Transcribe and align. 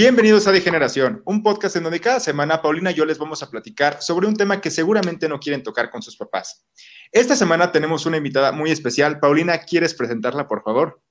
Bienvenidos 0.00 0.46
a 0.46 0.52
Degeneración, 0.52 1.20
un 1.26 1.42
podcast 1.42 1.76
en 1.76 1.82
donde 1.82 2.00
cada 2.00 2.20
semana 2.20 2.62
Paulina 2.62 2.90
y 2.90 2.94
yo 2.94 3.04
les 3.04 3.18
vamos 3.18 3.42
a 3.42 3.50
platicar 3.50 4.00
sobre 4.00 4.26
un 4.26 4.34
tema 4.34 4.58
que 4.58 4.70
seguramente 4.70 5.28
no 5.28 5.38
quieren 5.38 5.62
tocar 5.62 5.90
con 5.90 6.00
sus 6.00 6.16
papás. 6.16 6.66
Esta 7.12 7.36
semana 7.36 7.70
tenemos 7.70 8.06
una 8.06 8.16
invitada 8.16 8.50
muy 8.50 8.70
especial. 8.70 9.20
Paulina, 9.20 9.58
¿quieres 9.58 9.92
presentarla, 9.92 10.48
por 10.48 10.62
favor? 10.62 11.02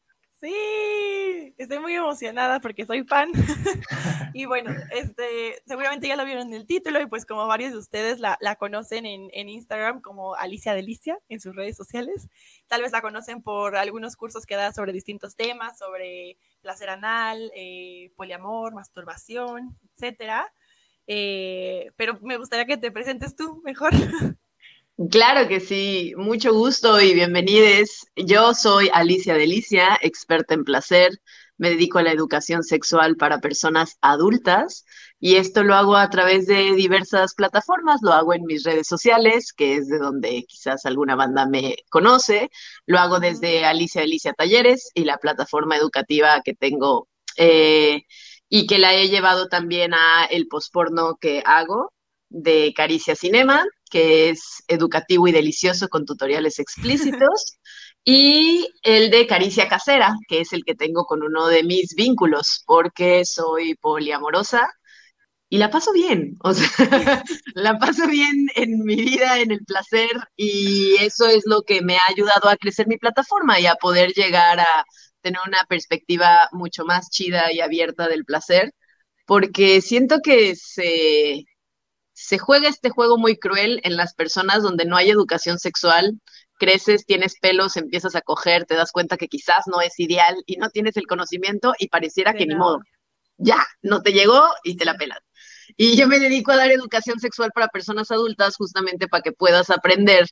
Sí, 0.41 1.53
estoy 1.59 1.77
muy 1.77 1.93
emocionada 1.93 2.59
porque 2.61 2.87
soy 2.87 3.03
fan. 3.03 3.29
y 4.33 4.45
bueno, 4.45 4.71
este, 4.89 5.61
seguramente 5.67 6.07
ya 6.07 6.15
lo 6.15 6.25
vieron 6.25 6.47
en 6.47 6.55
el 6.55 6.65
título 6.65 6.99
y 6.99 7.05
pues 7.05 7.27
como 7.27 7.45
varios 7.45 7.73
de 7.73 7.77
ustedes 7.77 8.19
la, 8.19 8.39
conocen 8.55 9.05
en, 9.05 9.29
en, 9.33 9.49
Instagram 9.49 10.01
como 10.01 10.33
Alicia 10.33 10.73
Delicia 10.73 11.19
en 11.29 11.39
sus 11.39 11.55
redes 11.55 11.77
sociales. 11.77 12.27
Tal 12.65 12.81
vez 12.81 12.91
la 12.91 13.01
conocen 13.01 13.43
por 13.43 13.75
algunos 13.75 14.15
cursos 14.15 14.47
que 14.47 14.55
da 14.55 14.73
sobre 14.73 14.93
distintos 14.93 15.35
temas, 15.35 15.77
sobre 15.77 16.39
placer 16.61 16.89
anal, 16.89 17.51
eh, 17.55 18.11
poliamor, 18.15 18.73
masturbación, 18.73 19.77
etcétera. 19.93 20.51
Eh, 21.07 21.91
pero 21.95 22.19
me 22.21 22.37
gustaría 22.37 22.65
que 22.65 22.77
te 22.77 22.91
presentes 22.91 23.35
tú 23.35 23.61
mejor. 23.63 23.91
Claro 25.11 25.47
que 25.47 25.61
sí, 25.61 26.13
mucho 26.17 26.53
gusto 26.53 26.99
y 26.99 27.13
bienvenidos. 27.13 28.05
Yo 28.17 28.53
soy 28.53 28.89
Alicia 28.93 29.33
Delicia, 29.33 29.97
experta 30.01 30.53
en 30.55 30.65
placer. 30.65 31.11
Me 31.59 31.69
dedico 31.69 31.99
a 31.99 32.03
la 32.03 32.11
educación 32.11 32.63
sexual 32.63 33.15
para 33.17 33.39
personas 33.39 33.97
adultas 34.01 34.85
y 35.19 35.35
esto 35.35 35.63
lo 35.63 35.75
hago 35.75 35.95
a 35.95 36.09
través 36.09 36.47
de 36.47 36.73
diversas 36.73 37.35
plataformas. 37.35 37.99
Lo 38.01 38.13
hago 38.13 38.33
en 38.33 38.45
mis 38.45 38.63
redes 38.63 38.87
sociales, 38.87 39.53
que 39.53 39.75
es 39.75 39.87
de 39.87 39.99
donde 39.99 40.43
quizás 40.47 40.87
alguna 40.87 41.15
banda 41.15 41.45
me 41.45 41.75
conoce. 41.89 42.49
Lo 42.87 42.97
hago 42.97 43.19
desde 43.19 43.65
Alicia 43.65 44.01
Delicia 44.01 44.33
Talleres 44.33 44.89
y 44.95 45.03
la 45.03 45.17
plataforma 45.17 45.77
educativa 45.77 46.41
que 46.43 46.55
tengo 46.55 47.07
eh, 47.37 48.03
y 48.49 48.65
que 48.65 48.79
la 48.79 48.95
he 48.95 49.09
llevado 49.09 49.49
también 49.49 49.93
a 49.93 50.25
el 50.31 50.47
posporno 50.47 51.17
que 51.21 51.43
hago 51.45 51.93
de 52.29 52.73
Caricia 52.75 53.15
Cinema 53.15 53.65
que 53.89 54.29
es 54.29 54.63
educativo 54.67 55.27
y 55.27 55.31
delicioso 55.31 55.89
con 55.89 56.05
tutoriales 56.05 56.59
explícitos, 56.59 57.57
y 58.03 58.67
el 58.83 59.11
de 59.11 59.27
Caricia 59.27 59.67
Casera, 59.69 60.15
que 60.27 60.41
es 60.41 60.53
el 60.53 60.63
que 60.65 60.75
tengo 60.75 61.05
con 61.05 61.23
uno 61.23 61.47
de 61.47 61.63
mis 61.63 61.95
vínculos, 61.95 62.63
porque 62.65 63.25
soy 63.25 63.75
poliamorosa 63.75 64.69
y 65.49 65.57
la 65.57 65.69
paso 65.71 65.91
bien, 65.93 66.37
o 66.43 66.53
sea, 66.53 67.23
la 67.55 67.77
paso 67.79 68.07
bien 68.07 68.47
en 68.55 68.83
mi 68.85 68.95
vida, 68.95 69.39
en 69.39 69.51
el 69.51 69.65
placer, 69.65 70.11
y 70.35 70.95
eso 71.01 71.27
es 71.27 71.43
lo 71.45 71.63
que 71.63 71.81
me 71.81 71.97
ha 71.97 72.01
ayudado 72.09 72.49
a 72.49 72.57
crecer 72.57 72.87
mi 72.87 72.97
plataforma 72.97 73.59
y 73.59 73.67
a 73.67 73.75
poder 73.75 74.13
llegar 74.13 74.59
a 74.59 74.85
tener 75.21 75.39
una 75.47 75.59
perspectiva 75.67 76.49
mucho 76.51 76.85
más 76.85 77.09
chida 77.09 77.51
y 77.51 77.61
abierta 77.61 78.07
del 78.07 78.25
placer, 78.25 78.73
porque 79.25 79.81
siento 79.81 80.19
que 80.23 80.55
se, 80.55 81.45
se 82.13 82.39
juega 82.39 82.69
este 82.69 82.89
juego 82.89 83.17
muy 83.17 83.37
cruel 83.37 83.81
en 83.83 83.97
las 83.97 84.13
personas 84.13 84.63
donde 84.63 84.85
no 84.85 84.97
hay 84.97 85.09
educación 85.09 85.59
sexual, 85.59 86.19
creces, 86.59 87.05
tienes 87.05 87.39
pelos, 87.39 87.77
empiezas 87.77 88.15
a 88.15 88.21
coger, 88.21 88.65
te 88.65 88.75
das 88.75 88.91
cuenta 88.91 89.17
que 89.17 89.27
quizás 89.27 89.65
no 89.65 89.81
es 89.81 89.99
ideal 89.99 90.35
y 90.45 90.57
no 90.57 90.69
tienes 90.69 90.97
el 90.97 91.07
conocimiento 91.07 91.73
y 91.79 91.87
pareciera 91.87 92.33
que 92.33 92.45
ni 92.45 92.55
modo. 92.55 92.79
Ya, 93.37 93.65
no 93.81 94.01
te 94.01 94.13
llegó 94.13 94.43
y 94.63 94.77
te 94.77 94.85
la 94.85 94.95
pelas. 94.97 95.19
Y 95.77 95.97
yo 95.97 96.07
me 96.07 96.19
dedico 96.19 96.51
a 96.51 96.57
dar 96.57 96.71
educación 96.71 97.19
sexual 97.19 97.51
para 97.53 97.69
personas 97.69 98.11
adultas 98.11 98.55
justamente 98.57 99.07
para 99.07 99.23
que 99.23 99.31
puedas 99.31 99.69
aprender 99.69 100.27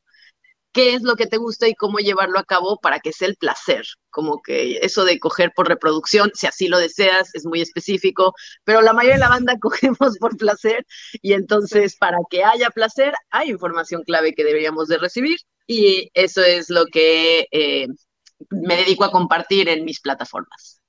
qué 0.78 0.94
es 0.94 1.02
lo 1.02 1.16
que 1.16 1.26
te 1.26 1.38
gusta 1.38 1.68
y 1.68 1.74
cómo 1.74 2.00
llevarlo 2.00 2.38
a 2.38 2.44
cabo 2.44 2.78
para 2.80 3.00
que 3.00 3.12
sea 3.14 3.28
el 3.28 3.36
placer. 3.36 3.86
Como 4.10 4.42
que 4.42 4.78
eso 4.84 5.06
de 5.06 5.20
coger 5.20 5.52
por 5.56 5.68
reproducción, 5.68 6.32
si 6.36 6.48
así 6.48 6.68
lo 6.68 6.78
deseas, 6.78 7.34
es 7.34 7.46
muy 7.46 7.62
específico, 7.62 8.34
pero 8.64 8.82
la 8.82 8.94
mayoría 8.94 9.16
de 9.16 9.22
la 9.22 9.30
banda 9.30 9.58
cogemos 9.62 10.18
por 10.20 10.38
placer 10.38 10.86
y 11.22 11.34
entonces 11.34 11.96
para 11.96 12.18
que 12.30 12.44
haya 12.44 12.70
placer 12.70 13.14
hay 13.32 13.50
información 13.50 14.04
clave 14.04 14.34
que 14.34 14.44
deberíamos 14.44 14.88
de 14.88 14.98
recibir 14.98 15.38
y 15.68 16.10
eso 16.14 16.42
es 16.42 16.70
lo 16.70 16.86
que 16.86 17.48
eh, 17.52 17.88
me 18.50 18.78
dedico 18.78 19.04
a 19.04 19.12
compartir 19.12 19.68
en 19.70 19.84
mis 19.84 20.00
plataformas. 20.00 20.82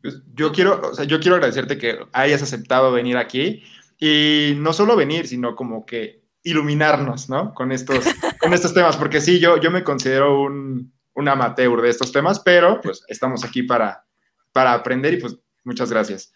Pues, 0.00 0.22
yo 0.34 0.52
quiero, 0.52 0.80
o 0.80 0.94
sea, 0.94 1.04
yo 1.04 1.18
quiero 1.18 1.34
agradecerte 1.34 1.78
que 1.78 1.98
hayas 2.12 2.40
aceptado 2.40 2.92
venir 2.92 3.16
aquí 3.16 3.64
y 3.98 4.54
no 4.56 4.72
solo 4.72 4.94
venir, 4.94 5.26
sino 5.26 5.56
como 5.56 5.84
que 5.84 6.22
iluminarnos, 6.44 7.28
¿no? 7.28 7.52
Con 7.54 7.72
estos, 7.72 8.04
con 8.40 8.54
estos 8.54 8.72
temas, 8.72 8.96
porque 8.96 9.20
sí, 9.20 9.40
yo, 9.40 9.60
yo 9.60 9.72
me 9.72 9.82
considero 9.82 10.40
un, 10.40 10.92
un 11.14 11.28
amateur 11.28 11.82
de 11.82 11.90
estos 11.90 12.12
temas, 12.12 12.38
pero 12.38 12.80
pues 12.80 13.02
estamos 13.08 13.44
aquí 13.44 13.64
para, 13.64 14.04
para 14.52 14.74
aprender 14.74 15.14
y 15.14 15.16
pues 15.16 15.36
muchas 15.64 15.90
gracias. 15.90 16.32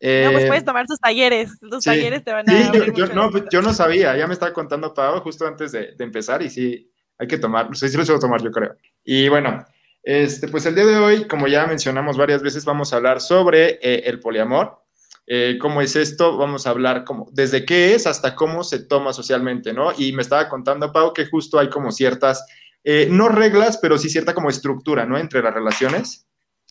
no, 0.00 0.32
pues 0.32 0.46
puedes 0.46 0.62
eh, 0.62 0.66
tomar 0.66 0.86
tus 0.86 1.00
talleres, 1.00 1.58
tus 1.58 1.82
talleres 1.82 2.22
te 2.22 2.32
van 2.32 2.50
a... 2.50 2.52
Sí, 2.52 2.78
yo, 2.94 3.06
no, 3.06 3.30
yo 3.50 3.62
no 3.62 3.72
sabía, 3.72 4.14
ya 4.18 4.26
me 4.26 4.34
estaba 4.34 4.52
contando 4.52 4.92
Pau 4.92 5.20
justo 5.20 5.46
antes 5.46 5.72
de, 5.72 5.94
de 5.96 6.04
empezar 6.04 6.42
y 6.42 6.50
sí, 6.50 6.92
hay 7.18 7.26
que 7.26 7.38
tomar, 7.38 7.68
sí, 7.76 7.88
sí 7.88 7.96
lo 7.96 8.04
suelo 8.04 8.20
tomar 8.20 8.42
yo 8.42 8.50
creo. 8.50 8.76
Y 9.04 9.28
bueno, 9.28 9.64
este, 10.04 10.48
pues 10.48 10.66
el 10.66 10.74
día 10.74 10.84
de 10.84 10.98
hoy, 10.98 11.26
como 11.26 11.46
ya 11.46 11.66
mencionamos 11.66 12.18
varias 12.18 12.42
veces, 12.42 12.66
vamos 12.66 12.92
a 12.92 12.96
hablar 12.96 13.22
sobre 13.22 13.78
eh, 13.80 14.02
el 14.04 14.20
poliamor, 14.20 14.82
eh, 15.26 15.56
cómo 15.58 15.80
es 15.80 15.96
esto, 15.96 16.36
vamos 16.36 16.66
a 16.66 16.70
hablar 16.70 17.04
como 17.04 17.26
desde 17.32 17.64
qué 17.64 17.94
es 17.94 18.06
hasta 18.06 18.34
cómo 18.34 18.64
se 18.64 18.80
toma 18.80 19.14
socialmente, 19.14 19.72
¿no? 19.72 19.92
Y 19.96 20.12
me 20.12 20.20
estaba 20.20 20.50
contando, 20.50 20.92
Pau, 20.92 21.14
que 21.14 21.24
justo 21.24 21.58
hay 21.58 21.70
como 21.70 21.90
ciertas, 21.90 22.44
eh, 22.84 23.08
no 23.10 23.30
reglas, 23.30 23.78
pero 23.78 23.96
sí 23.96 24.10
cierta 24.10 24.34
como 24.34 24.50
estructura, 24.50 25.06
¿no? 25.06 25.16
Entre 25.16 25.42
las 25.42 25.54
relaciones. 25.54 26.26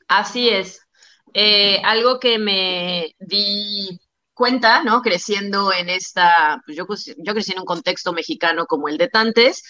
Así 0.08 0.50
es. 0.50 0.82
Algo 1.84 2.20
que 2.20 2.38
me 2.38 3.16
di 3.20 4.00
cuenta, 4.44 4.84
¿no? 4.84 5.02
Creciendo 5.02 5.72
en 5.72 5.88
esta, 5.88 6.62
pues 6.66 6.76
yo, 6.76 6.86
yo 7.18 7.34
crecí 7.34 7.54
en 7.54 7.60
un 7.60 7.66
contexto 7.66 8.12
mexicano 8.12 8.66
como 8.66 8.90
el 8.90 8.98
de 8.98 9.08
Tantes, 9.08 9.64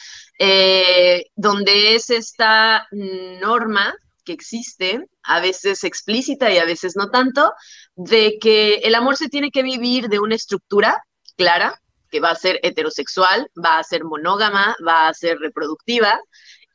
donde 1.36 1.94
es 1.94 2.10
esta 2.10 2.88
norma 2.92 3.94
que 4.26 4.34
existe, 4.34 5.06
a 5.22 5.40
veces 5.42 5.84
explícita 5.84 6.50
y 6.50 6.58
a 6.58 6.66
veces 6.66 6.96
no 6.96 7.12
tanto, 7.12 7.54
de 7.96 8.40
que 8.42 8.78
el 8.78 8.96
amor 8.96 9.16
se 9.16 9.30
tiene 9.30 9.52
que 9.52 9.62
vivir 9.62 10.10
de 10.10 10.18
una 10.18 10.34
estructura 10.34 11.04
clara, 11.38 11.80
que 12.10 12.20
va 12.20 12.32
a 12.32 12.36
ser 12.36 12.60
heterosexual, 12.64 13.52
va 13.64 13.78
a 13.78 13.84
ser 13.84 14.04
monógama, 14.04 14.76
va 14.88 15.08
a 15.08 15.14
ser 15.14 15.38
reproductiva, 15.38 16.20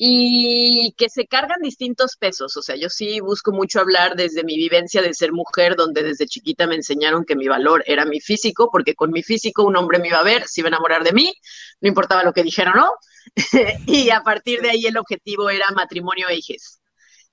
y 0.00 0.94
que 0.96 1.08
se 1.10 1.26
cargan 1.26 1.60
distintos 1.60 2.16
pesos. 2.16 2.56
O 2.56 2.62
sea, 2.62 2.76
yo 2.76 2.88
sí 2.88 3.18
busco 3.20 3.50
mucho 3.50 3.80
hablar 3.80 4.14
desde 4.14 4.44
mi 4.44 4.56
vivencia 4.56 5.02
de 5.02 5.12
ser 5.12 5.32
mujer, 5.32 5.74
donde 5.74 6.04
desde 6.04 6.26
chiquita 6.26 6.68
me 6.68 6.76
enseñaron 6.76 7.24
que 7.24 7.34
mi 7.34 7.48
valor 7.48 7.82
era 7.86 8.04
mi 8.04 8.20
físico, 8.20 8.70
porque 8.70 8.94
con 8.94 9.10
mi 9.10 9.24
físico 9.24 9.64
un 9.64 9.76
hombre 9.76 9.98
me 9.98 10.08
iba 10.08 10.18
a 10.18 10.22
ver, 10.22 10.46
se 10.46 10.60
iba 10.60 10.68
a 10.68 10.70
enamorar 10.70 11.02
de 11.02 11.12
mí, 11.12 11.34
no 11.80 11.88
importaba 11.88 12.22
lo 12.22 12.32
que 12.32 12.44
dijera 12.44 12.72
o 12.72 12.76
no. 12.76 12.92
y 13.86 14.10
a 14.10 14.22
partir 14.22 14.60
de 14.62 14.70
ahí 14.70 14.86
el 14.86 14.96
objetivo 14.96 15.50
era 15.50 15.66
matrimonio 15.72 16.28
e 16.28 16.36
hijes. 16.36 16.80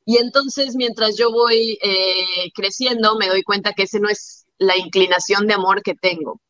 Y 0.03 0.17
entonces, 0.17 0.75
mientras 0.75 1.17
yo 1.17 1.31
voy 1.31 1.77
eh, 1.81 2.51
creciendo, 2.55 3.15
me 3.17 3.29
doy 3.29 3.43
cuenta 3.43 3.73
que 3.73 3.83
ese 3.83 3.99
no 3.99 4.09
es 4.09 4.45
la 4.57 4.77
inclinación 4.77 5.47
de 5.47 5.53
amor 5.53 5.83
que 5.83 5.93
tengo. 5.95 6.41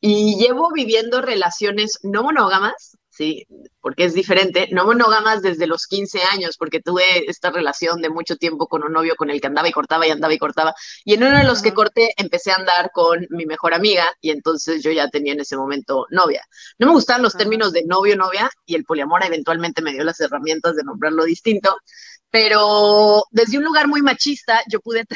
Y 0.00 0.36
llevo 0.38 0.70
viviendo 0.72 1.22
relaciones 1.22 1.98
no 2.02 2.22
monógamas, 2.22 2.96
sí, 3.16 3.46
porque 3.80 4.04
es 4.04 4.14
diferente, 4.14 4.68
no 4.72 4.84
monógamas 4.84 5.42
desde 5.42 5.66
los 5.66 5.86
15 5.86 6.22
años, 6.22 6.56
porque 6.58 6.80
tuve 6.80 7.02
esta 7.28 7.50
relación 7.50 8.02
de 8.02 8.10
mucho 8.10 8.36
tiempo 8.36 8.66
con 8.66 8.84
un 8.84 8.92
novio 8.92 9.14
con 9.16 9.30
el 9.30 9.40
que 9.40 9.46
andaba 9.46 9.68
y 9.68 9.72
cortaba 9.72 10.06
y 10.06 10.10
andaba 10.10 10.34
y 10.34 10.38
cortaba. 10.38 10.74
Y 11.04 11.14
en 11.14 11.24
uno 11.24 11.38
de 11.38 11.44
los 11.44 11.62
que 11.62 11.72
corté 11.72 12.12
empecé 12.16 12.52
a 12.52 12.56
andar 12.56 12.90
con 12.92 13.26
mi 13.30 13.46
mejor 13.46 13.74
amiga 13.74 14.04
y 14.20 14.30
entonces 14.30 14.82
yo 14.82 14.90
ya 14.90 15.08
tenía 15.08 15.32
en 15.32 15.40
ese 15.40 15.56
momento 15.56 16.06
novia. 16.10 16.42
No 16.78 16.88
me 16.88 16.92
gustaban 16.92 17.22
los 17.22 17.34
términos 17.36 17.72
de 17.72 17.84
novio, 17.84 18.16
novia 18.16 18.50
y 18.66 18.74
el 18.74 18.84
poliamor 18.84 19.24
eventualmente 19.24 19.82
me 19.82 19.92
dio 19.92 20.04
las 20.04 20.20
herramientas 20.20 20.76
de 20.76 20.84
nombrarlo 20.84 21.24
distinto 21.24 21.76
pero 22.30 23.24
desde 23.30 23.56
un 23.56 23.64
lugar 23.64 23.88
muy 23.88 24.02
machista 24.02 24.60
yo 24.68 24.80
pude 24.80 25.06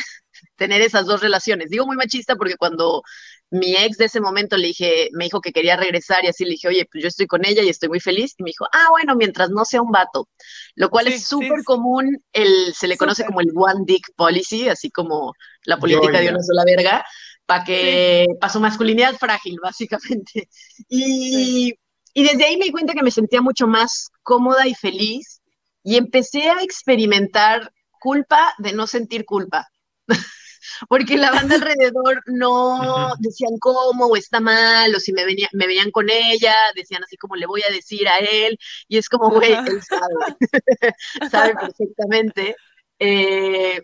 tener 0.57 0.83
esas 0.83 1.07
dos 1.07 1.21
relaciones. 1.21 1.71
Digo 1.71 1.87
muy 1.87 1.97
machista 1.97 2.37
porque 2.37 2.57
cuando 2.57 3.03
mi 3.51 3.75
ex 3.77 3.97
de 3.99 4.05
ese 4.05 4.21
momento 4.21 4.57
le 4.57 4.69
dije, 4.69 5.09
me 5.13 5.25
dijo 5.25 5.41
que 5.41 5.53
quería 5.53 5.77
regresar 5.77 6.25
y 6.25 6.29
así 6.29 6.45
le 6.45 6.53
dije, 6.53 6.69
oye, 6.69 6.87
pues 6.91 7.03
yo 7.03 7.09
estoy 7.09 7.27
con 7.27 7.45
ella 7.45 7.63
y 7.63 7.69
estoy 7.69 7.89
muy 7.89 8.01
feliz. 8.01 8.35
Y 8.39 8.43
me 8.45 8.51
dijo, 8.51 8.67
ah, 8.73 8.89
bueno, 8.91 9.17
mientras 9.17 9.51
no 9.51 9.65
sea 9.65 9.83
un 9.83 9.91
vato, 9.91 10.29
lo 10.75 10.91
cual 10.91 11.09
es 11.09 11.25
súper 11.25 11.65
común, 11.65 12.23
el, 12.33 12.75
se 12.75 12.87
le 12.87 12.97
conoce 12.97 13.25
como 13.25 13.41
el 13.41 13.49
one 13.55 13.85
dick 13.85 14.07
policy, 14.17 14.69
así 14.69 14.91
como 14.91 15.35
la 15.65 15.79
política 15.79 16.21
de 16.21 16.29
una 16.29 16.43
sola 16.43 16.65
verga, 16.65 17.05
para 17.47 17.65
que, 17.65 18.27
para 18.41 18.53
su 18.53 18.61
masculinidad 18.61 19.17
frágil, 19.17 19.59
básicamente. 19.63 20.49
Y, 20.89 21.75
y 22.15 22.23
desde 22.23 22.45
ahí 22.45 22.57
me 22.57 22.67
di 22.67 22.71
cuenta 22.71 22.95
que 22.95 23.03
me 23.03 23.11
sentía 23.11 23.41
mucho 23.41 23.67
más 23.67 24.11
cómoda 24.23 24.67
y 24.69 24.75
feliz 24.75 25.41
y 25.83 25.97
empecé 25.97 26.49
a 26.51 26.63
experimentar 26.63 27.73
culpa 28.01 28.55
de 28.59 28.73
no 28.73 28.87
sentir 28.87 29.25
culpa. 29.25 29.69
Porque 30.89 31.17
la 31.17 31.31
banda 31.31 31.57
alrededor 31.57 32.23
no 32.27 33.15
decían 33.19 33.59
cómo 33.59 34.07
o 34.07 34.17
está 34.17 34.41
mal, 34.41 34.95
o 34.95 35.01
si 35.01 35.13
me, 35.13 35.25
venía, 35.25 35.49
me 35.53 35.67
veían 35.67 35.91
con 35.91 36.09
ella, 36.11 36.55
decían 36.75 37.03
así 37.03 37.17
como 37.17 37.37
le 37.37 37.47
voy 37.47 37.63
a 37.69 37.73
decir 37.73 38.07
a 38.09 38.19
él, 38.19 38.59
y 38.89 38.99
es 38.99 39.09
como, 39.09 39.31
güey, 39.31 39.53
él 39.53 39.83
sabe, 39.83 40.15
sabe 41.31 41.55
perfectamente. 41.55 42.57
Eh, 42.99 43.83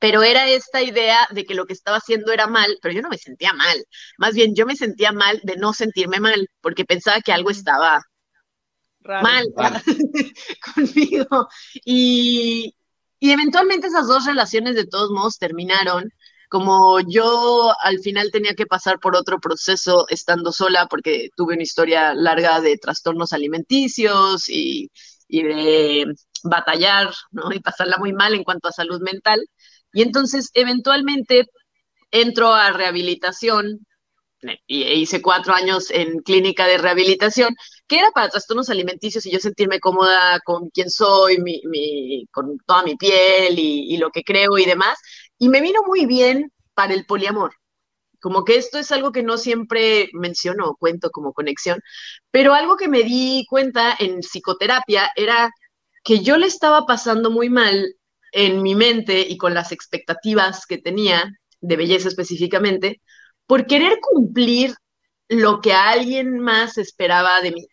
pero 0.00 0.22
era 0.22 0.48
esta 0.48 0.82
idea 0.82 1.28
de 1.30 1.44
que 1.44 1.54
lo 1.54 1.66
que 1.66 1.72
estaba 1.72 1.98
haciendo 1.98 2.32
era 2.32 2.46
mal, 2.48 2.78
pero 2.82 2.94
yo 2.94 3.02
no 3.02 3.08
me 3.08 3.18
sentía 3.18 3.52
mal, 3.52 3.84
más 4.18 4.34
bien 4.34 4.54
yo 4.54 4.66
me 4.66 4.76
sentía 4.76 5.12
mal 5.12 5.40
de 5.44 5.56
no 5.56 5.72
sentirme 5.72 6.18
mal, 6.18 6.48
porque 6.60 6.84
pensaba 6.84 7.20
que 7.20 7.32
algo 7.32 7.50
estaba 7.50 8.02
mal 9.04 9.46
conmigo. 10.74 11.48
Y, 11.84 12.74
y 13.24 13.30
eventualmente 13.30 13.86
esas 13.86 14.06
dos 14.06 14.26
relaciones 14.26 14.74
de 14.74 14.86
todos 14.86 15.10
modos 15.10 15.38
terminaron. 15.38 16.10
Como 16.50 17.00
yo 17.00 17.72
al 17.82 17.98
final 18.00 18.30
tenía 18.30 18.54
que 18.54 18.66
pasar 18.66 19.00
por 19.00 19.16
otro 19.16 19.40
proceso 19.40 20.04
estando 20.10 20.52
sola 20.52 20.88
porque 20.90 21.30
tuve 21.34 21.54
una 21.54 21.62
historia 21.62 22.12
larga 22.12 22.60
de 22.60 22.76
trastornos 22.76 23.32
alimenticios 23.32 24.50
y, 24.50 24.90
de 25.30 26.04
batallar, 26.42 27.14
¿no? 27.30 27.50
Y 27.50 27.60
pasarla 27.60 27.96
muy 27.96 28.12
mal 28.12 28.34
en 28.34 28.44
cuanto 28.44 28.68
a 28.68 28.72
salud 28.72 29.00
mental. 29.00 29.40
Y 29.94 30.02
entonces, 30.02 30.50
eventualmente, 30.52 31.46
entro 32.10 32.52
a 32.52 32.72
rehabilitación 32.72 33.86
y 34.66 34.82
hice 34.82 35.22
cuatro 35.22 35.54
años 35.54 35.90
en 35.90 36.18
clínica 36.18 36.66
de 36.66 36.76
rehabilitación, 36.76 37.56
que 37.86 37.98
era 37.98 38.10
para 38.12 38.28
trastornos 38.30 38.70
alimenticios 38.70 39.26
y 39.26 39.30
yo 39.30 39.38
sentirme 39.40 39.80
cómoda 39.80 40.40
con 40.44 40.70
quién 40.70 40.90
soy, 40.90 41.36
con 42.32 42.58
toda 42.66 42.82
mi 42.82 42.96
piel 42.96 43.58
y, 43.58 43.94
y 43.94 43.96
lo 43.98 44.10
que 44.10 44.22
creo 44.22 44.58
y 44.58 44.64
demás. 44.64 44.98
Y 45.38 45.48
me 45.48 45.60
vino 45.60 45.82
muy 45.86 46.06
bien 46.06 46.52
para 46.74 46.94
el 46.94 47.06
poliamor. 47.06 47.54
Como 48.20 48.44
que 48.44 48.56
esto 48.56 48.78
es 48.78 48.90
algo 48.92 49.12
que 49.12 49.22
no 49.22 49.36
siempre 49.38 50.08
menciono 50.14 50.66
o 50.66 50.76
cuento 50.76 51.10
como 51.10 51.34
conexión, 51.34 51.80
pero 52.30 52.54
algo 52.54 52.76
que 52.76 52.88
me 52.88 53.02
di 53.02 53.44
cuenta 53.48 53.94
en 53.98 54.20
psicoterapia 54.20 55.10
era 55.16 55.50
que 56.04 56.20
yo 56.20 56.36
le 56.38 56.46
estaba 56.46 56.86
pasando 56.86 57.30
muy 57.30 57.50
mal 57.50 57.96
en 58.32 58.62
mi 58.62 58.74
mente 58.74 59.20
y 59.20 59.36
con 59.38 59.54
las 59.54 59.72
expectativas 59.72 60.66
que 60.66 60.78
tenía, 60.78 61.32
de 61.60 61.76
belleza 61.76 62.08
específicamente, 62.08 63.00
por 63.46 63.66
querer 63.66 63.98
cumplir 64.00 64.74
lo 65.28 65.60
que 65.60 65.72
alguien 65.72 66.38
más 66.40 66.78
esperaba 66.78 67.40
de 67.40 67.52
mí, 67.52 67.66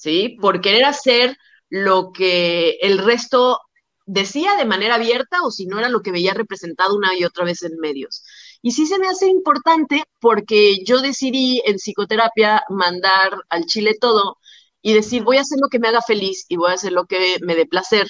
¿sí? 0.00 0.36
Por 0.40 0.60
querer 0.62 0.84
hacer 0.84 1.36
lo 1.68 2.12
que 2.12 2.78
el 2.82 2.98
resto 2.98 3.60
decía 4.06 4.56
de 4.56 4.64
manera 4.64 4.96
abierta 4.96 5.38
o 5.44 5.50
si 5.50 5.66
no 5.66 5.78
era 5.78 5.88
lo 5.88 6.02
que 6.02 6.12
veía 6.12 6.34
representado 6.34 6.96
una 6.96 7.14
y 7.16 7.24
otra 7.24 7.44
vez 7.44 7.62
en 7.62 7.78
medios. 7.78 8.24
Y 8.62 8.72
sí 8.72 8.86
se 8.86 8.98
me 8.98 9.08
hace 9.08 9.28
importante 9.28 10.02
porque 10.20 10.82
yo 10.84 11.00
decidí 11.00 11.62
en 11.66 11.76
psicoterapia 11.76 12.62
mandar 12.70 13.32
al 13.50 13.66
chile 13.66 13.96
todo 14.00 14.38
y 14.82 14.94
decir, 14.94 15.22
voy 15.22 15.36
a 15.38 15.42
hacer 15.42 15.58
lo 15.60 15.68
que 15.68 15.78
me 15.78 15.88
haga 15.88 16.02
feliz 16.02 16.46
y 16.48 16.56
voy 16.56 16.70
a 16.70 16.74
hacer 16.74 16.92
lo 16.92 17.04
que 17.06 17.38
me 17.42 17.54
dé 17.54 17.66
placer 17.66 18.08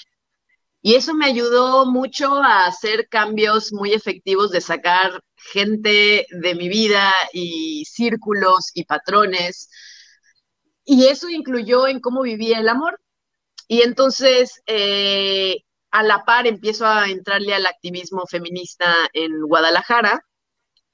y 0.82 0.94
eso 0.94 1.14
me 1.14 1.26
ayudó 1.26 1.84
mucho 1.86 2.34
a 2.42 2.66
hacer 2.66 3.08
cambios 3.08 3.72
muy 3.72 3.92
efectivos 3.92 4.50
de 4.50 4.60
sacar 4.62 5.20
gente 5.52 6.26
de 6.30 6.54
mi 6.54 6.68
vida 6.68 7.12
y 7.32 7.84
círculos 7.84 8.70
y 8.74 8.84
patrones. 8.84 9.68
Y 10.84 11.06
eso 11.06 11.28
incluyó 11.28 11.86
en 11.86 12.00
cómo 12.00 12.22
vivía 12.22 12.58
el 12.58 12.68
amor. 12.68 13.00
Y 13.68 13.82
entonces, 13.82 14.62
eh, 14.66 15.58
a 15.90 16.02
la 16.02 16.24
par, 16.24 16.46
empiezo 16.46 16.86
a 16.86 17.08
entrarle 17.08 17.54
al 17.54 17.66
activismo 17.66 18.26
feminista 18.26 18.94
en 19.12 19.42
Guadalajara. 19.42 20.24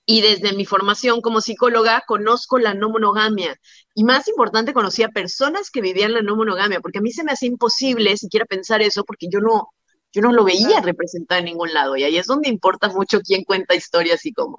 Y 0.06 0.20
desde 0.22 0.52
mi 0.54 0.66
formación 0.66 1.20
como 1.20 1.40
psicóloga 1.40 2.04
conozco 2.06 2.58
la 2.58 2.74
no 2.74 2.90
monogamia. 2.90 3.56
Y 3.94 4.04
más 4.04 4.28
importante, 4.28 4.72
conocí 4.72 5.02
a 5.02 5.08
personas 5.08 5.70
que 5.70 5.80
vivían 5.80 6.14
la 6.14 6.22
no 6.22 6.36
monogamia, 6.36 6.80
porque 6.80 6.98
a 6.98 7.02
mí 7.02 7.12
se 7.12 7.24
me 7.24 7.32
hace 7.32 7.46
imposible 7.46 8.16
siquiera 8.16 8.46
pensar 8.46 8.82
eso, 8.82 9.04
porque 9.04 9.26
yo 9.30 9.40
no, 9.40 9.72
yo 10.12 10.22
no 10.22 10.32
lo 10.32 10.44
veía 10.44 10.80
representado 10.80 11.40
en 11.40 11.46
ningún 11.46 11.74
lado 11.74 11.96
y 11.96 12.04
ahí 12.04 12.16
es 12.16 12.26
donde 12.26 12.48
importa 12.48 12.88
mucho 12.88 13.20
quién 13.20 13.44
cuenta 13.44 13.74
historias 13.74 14.24
y 14.26 14.32
cómo. 14.32 14.58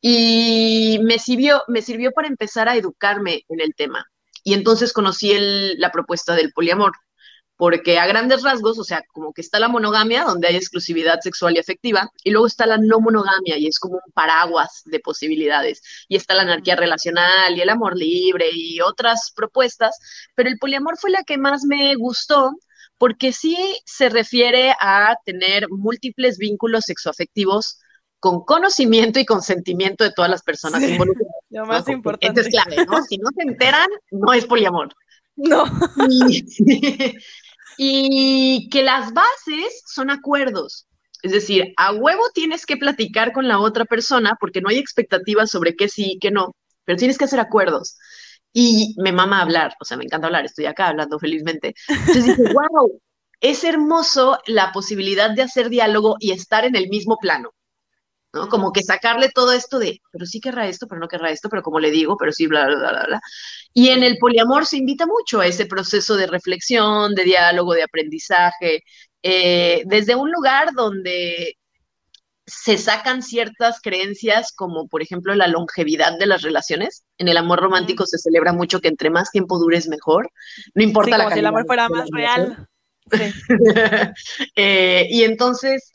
Y 0.00 1.00
me 1.02 1.18
sirvió, 1.18 1.62
me 1.68 1.82
sirvió 1.82 2.12
para 2.12 2.28
empezar 2.28 2.68
a 2.68 2.76
educarme 2.76 3.42
en 3.48 3.60
el 3.60 3.74
tema. 3.74 4.06
Y 4.44 4.54
entonces 4.54 4.92
conocí 4.92 5.32
el, 5.32 5.78
la 5.78 5.90
propuesta 5.90 6.34
del 6.36 6.52
poliamor, 6.52 6.92
porque 7.56 7.98
a 7.98 8.06
grandes 8.06 8.42
rasgos, 8.42 8.78
o 8.78 8.84
sea, 8.84 9.02
como 9.12 9.32
que 9.32 9.40
está 9.40 9.58
la 9.58 9.68
monogamia, 9.68 10.24
donde 10.24 10.48
hay 10.48 10.56
exclusividad 10.56 11.20
sexual 11.20 11.54
y 11.56 11.58
afectiva, 11.58 12.10
y 12.22 12.30
luego 12.30 12.46
está 12.46 12.66
la 12.66 12.78
no 12.78 13.00
monogamia, 13.00 13.58
y 13.58 13.66
es 13.66 13.78
como 13.78 13.94
un 13.94 14.12
paraguas 14.12 14.82
de 14.84 15.00
posibilidades, 15.00 15.80
y 16.08 16.16
está 16.16 16.34
la 16.34 16.42
anarquía 16.42 16.76
relacional 16.76 17.56
y 17.56 17.60
el 17.60 17.68
amor 17.70 17.96
libre 17.96 18.50
y 18.52 18.80
otras 18.80 19.32
propuestas, 19.34 19.98
pero 20.34 20.48
el 20.48 20.58
poliamor 20.58 20.98
fue 20.98 21.10
la 21.10 21.24
que 21.24 21.38
más 21.38 21.64
me 21.64 21.94
gustó 21.96 22.52
porque 22.98 23.32
sí 23.32 23.56
se 23.84 24.08
refiere 24.08 24.74
a 24.80 25.16
tener 25.24 25.68
múltiples 25.68 26.38
vínculos 26.38 26.84
sexoafectivos 26.86 27.78
con 28.20 28.44
conocimiento 28.44 29.18
y 29.18 29.26
consentimiento 29.26 30.04
de 30.04 30.12
todas 30.12 30.30
las 30.30 30.42
personas 30.42 30.82
involucradas. 30.82 31.33
Lo 31.54 31.66
más 31.66 31.88
importante. 31.88 32.40
es 32.40 32.48
clave, 32.48 32.84
¿no? 32.84 33.02
Si 33.04 33.16
no 33.16 33.30
se 33.36 33.42
enteran, 33.42 33.88
no 34.10 34.32
es 34.32 34.44
poliamor. 34.46 34.88
No. 35.36 35.64
y 37.76 38.68
que 38.70 38.84
las 38.84 39.12
bases 39.12 39.82
son 39.84 40.10
acuerdos. 40.10 40.86
Es 41.24 41.32
decir, 41.32 41.74
a 41.76 41.92
huevo 41.92 42.22
tienes 42.32 42.64
que 42.64 42.76
platicar 42.76 43.32
con 43.32 43.48
la 43.48 43.58
otra 43.58 43.84
persona 43.84 44.36
porque 44.38 44.60
no 44.60 44.68
hay 44.68 44.78
expectativas 44.78 45.50
sobre 45.50 45.74
qué 45.74 45.88
sí 45.88 46.12
y 46.12 46.18
qué 46.20 46.30
no, 46.30 46.54
pero 46.84 46.98
tienes 46.98 47.18
que 47.18 47.24
hacer 47.24 47.40
acuerdos 47.40 47.96
y 48.52 48.94
me 48.96 49.10
mama 49.10 49.40
hablar, 49.40 49.74
o 49.80 49.84
sea, 49.84 49.96
me 49.96 50.04
encanta 50.04 50.28
hablar, 50.28 50.44
estoy 50.44 50.66
acá 50.66 50.86
hablando 50.86 51.18
felizmente. 51.18 51.74
Entonces 51.88 52.24
dije, 52.26 52.52
wow, 52.52 53.00
es 53.40 53.64
hermoso 53.64 54.38
la 54.46 54.70
posibilidad 54.70 55.30
de 55.30 55.42
hacer 55.42 55.68
diálogo 55.68 56.16
y 56.20 56.30
estar 56.30 56.64
en 56.64 56.76
el 56.76 56.88
mismo 56.88 57.18
plano, 57.20 57.50
¿no? 58.34 58.48
Como 58.48 58.72
que 58.72 58.82
sacarle 58.82 59.30
todo 59.30 59.52
esto 59.52 59.78
de, 59.78 60.00
pero 60.10 60.26
sí 60.26 60.40
querrá 60.40 60.68
esto, 60.68 60.86
pero 60.86 61.00
no 61.00 61.08
querrá 61.08 61.30
esto, 61.30 61.48
pero 61.48 61.62
como 61.62 61.80
le 61.80 61.90
digo, 61.90 62.16
pero 62.16 62.32
sí, 62.32 62.46
bla, 62.46 62.66
bla, 62.66 62.76
bla, 62.76 63.04
bla. 63.06 63.20
Y 63.72 63.88
en 63.88 64.02
el 64.02 64.18
poliamor 64.18 64.66
se 64.66 64.76
invita 64.76 65.06
mucho 65.06 65.40
a 65.40 65.46
ese 65.46 65.66
proceso 65.66 66.16
de 66.16 66.26
reflexión, 66.26 67.14
de 67.14 67.24
diálogo, 67.24 67.74
de 67.74 67.84
aprendizaje, 67.84 68.82
eh, 69.22 69.82
desde 69.86 70.14
un 70.14 70.30
lugar 70.30 70.74
donde 70.74 71.56
se 72.46 72.76
sacan 72.76 73.22
ciertas 73.22 73.80
creencias 73.80 74.52
como 74.52 74.86
por 74.86 75.00
ejemplo 75.00 75.34
la 75.34 75.48
longevidad 75.48 76.18
de 76.18 76.26
las 76.26 76.42
relaciones. 76.42 77.04
En 77.18 77.28
el 77.28 77.36
amor 77.36 77.60
romántico 77.60 78.04
se 78.06 78.18
celebra 78.18 78.52
mucho 78.52 78.80
que 78.80 78.88
entre 78.88 79.10
más 79.10 79.30
tiempo 79.30 79.58
dures 79.58 79.88
mejor. 79.88 80.30
No 80.74 80.82
importa 80.82 81.16
la 81.16 81.24
como 81.24 81.34
si 81.34 81.40
el 81.40 81.46
amor 81.46 81.66
fuera 81.66 81.88
más 81.88 82.08
real. 82.10 82.68
Eh, 84.56 85.08
y 85.10 85.24
entonces 85.24 85.92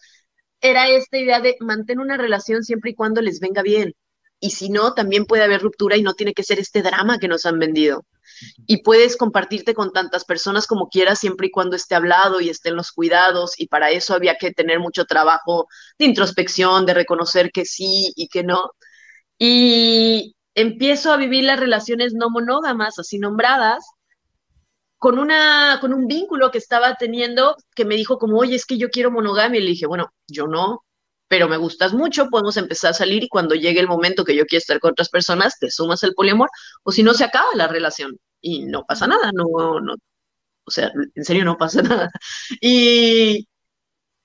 era 0.61 0.89
esta 0.89 1.17
idea 1.17 1.39
de 1.39 1.55
mantener 1.59 1.99
una 1.99 2.17
relación 2.17 2.63
siempre 2.63 2.91
y 2.91 2.95
cuando 2.95 3.21
les 3.21 3.39
venga 3.39 3.61
bien. 3.61 3.93
Y 4.39 4.51
si 4.51 4.69
no, 4.69 4.93
también 4.93 5.25
puede 5.25 5.43
haber 5.43 5.61
ruptura 5.61 5.97
y 5.97 6.01
no 6.01 6.13
tiene 6.13 6.33
que 6.33 6.43
ser 6.43 6.59
este 6.59 6.81
drama 6.81 7.19
que 7.19 7.27
nos 7.27 7.45
han 7.45 7.59
vendido 7.59 8.05
y 8.67 8.83
puedes 8.83 9.17
compartirte 9.17 9.73
con 9.73 9.91
tantas 9.91 10.25
personas 10.25 10.67
como 10.67 10.89
quieras 10.89 11.19
siempre 11.19 11.47
y 11.47 11.51
cuando 11.51 11.75
esté 11.75 11.95
hablado 11.95 12.41
y 12.41 12.49
estén 12.49 12.75
los 12.75 12.91
cuidados 12.91 13.59
y 13.59 13.67
para 13.67 13.91
eso 13.91 14.13
había 14.13 14.35
que 14.35 14.51
tener 14.51 14.79
mucho 14.79 15.05
trabajo 15.05 15.67
de 15.97 16.05
introspección, 16.05 16.85
de 16.85 16.93
reconocer 16.93 17.51
que 17.51 17.65
sí 17.65 18.13
y 18.15 18.27
que 18.29 18.43
no. 18.43 18.71
Y 19.37 20.35
empiezo 20.55 21.11
a 21.11 21.17
vivir 21.17 21.43
las 21.45 21.59
relaciones 21.59 22.13
no 22.13 22.29
monógamas, 22.29 22.99
así 22.99 23.19
nombradas, 23.19 23.85
con, 24.99 25.17
una, 25.19 25.79
con 25.81 25.93
un 25.93 26.07
vínculo 26.07 26.51
que 26.51 26.59
estaba 26.59 26.95
teniendo 26.95 27.55
que 27.75 27.85
me 27.85 27.95
dijo 27.95 28.19
como, 28.19 28.37
oye, 28.37 28.55
es 28.55 28.65
que 28.65 28.77
yo 28.77 28.89
quiero 28.89 29.11
monogamia. 29.11 29.59
Y 29.59 29.63
le 29.63 29.69
dije, 29.71 29.87
bueno, 29.87 30.13
yo 30.27 30.47
no, 30.47 30.83
pero 31.27 31.47
me 31.47 31.57
gustas 31.57 31.93
mucho, 31.93 32.27
podemos 32.29 32.57
empezar 32.57 32.91
a 32.91 32.93
salir 32.93 33.23
y 33.23 33.29
cuando 33.29 33.55
llegue 33.55 33.79
el 33.79 33.87
momento 33.87 34.25
que 34.25 34.35
yo 34.35 34.45
quiera 34.45 34.59
estar 34.59 34.79
con 34.79 34.91
otras 34.91 35.09
personas, 35.09 35.57
te 35.59 35.71
sumas 35.71 36.03
al 36.03 36.13
poliamor, 36.13 36.49
o 36.83 36.91
si 36.91 37.03
no, 37.03 37.13
se 37.13 37.23
acaba 37.23 37.47
la 37.55 37.67
relación 37.67 38.17
y 38.41 38.65
no 38.65 38.85
pasa 38.85 39.07
nada, 39.07 39.31
no, 39.33 39.79
no, 39.79 39.95
o 40.65 40.71
sea, 40.71 40.91
en 41.15 41.25
serio 41.25 41.45
no 41.45 41.57
pasa 41.57 41.81
nada. 41.83 42.09
Y, 42.61 43.47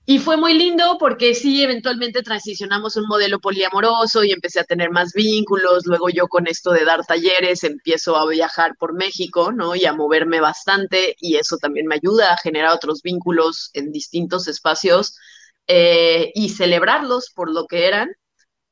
y 0.07 0.19
fue 0.19 0.37
muy 0.37 0.53
lindo 0.53 0.97
porque 0.99 1.33
sí, 1.33 1.63
eventualmente 1.63 2.21
transicionamos 2.21 2.95
un 2.95 3.07
modelo 3.07 3.39
poliamoroso 3.39 4.23
y 4.23 4.31
empecé 4.31 4.59
a 4.59 4.63
tener 4.63 4.91
más 4.91 5.13
vínculos. 5.13 5.85
Luego 5.87 6.09
yo 6.09 6.27
con 6.27 6.47
esto 6.47 6.71
de 6.71 6.85
dar 6.85 7.03
talleres 7.05 7.63
empiezo 7.63 8.15
a 8.15 8.27
viajar 8.29 8.75
por 8.77 8.93
México, 8.93 9.51
¿no? 9.51 9.75
Y 9.75 9.85
a 9.85 9.93
moverme 9.93 10.39
bastante 10.41 11.15
y 11.19 11.37
eso 11.37 11.57
también 11.57 11.87
me 11.87 11.95
ayuda 11.95 12.33
a 12.33 12.37
generar 12.37 12.73
otros 12.73 13.01
vínculos 13.01 13.71
en 13.73 13.91
distintos 13.91 14.47
espacios 14.47 15.17
eh, 15.67 16.31
y 16.35 16.49
celebrarlos 16.49 17.31
por 17.33 17.51
lo 17.51 17.65
que 17.65 17.87
eran. 17.87 18.09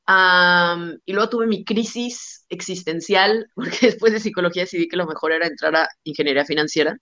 Y 0.08 1.14
luego 1.14 1.30
tuve 1.30 1.48
mi 1.48 1.64
crisis 1.64 2.46
existencial, 2.50 3.48
porque 3.56 3.78
después 3.88 4.14
de 4.14 4.20
psicología 4.20 4.64
decidí 4.64 4.88
que 4.88 4.98
lo 4.98 5.08
mejor 5.08 5.32
era 5.32 5.48
entrar 5.48 5.76
a 5.76 5.88
ingeniería 6.04 6.46
financiera. 6.46 6.98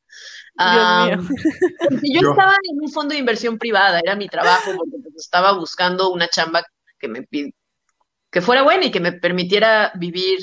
yo, 2.04 2.30
estaba 2.32 2.54
en 2.54 2.82
un 2.82 2.92
fondo 2.92 3.14
de 3.14 3.20
inversión 3.20 3.58
privada, 3.58 4.00
era 4.00 4.16
mi 4.16 4.28
trabajo, 4.28 4.72
porque 4.76 4.98
pues, 5.02 5.16
estaba 5.16 5.54
buscando 5.54 6.12
una 6.12 6.28
chamba 6.28 6.64
que 7.00 7.08
me 7.08 7.26
que 8.32 8.42
fuera 8.42 8.64
buena 8.64 8.86
y 8.86 8.92
que 8.92 9.02
me 9.02 9.12
permitiera 9.12 9.92
vivir 9.96 10.40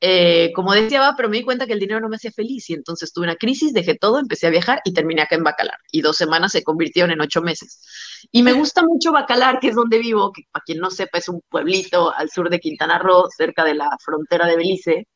eh, 0.00 0.52
como 0.54 0.74
deseaba, 0.74 1.14
pero 1.16 1.28
me 1.28 1.38
di 1.38 1.42
cuenta 1.44 1.66
que 1.66 1.72
el 1.72 1.80
dinero 1.80 2.00
no 2.00 2.08
me 2.08 2.16
hacía 2.16 2.30
feliz 2.32 2.68
y 2.70 2.74
entonces 2.74 3.12
tuve 3.12 3.24
una 3.24 3.36
crisis, 3.36 3.72
dejé 3.72 3.96
todo, 3.96 4.18
empecé 4.18 4.46
a 4.46 4.50
viajar 4.50 4.80
y 4.84 4.92
terminé 4.92 5.22
acá 5.22 5.36
en 5.36 5.44
Bacalar. 5.44 5.78
Y 5.90 6.02
dos 6.02 6.16
semanas 6.16 6.52
se 6.52 6.62
convirtieron 6.62 7.10
en 7.12 7.20
ocho 7.20 7.40
meses. 7.42 7.82
Y 8.30 8.42
me 8.42 8.52
gusta 8.52 8.82
mucho 8.82 9.12
Bacalar, 9.12 9.58
que 9.60 9.68
es 9.68 9.74
donde 9.74 9.98
vivo, 9.98 10.32
que 10.32 10.42
para 10.52 10.62
quien 10.64 10.78
no 10.80 10.90
sepa 10.90 11.18
es 11.18 11.28
un 11.28 11.40
pueblito 11.48 12.12
al 12.14 12.30
sur 12.30 12.50
de 12.50 12.60
Quintana 12.60 12.98
Roo, 12.98 13.28
cerca 13.34 13.64
de 13.64 13.74
la 13.74 13.88
frontera 14.04 14.46
de 14.46 14.56
Belice. 14.56 15.08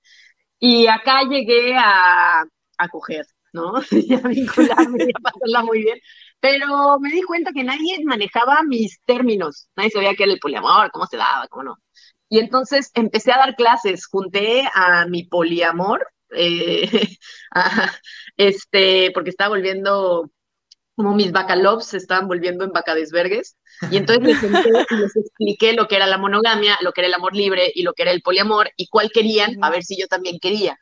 Y 0.58 0.86
acá 0.86 1.22
llegué 1.28 1.74
a, 1.76 2.42
a 2.78 2.88
coger, 2.88 3.26
¿no? 3.52 3.74
y 3.90 4.14
a 4.14 4.18
vincularme 4.20 5.04
y 5.04 5.10
a 5.10 5.20
pasarla 5.22 5.62
muy 5.64 5.80
bien. 5.82 5.98
Pero 6.40 6.98
me 7.00 7.10
di 7.10 7.22
cuenta 7.22 7.52
que 7.52 7.64
nadie 7.64 8.02
manejaba 8.04 8.62
mis 8.62 9.00
términos. 9.04 9.68
Nadie 9.76 9.90
sabía 9.90 10.14
qué 10.14 10.24
era 10.24 10.32
el 10.32 10.40
poliamor, 10.40 10.90
cómo 10.90 11.06
se 11.06 11.16
daba, 11.18 11.46
cómo 11.48 11.64
no. 11.64 11.76
Y 12.30 12.38
entonces 12.38 12.92
empecé 12.94 13.32
a 13.32 13.38
dar 13.38 13.56
clases, 13.56 14.06
junté 14.06 14.62
a 14.72 15.04
mi 15.06 15.24
poliamor, 15.24 16.06
eh, 16.30 16.88
este, 18.36 19.10
porque 19.12 19.30
estaba 19.30 19.50
volviendo, 19.50 20.30
como 20.94 21.16
mis 21.16 21.32
bacalobs 21.32 21.86
se 21.86 21.96
estaban 21.96 22.28
volviendo 22.28 22.64
en 22.64 22.70
bacadesvergues. 22.70 23.56
Y 23.90 23.96
entonces 23.96 24.40
les, 24.42 24.42
les 24.42 25.16
expliqué 25.16 25.72
lo 25.72 25.88
que 25.88 25.96
era 25.96 26.06
la 26.06 26.18
monogamia, 26.18 26.78
lo 26.82 26.92
que 26.92 27.00
era 27.00 27.08
el 27.08 27.14
amor 27.14 27.34
libre 27.34 27.72
y 27.74 27.82
lo 27.82 27.94
que 27.94 28.02
era 28.02 28.12
el 28.12 28.22
poliamor 28.22 28.70
y 28.76 28.86
cuál 28.86 29.10
querían, 29.10 29.62
a 29.62 29.70
ver 29.70 29.82
si 29.82 30.00
yo 30.00 30.06
también 30.06 30.38
quería. 30.38 30.78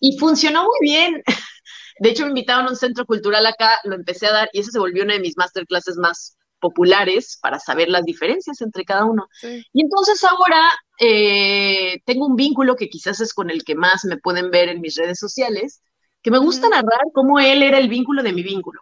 Y 0.00 0.18
funcionó 0.18 0.64
muy 0.64 0.78
bien. 0.80 1.22
De 2.00 2.10
hecho, 2.10 2.24
me 2.24 2.30
invitaron 2.30 2.66
a 2.66 2.70
un 2.70 2.76
centro 2.76 3.06
cultural 3.06 3.46
acá, 3.46 3.78
lo 3.84 3.94
empecé 3.94 4.26
a 4.26 4.32
dar 4.32 4.50
y 4.52 4.58
eso 4.58 4.72
se 4.72 4.80
volvió 4.80 5.04
una 5.04 5.14
de 5.14 5.20
mis 5.20 5.36
masterclasses 5.36 5.96
más 5.96 6.36
populares 6.66 7.38
para 7.40 7.58
saber 7.58 7.88
las 7.88 8.04
diferencias 8.04 8.60
entre 8.60 8.84
cada 8.84 9.04
uno. 9.04 9.28
Y 9.72 9.82
entonces 9.82 10.22
ahora 10.24 10.60
eh, 10.98 12.00
tengo 12.04 12.26
un 12.26 12.36
vínculo 12.36 12.74
que 12.74 12.88
quizás 12.88 13.20
es 13.20 13.32
con 13.32 13.50
el 13.50 13.62
que 13.62 13.76
más 13.76 14.04
me 14.04 14.16
pueden 14.16 14.50
ver 14.50 14.68
en 14.68 14.80
mis 14.80 14.96
redes 14.96 15.18
sociales, 15.18 15.82
que 16.22 16.32
me 16.32 16.38
gusta 16.38 16.68
narrar 16.68 17.06
cómo 17.12 17.38
él 17.38 17.62
era 17.62 17.78
el 17.78 17.88
vínculo 17.88 18.22
de 18.22 18.32
mi 18.32 18.42
vínculo. 18.42 18.80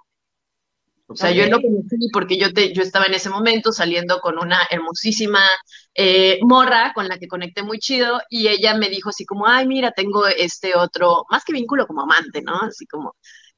O 1.07 1.17
sea, 1.17 1.31
yo 1.31 1.47
lo 1.47 1.61
conocí 1.61 2.09
porque 2.13 2.39
yo, 2.39 2.51
te, 2.55 2.73
yo 2.73 2.83
estaba 2.83 3.05
en 3.05 3.15
ese 3.15 3.29
momento 3.29 3.73
saliendo 3.73 4.21
con 4.21 4.39
una 4.39 4.67
hermosísima 4.71 5.43
eh, 5.95 6.39
morra 6.43 6.93
con 6.95 7.09
la 7.09 7.19
que 7.19 7.29
conecté 7.29 7.63
muy 7.63 7.79
chido 7.79 8.21
y 8.31 8.49
ella 8.49 8.75
me 8.75 8.89
dijo 8.89 9.11
así 9.11 9.27
como, 9.27 9.47
ay, 9.47 9.67
mira, 9.67 9.93
tengo 9.93 10.27
este 10.27 10.75
otro, 10.75 11.27
más 11.31 11.45
que 11.45 11.53
vínculo 11.53 11.87
como 11.87 12.03
amante, 12.03 12.41
¿no? 12.41 12.57
Así 12.63 12.87
como, 12.87 13.15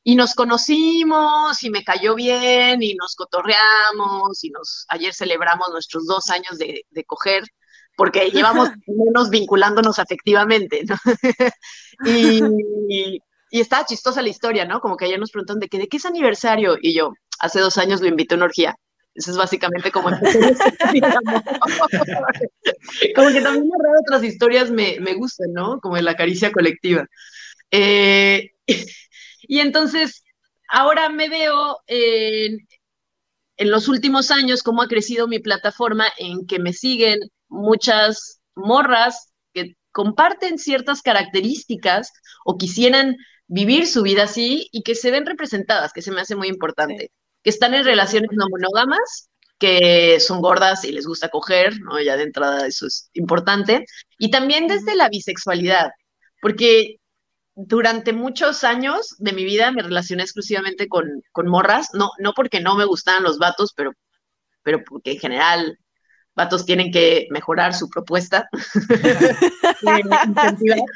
y 0.09 0.15
nos 0.15 0.35
conocimos 0.35 1.65
y 1.65 1.71
me 1.71 1.83
cayó 1.83 2.15
bien 2.15 2.81
y 2.81 2.95
nos 2.95 3.17
cotorreamos 3.17 4.45
y 4.45 4.51
nos 4.51 4.87
ayer 4.89 5.13
celebramos 5.13 5.67
nuestros 5.73 6.07
dos 6.07 6.31
años 6.31 6.59
de, 6.59 6.85
coger 7.07 7.43
porque 7.97 8.31
llevamos 8.31 8.69
menos 8.87 9.31
vinculándonos 9.31 9.99
afectivamente, 9.99 10.85
¿no? 10.85 10.95
y, 12.07 12.41
y, 13.51 13.51
estaba 13.51 13.85
chistosa 13.85 14.23
la 14.23 14.29
historia, 14.29 14.65
¿no? 14.65 14.79
Como 14.79 14.97
que 14.97 15.07
ayer 15.07 15.19
nos 15.19 15.33
preguntan 15.33 15.59
de 15.59 15.67
qué, 15.67 15.79
de 15.79 15.89
qué 15.89 15.97
es 15.97 16.07
aniversario 16.07 16.79
y 16.81 16.95
yo 16.95 17.13
hace 17.41 17.59
dos 17.59 17.77
años 17.77 18.01
lo 18.01 18.07
invité 18.07 18.35
a 18.35 18.37
una 18.37 18.47
orgía. 18.47 18.77
Eso 19.13 19.33
es 19.33 19.37
básicamente 19.37 19.91
como 19.91 20.11
Como 20.11 20.21
que 20.21 20.31
también 23.41 23.69
narrar 23.69 23.97
otras 24.03 24.23
historias 24.23 24.71
me, 24.71 24.99
me 25.01 25.15
gustan, 25.15 25.53
¿no? 25.53 25.81
Como 25.81 25.97
de 25.97 26.03
la 26.03 26.15
caricia 26.15 26.53
colectiva. 26.53 27.09
Eh, 27.73 28.53
y 29.49 29.61
entonces, 29.61 30.23
ahora 30.69 31.09
me 31.09 31.29
veo 31.29 31.79
en, 31.87 32.59
los 33.59 33.88
últimos 33.88 34.31
años 34.31 34.62
cómo 34.62 34.83
ha 34.83 34.88
crecido 34.88 35.29
mi 35.29 35.38
plataforma 35.38 36.07
en 36.19 36.47
que 36.47 36.59
me 36.59 36.73
siguen 36.73 37.19
muchas 37.49 38.41
morras 38.55 39.33
que 39.55 39.76
comparten 39.93 40.59
ciertas 40.59 41.00
características 41.00 42.12
o 42.45 42.59
quisieran 42.59 43.17
vivir 43.47 43.87
su 43.87 44.03
vida 44.03 44.25
así 44.25 44.69
y 44.73 44.83
que 44.83 44.95
se 44.95 45.11
ven 45.11 45.25
representadas, 45.25 45.93
que 45.93 46.03
se 46.03 46.12
me 46.12 46.21
hace 46.21 46.37
muy 46.37 46.49
importante, 46.49 47.12
que 47.43 47.50
están 47.50 47.75
en 47.75 47.85
relaciones 47.85 48.31
no 48.33 48.47
monógamas, 48.50 49.31
que 49.59 50.21
son 50.21 50.43
gordas 50.43 50.85
y 50.85 50.93
les 50.93 51.07
gusta 51.07 51.31
coger, 51.31 51.81
¿no? 51.81 52.00
Ya 52.00 52.17
de 52.17 52.25
entrada 52.25 52.67
eso 52.67 52.87
es 52.87 53.09
importante, 53.15 53.87
y 54.19 54.31
también 54.31 54.67
desde 54.67 54.95
la 54.97 55.09
bisexualidad, 55.09 55.91
porque 56.43 56.97
durante 57.57 58.13
muchos 58.13 58.63
años 58.65 59.17
de 59.19 59.33
mi 59.33 59.45
vida 59.45 59.73
me 59.73 59.83
relacioné 59.83 60.23
exclusivamente 60.23 60.89
con, 60.89 61.23
morras, 61.47 61.89
no, 61.95 62.11
no 62.19 62.35
porque 62.35 62.61
no 62.61 62.77
me 62.77 62.85
gustaban 62.85 63.23
los 63.23 63.39
vatos, 63.39 63.73
pero, 63.75 63.93
pero 64.63 64.85
porque 64.85 65.13
en 65.13 65.19
general 65.19 65.79
vatos 66.35 66.67
tienen 66.67 66.93
que 66.93 67.27
mejorar 67.31 67.73
su 67.73 67.89
propuesta. 67.89 68.47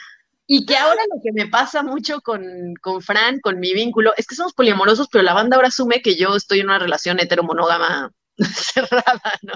y 0.46 0.66
que 0.66 0.76
ahora 0.76 1.00
lo 1.14 1.22
que 1.22 1.32
me 1.32 1.48
pasa 1.48 1.82
mucho 1.82 2.20
con, 2.20 2.74
con, 2.82 3.00
Fran, 3.00 3.40
con 3.40 3.58
mi 3.58 3.72
vínculo, 3.72 4.12
es 4.18 4.26
que 4.26 4.34
somos 4.34 4.52
poliamorosos, 4.52 5.08
pero 5.10 5.24
la 5.24 5.32
banda 5.32 5.56
ahora 5.56 5.68
asume 5.68 6.02
que 6.02 6.16
yo 6.16 6.36
estoy 6.36 6.60
en 6.60 6.66
una 6.66 6.78
relación 6.78 7.20
heteromonógama 7.20 8.12
cerrada, 8.36 9.32
¿no? 9.40 9.54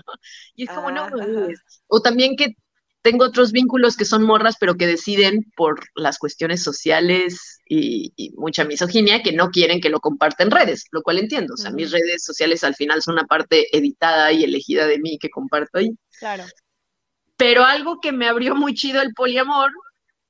Y 0.55 0.65
es 0.65 0.71
como, 0.71 0.91
no, 0.91 1.07
o 1.89 2.01
también 2.01 2.35
que 2.35 2.57
tengo 3.05 3.27
otros 3.27 3.53
vínculos 3.53 3.99
que 3.99 4.07
son 4.07 4.23
morras, 4.23 4.57
pero 4.59 4.77
que 4.77 4.87
deciden 4.87 5.45
por 5.57 5.79
las 5.95 6.19
cuestiones 6.19 6.63
sociales 6.63 7.61
y, 7.69 8.15
mucha 8.39 8.65
misoginia 8.65 9.23
que 9.23 9.33
no 9.33 9.51
quieren 9.51 9.83
que 9.83 9.91
lo 9.91 10.01
comparten 10.01 10.47
en 10.47 10.51
redes, 10.53 10.87
lo 10.91 11.03
cual 11.03 11.19
entiendo. 11.19 11.53
O 11.53 11.57
sea, 11.59 11.71
mis 11.71 11.91
redes 11.91 12.25
sociales 12.25 12.65
al 12.65 12.75
final 12.75 13.03
son 13.03 13.15
una 13.15 13.27
parte 13.27 13.77
editada 13.77 14.33
y 14.33 14.45
elegida 14.45 14.87
de 14.87 14.99
mí 14.99 15.19
que 15.19 15.29
comparto 15.29 15.79
ahí. 15.79 15.91
Claro. 16.19 16.45
Pero 17.37 17.65
algo 17.65 18.01
que 18.01 18.11
me 18.11 18.27
abrió 18.27 18.55
muy 18.55 18.73
chido 18.73 19.03
el 19.03 19.13
poliamor 19.13 19.71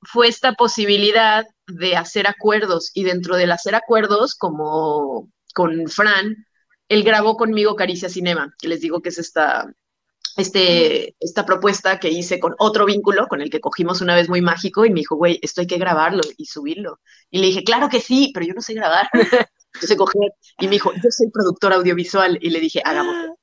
fue 0.01 0.27
esta 0.27 0.51
posibilidad 0.51 1.45
de 1.67 1.95
hacer 1.95 2.27
acuerdos 2.27 2.91
y 2.93 3.05
dentro 3.05 3.37
del 3.37 3.53
hacer 3.53 3.73
acuerdos, 3.73 4.35
como 4.35 5.31
con 5.53 5.87
Fran, 5.87 6.45
él 6.89 7.03
grabó 7.03 7.37
conmigo 7.37 7.77
Caricia 7.77 8.09
Cinema, 8.09 8.53
que 8.59 8.67
les 8.67 8.81
digo 8.81 9.01
que 9.01 9.09
es 9.09 9.17
esta 9.17 9.65
este, 10.37 11.15
esta 11.19 11.45
propuesta 11.45 11.99
que 11.99 12.09
hice 12.09 12.39
con 12.39 12.55
otro 12.59 12.85
vínculo 12.85 13.27
con 13.27 13.41
el 13.41 13.49
que 13.49 13.61
cogimos 13.61 14.01
una 14.01 14.15
vez 14.15 14.29
muy 14.29 14.41
mágico 14.41 14.85
y 14.85 14.89
me 14.89 14.99
dijo, 14.99 15.15
güey, 15.15 15.39
esto 15.41 15.61
hay 15.61 15.67
que 15.67 15.77
grabarlo 15.77 16.21
y 16.37 16.45
subirlo. 16.45 16.99
Y 17.29 17.39
le 17.39 17.47
dije, 17.47 17.63
claro 17.63 17.89
que 17.89 18.01
sí, 18.01 18.31
pero 18.33 18.45
yo 18.45 18.53
no 18.53 18.61
sé 18.61 18.73
grabar, 18.73 19.07
yo 19.81 19.87
sé 19.87 19.95
coger. 19.95 20.31
Y 20.59 20.65
me 20.65 20.71
dijo, 20.71 20.91
yo 20.93 21.09
soy 21.09 21.29
productor 21.31 21.73
audiovisual. 21.73 22.37
Y 22.41 22.49
le 22.49 22.59
dije, 22.59 22.81
hagámoslo. 22.83 23.37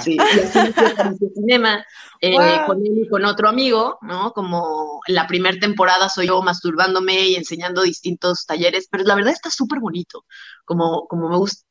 Sí, 0.00 0.16
y 0.16 0.20
así 0.20 1.28
cinema 1.34 1.84
eh, 2.20 2.36
con 2.66 2.78
él 2.78 3.02
y 3.04 3.08
con 3.08 3.24
otro 3.24 3.48
amigo, 3.48 3.98
¿no? 4.02 4.32
Como 4.32 5.00
la 5.08 5.26
primera 5.26 5.58
temporada 5.58 6.08
soy 6.08 6.28
yo 6.28 6.40
masturbándome 6.40 7.28
y 7.28 7.34
enseñando 7.34 7.82
distintos 7.82 8.46
talleres, 8.46 8.86
pero 8.90 9.04
la 9.04 9.16
verdad 9.16 9.32
está 9.32 9.50
súper 9.50 9.80
bonito, 9.80 10.24
como, 10.64 11.06
como 11.08 11.28
me 11.28 11.36
gusta, 11.36 11.64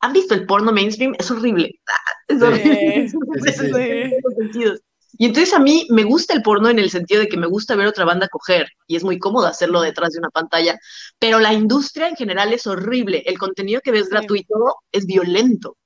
¿Han 0.00 0.12
visto 0.12 0.34
el 0.34 0.46
porno 0.46 0.72
mainstream? 0.72 1.14
Es 1.18 1.30
horrible. 1.30 1.80
Es 2.28 2.42
horrible. 2.42 3.10
Y 5.20 5.26
entonces 5.26 5.52
a 5.52 5.58
mí 5.58 5.86
me 5.90 6.04
gusta 6.04 6.32
el 6.34 6.42
porno 6.42 6.68
en 6.68 6.78
el 6.78 6.90
sentido 6.90 7.20
de 7.20 7.28
que 7.28 7.36
me 7.36 7.48
gusta 7.48 7.74
ver 7.74 7.88
otra 7.88 8.04
banda 8.04 8.28
coger 8.28 8.68
y 8.86 8.94
es 8.94 9.02
muy 9.02 9.18
cómodo 9.18 9.46
hacerlo 9.46 9.80
detrás 9.80 10.12
de 10.12 10.20
una 10.20 10.30
pantalla, 10.30 10.78
pero 11.18 11.40
la 11.40 11.52
industria 11.52 12.08
en 12.08 12.14
general 12.14 12.52
es 12.52 12.68
horrible. 12.68 13.24
El 13.26 13.36
contenido 13.36 13.80
que 13.80 13.90
ves 13.90 14.08
gratuito 14.08 14.76
es 14.92 15.06
violento. 15.06 15.76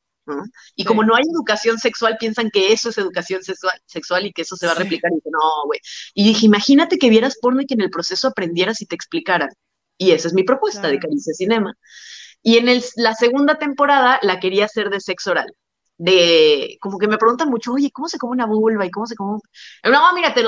Y 0.76 0.84
como 0.84 1.02
no 1.02 1.14
hay 1.14 1.22
educación 1.22 1.78
sexual, 1.78 2.16
piensan 2.18 2.50
que 2.50 2.72
eso 2.72 2.90
es 2.90 2.98
educación 2.98 3.42
sexual, 3.42 3.72
sexual 3.86 4.26
y 4.26 4.32
que 4.32 4.42
eso 4.42 4.56
se 4.56 4.66
va 4.66 4.72
a 4.72 4.76
replicar. 4.76 5.10
Y 5.12 5.30
no, 5.30 5.66
güey. 5.66 5.80
Y 6.14 6.24
dije, 6.24 6.46
imagínate 6.46 6.98
que 6.98 7.10
vieras 7.10 7.38
porno 7.40 7.62
y 7.62 7.66
que 7.66 7.74
en 7.74 7.80
el 7.80 7.90
proceso 7.90 8.28
aprendieras 8.28 8.80
y 8.82 8.86
te 8.86 8.94
explicaran. 8.94 9.50
Y 9.98 10.12
esa 10.12 10.28
es 10.28 10.34
mi 10.34 10.42
propuesta 10.42 10.88
de 10.88 10.98
Caricia 10.98 11.34
Cinema. 11.34 11.74
Y 12.42 12.58
en 12.58 12.68
el, 12.68 12.82
la 12.96 13.14
segunda 13.14 13.58
temporada 13.58 14.18
la 14.22 14.40
quería 14.40 14.64
hacer 14.64 14.90
de 14.90 15.00
sexo 15.00 15.30
oral. 15.30 15.46
De, 15.98 16.76
como 16.80 16.98
que 16.98 17.06
me 17.06 17.18
preguntan 17.18 17.48
mucho, 17.48 17.72
oye, 17.72 17.90
¿cómo 17.92 18.08
se 18.08 18.18
come 18.18 18.32
una 18.32 18.46
vulva? 18.46 18.84
¿Y 18.84 18.90
cómo 18.90 19.06
se 19.06 19.14
come? 19.14 19.38
No, 19.84 20.12
mírate, 20.14 20.42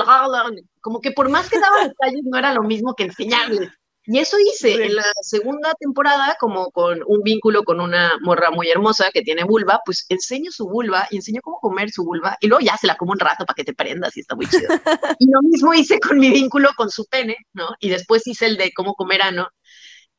como 0.81 0.99
que 0.99 1.11
por 1.11 1.29
más 1.29 1.49
que 1.49 1.59
daba 1.59 1.83
detalles 1.83 2.23
no 2.25 2.37
era 2.37 2.53
lo 2.53 2.63
mismo 2.63 2.93
que 2.93 3.03
enseñarles. 3.03 3.69
Y 4.07 4.19
eso 4.19 4.37
hice 4.39 4.85
en 4.85 4.95
la 4.95 5.05
segunda 5.21 5.73
temporada, 5.79 6.37
como 6.39 6.69
con 6.69 7.01
un 7.07 7.23
vínculo 7.23 7.63
con 7.63 7.79
una 7.79 8.13
morra 8.21 8.51
muy 8.51 8.69
hermosa 8.69 9.09
que 9.11 9.23
tiene 9.23 9.43
vulva, 9.43 9.81
pues 9.83 10.05
enseño 10.09 10.51
su 10.51 10.67
vulva 10.67 11.07
y 11.09 11.15
enseño 11.15 11.41
cómo 11.41 11.57
comer 11.59 11.89
su 11.89 12.03
vulva 12.03 12.37
y 12.39 12.47
luego 12.47 12.63
ya 12.63 12.77
se 12.77 12.85
la 12.85 12.97
como 12.97 13.13
un 13.13 13.19
rato 13.19 13.45
para 13.45 13.55
que 13.55 13.63
te 13.63 13.73
prendas 13.73 14.15
y 14.15 14.19
está 14.19 14.35
muy 14.35 14.45
chido. 14.47 14.67
y 15.19 15.31
lo 15.31 15.41
mismo 15.41 15.73
hice 15.73 15.99
con 15.99 16.19
mi 16.19 16.29
vínculo 16.29 16.69
con 16.77 16.91
su 16.91 17.05
pene, 17.05 17.35
¿no? 17.53 17.69
Y 17.79 17.89
después 17.89 18.27
hice 18.27 18.45
el 18.45 18.57
de 18.57 18.71
cómo 18.73 18.93
comer 18.93 19.23
ano 19.23 19.47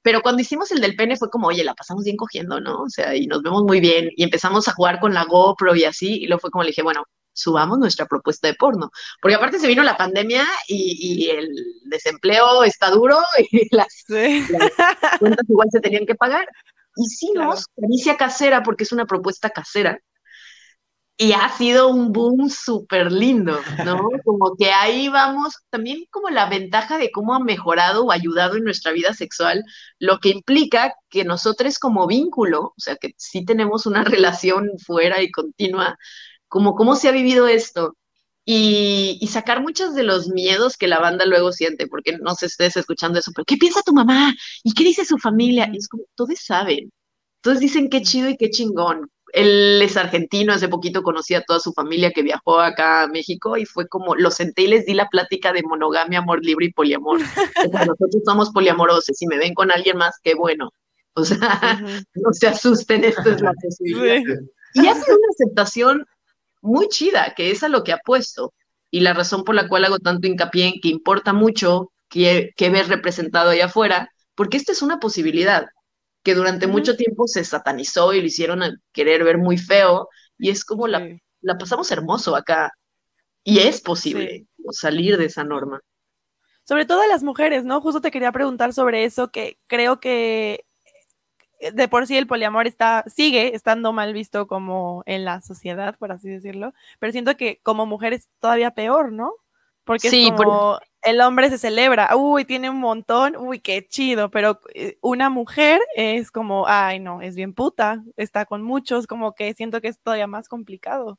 pero 0.07 0.23
cuando 0.23 0.41
hicimos 0.41 0.71
el 0.71 0.81
del 0.81 0.95
pene 0.95 1.17
fue 1.17 1.29
como, 1.31 1.49
oye, 1.49 1.65
la 1.65 1.75
pasamos 1.75 2.05
bien 2.05 2.17
cogiendo, 2.17 2.61
¿no? 2.61 2.83
O 2.83 2.89
sea, 2.89 3.17
y 3.17 3.27
nos 3.27 3.43
vemos 3.43 3.65
muy 3.65 3.81
bien. 3.81 4.09
Y 4.15 4.23
empezamos 4.23 4.69
a 4.69 4.73
jugar 4.73 5.01
con 5.01 5.13
la 5.13 5.25
GoPro 5.25 5.75
y 5.75 5.83
así. 5.83 6.23
Y 6.23 6.29
luego 6.29 6.43
fue 6.43 6.51
como 6.53 6.63
le 6.63 6.69
dije, 6.69 6.85
bueno, 6.85 7.03
subamos 7.33 7.77
nuestra 7.81 8.07
propuesta 8.07 8.47
de 8.47 8.55
porno. 8.55 8.93
Porque 9.21 9.35
aparte 9.35 9.59
se 9.59 9.67
vino 9.67 9.83
la 9.83 9.97
pandemia 9.97 10.47
y, 10.69 11.29
el 11.29 11.49
desempleo 11.87 12.63
está 12.63 12.89
duro 12.91 13.19
y 13.51 13.67
las, 13.75 14.05
cuentas 15.19 15.45
igual 15.49 15.69
se 15.73 15.81
tenían 15.81 16.07
que 16.07 16.15
pagar. 16.15 16.47
Hicimos 16.95 17.67
claro. 17.67 17.89
caricia 17.89 18.17
casera 18.17 18.63
porque 18.63 18.85
es 18.85 18.93
una 18.93 19.07
propuesta 19.07 19.51
casera 19.51 19.99
y 21.19 21.33
ha 21.33 21.49
sido 21.57 21.89
un 21.89 22.13
boom 22.13 22.51
súper 22.51 23.11
lindo, 23.11 23.59
¿no? 23.85 24.09
Como 24.25 24.55
que 24.57 24.71
ahí 24.71 25.09
vamos, 25.09 25.55
también 25.71 26.05
como 26.11 26.29
la 26.29 26.49
ventaja 26.49 26.99
de 26.99 27.11
cómo 27.11 27.35
ha 27.35 27.41
mejorado 27.41 28.05
o 28.05 28.13
ayudado 28.13 28.57
en 28.57 28.65
nuestra 28.65 28.93
vida 28.93 29.15
sexual, 29.15 29.65
lo 29.99 30.19
que 30.19 30.29
implica 30.31 30.95
que 31.09 31.25
nosotros 31.25 31.79
como 31.79 32.07
vínculo, 32.07 32.61
o 32.65 32.75
sea, 32.77 32.97
que 32.97 33.15
sí 33.17 33.45
tenemos 33.45 33.87
una 33.87 34.05
relación 34.05 34.71
fuera 34.79 35.23
y 35.23 35.31
continua, 35.31 35.99
como 36.49 36.75
cómo 36.75 36.97
se 36.97 37.09
ha 37.09 37.13
vivido 37.13 37.49
esto. 37.49 37.97
Y, 38.49 39.19
y, 39.21 39.27
sacar 39.29 39.61
muchos 39.61 39.95
de 39.97 40.05
los 40.05 40.29
miedos 40.29 40.77
que 40.77 40.87
la 40.87 41.01
banda 41.01 41.27
luego 41.27 41.51
siente, 41.53 41.89
porque 41.89 42.17
no 42.19 42.35
sé 42.37 42.49
si 42.49 42.53
estés 42.53 42.77
escuchando 42.77 43.19
eso, 43.19 43.33
pero 43.35 43.45
¿qué 43.45 43.57
piensa 43.57 43.83
tu 43.83 43.93
mamá? 43.93 44.35
¿Y 44.63 44.73
qué 44.73 44.85
dice 44.85 45.05
su 45.05 45.19
familia? 45.19 45.69
Y 45.73 45.79
es 45.79 45.89
como, 45.89 46.05
todos 46.15 46.39
saben. 46.41 46.93
Todos 47.41 47.59
dicen 47.61 47.89
qué 47.91 48.03
chido 48.03 48.29
y 48.29 48.37
qué 48.37 48.51
chingón 48.51 49.11
él 49.37 49.83
es 49.83 49.99
argentino, 49.99 50.55
hace 50.55 50.67
poquito 50.67 51.03
conocí 51.03 51.35
a 51.35 51.43
toda 51.43 51.61
su 51.61 51.75
familia 51.75 52.11
que 52.11 52.23
viajó 52.23 52.59
acá 52.59 53.03
a 53.03 53.07
México 53.07 53.59
y 53.59 53.67
fue 53.67 53.87
como, 53.87 54.15
lo 54.17 54.31
senté 54.31 54.63
y 54.63 54.69
les 54.69 54.87
di 54.87 54.95
la 54.95 55.09
plática 55.11 55.53
de 55.53 55.63
monogamia, 55.63 56.21
amor 56.21 56.43
libre 56.43 56.65
y 56.67 56.73
poliamor. 56.73 57.21
nosotros 57.87 58.23
somos 58.25 58.51
poliamorosos, 58.51 59.15
si 59.15 59.27
me 59.27 59.37
ven 59.37 59.53
con 59.53 59.71
alguien 59.71 59.99
más, 59.99 60.19
qué 60.23 60.35
bueno. 60.35 60.71
O 61.13 61.23
sea, 61.23 61.39
no 62.15 62.33
se 62.33 62.49
asusten, 62.49 63.05
esto 63.05 63.29
es 63.29 63.43
la 63.43 63.53
posibilidad. 63.63 64.23
Y 64.73 64.87
ha 64.87 64.95
sido 64.95 65.17
una 65.19 65.29
aceptación 65.31 66.07
muy 66.63 66.89
chida, 66.89 67.35
que 67.37 67.51
es 67.51 67.63
a 67.63 67.69
lo 67.69 67.85
que 67.85 67.93
apuesto. 67.93 68.55
Y 68.91 69.01
la 69.01 69.13
razón 69.13 69.45
por 69.45 69.55
la 69.55 69.69
cual 69.69 69.85
hago 69.85 69.99
tanto 69.99 70.27
hincapié 70.27 70.69
en 70.69 70.81
que 70.81 70.89
importa 70.89 71.35
mucho 71.35 71.93
que, 72.09 72.53
que 72.57 72.71
ver 72.71 72.89
representado 72.89 73.51
allá 73.51 73.67
afuera, 73.67 74.11
porque 74.35 74.57
esta 74.57 74.73
es 74.73 74.81
una 74.81 74.99
posibilidad 74.99 75.67
que 76.27 76.35
durante 76.35 76.67
mucho 76.67 76.97
tiempo 76.97 77.29
se 77.29 77.45
satanizó 77.45 78.13
y 78.13 78.21
lo 78.21 78.27
hicieron 78.27 78.61
a 78.61 78.77
querer 78.93 79.23
ver 79.23 79.39
muy 79.39 79.59
feo, 79.59 80.09
y 80.37 80.51
es 80.51 80.65
como 80.65 80.89
la, 80.89 81.09
la 81.41 81.57
pasamos 81.57 81.89
hermoso 81.93 82.35
acá, 82.35 82.73
y 83.45 83.61
es 83.61 83.81
posible 83.81 84.49
salir 84.73 85.19
de 85.19 85.27
esa 85.27 85.45
norma. 85.45 85.81
Sobre 86.65 86.85
todo 86.85 87.07
las 87.07 87.23
mujeres, 87.23 87.65
¿no? 87.65 87.81
Justo 87.81 88.01
te 88.01 88.11
quería 88.11 88.33
preguntar 88.33 88.73
sobre 88.73 89.05
eso, 89.05 89.31
que 89.31 89.61
creo 89.69 90.01
que 90.01 90.65
de 91.61 91.87
por 91.87 92.09
sí 92.09 92.17
el 92.17 92.27
poliamor 92.27 92.67
está, 92.67 93.05
sigue 93.07 93.55
estando 93.55 93.93
mal 93.93 94.13
visto 94.13 94.49
como 94.49 95.05
en 95.07 95.25
la 95.25 95.43
sociedad, 95.43 95.97
por 95.97 96.11
así 96.11 96.29
decirlo, 96.29 96.75
pero 96.99 97.13
siento 97.13 97.37
que 97.37 97.61
como 97.63 97.87
mujer 97.87 98.15
es 98.15 98.29
todavía 98.41 98.73
peor, 98.73 99.13
¿no? 99.13 99.33
Porque 99.85 100.09
es 100.09 100.33
como 100.33 100.81
el 101.07 101.21
hombre 101.21 101.51
se 101.51 101.59
celebra, 101.59 102.15
uy, 102.17 102.45
tiene 102.45 102.69
un 102.69 102.81
montón, 102.81 103.37
uy, 103.37 103.61
qué 103.61 103.87
chido, 103.89 104.31
pero 104.31 104.61
eh, 104.75 104.99
una 105.01 105.31
mujer 105.31 105.81
es 105.95 106.31
como, 106.31 106.67
ay, 106.67 106.99
no, 106.99 107.23
es 107.23 107.37
bien 107.37 107.55
puta, 107.55 108.03
está 108.17 108.45
con 108.45 108.63
muchos, 108.63 109.07
como 109.07 109.35
que 109.35 109.55
siento 109.55 109.81
que 109.81 109.89
es 109.89 110.01
todavía 110.01 110.27
más 110.27 110.49
complicado. 110.49 111.19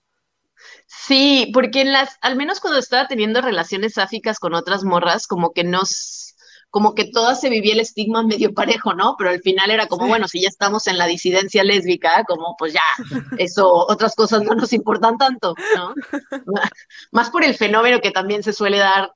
Sí, 0.87 1.51
porque 1.53 1.81
en 1.81 1.91
las, 1.93 2.17
al 2.21 2.35
menos 2.35 2.59
cuando 2.59 2.79
estaba 2.79 3.07
teniendo 3.07 3.41
relaciones 3.41 3.93
sáficas 3.93 4.39
con 4.39 4.53
otras 4.53 4.83
morras, 4.83 5.27
como 5.27 5.53
que 5.53 5.63
nos, 5.63 6.35
como 6.69 6.93
que 6.93 7.05
todas 7.05 7.39
se 7.39 7.49
vivía 7.49 7.73
el 7.73 7.79
estigma 7.79 8.23
medio 8.23 8.53
parejo, 8.53 8.93
¿no? 8.93 9.15
Pero 9.17 9.29
al 9.29 9.41
final 9.41 9.71
era 9.71 9.87
como, 9.87 10.07
bueno, 10.07 10.27
si 10.27 10.41
ya 10.41 10.49
estamos 10.49 10.87
en 10.87 10.97
la 10.97 11.05
disidencia 11.07 11.63
lésbica, 11.63 12.23
como 12.27 12.55
pues 12.57 12.73
ya, 12.73 12.83
eso, 13.37 13.71
otras 13.71 14.15
cosas 14.15 14.43
no 14.43 14.53
nos 14.55 14.73
importan 14.73 15.17
tanto, 15.17 15.55
¿no? 15.75 15.93
Más 17.11 17.29
por 17.29 17.43
el 17.43 17.55
fenómeno 17.55 18.01
que 18.01 18.11
también 18.11 18.43
se 18.43 18.53
suele 18.53 18.77
dar. 18.77 19.11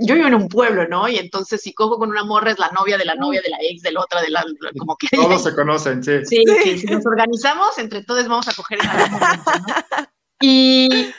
Yo 0.00 0.14
vivo 0.14 0.26
en 0.26 0.34
un 0.34 0.48
pueblo, 0.48 0.88
¿no? 0.88 1.08
Y 1.08 1.16
entonces 1.16 1.60
si 1.60 1.72
cojo 1.72 1.98
con 1.98 2.10
una 2.10 2.24
morra 2.24 2.50
es 2.50 2.58
la 2.58 2.70
novia 2.70 2.98
de 2.98 3.04
la 3.04 3.14
novia 3.14 3.40
de 3.40 3.50
la 3.50 3.58
ex, 3.60 3.82
de 3.82 3.92
la 3.92 4.00
otra, 4.00 4.20
de 4.20 4.30
la, 4.30 4.44
como 4.76 4.96
que... 4.96 5.08
Todos 5.08 5.42
se 5.44 5.54
conocen, 5.54 6.02
sí. 6.02 6.24
Sí, 6.24 6.44
sí, 6.64 6.78
si 6.78 6.86
nos 6.86 7.06
organizamos, 7.06 7.78
entre 7.78 8.02
todos 8.04 8.26
vamos 8.26 8.48
a 8.48 8.54
coger 8.54 8.80
en 8.80 8.88
algún 8.88 9.10
momento, 9.18 9.50
¿no? 9.66 10.08
Y, 10.40 11.12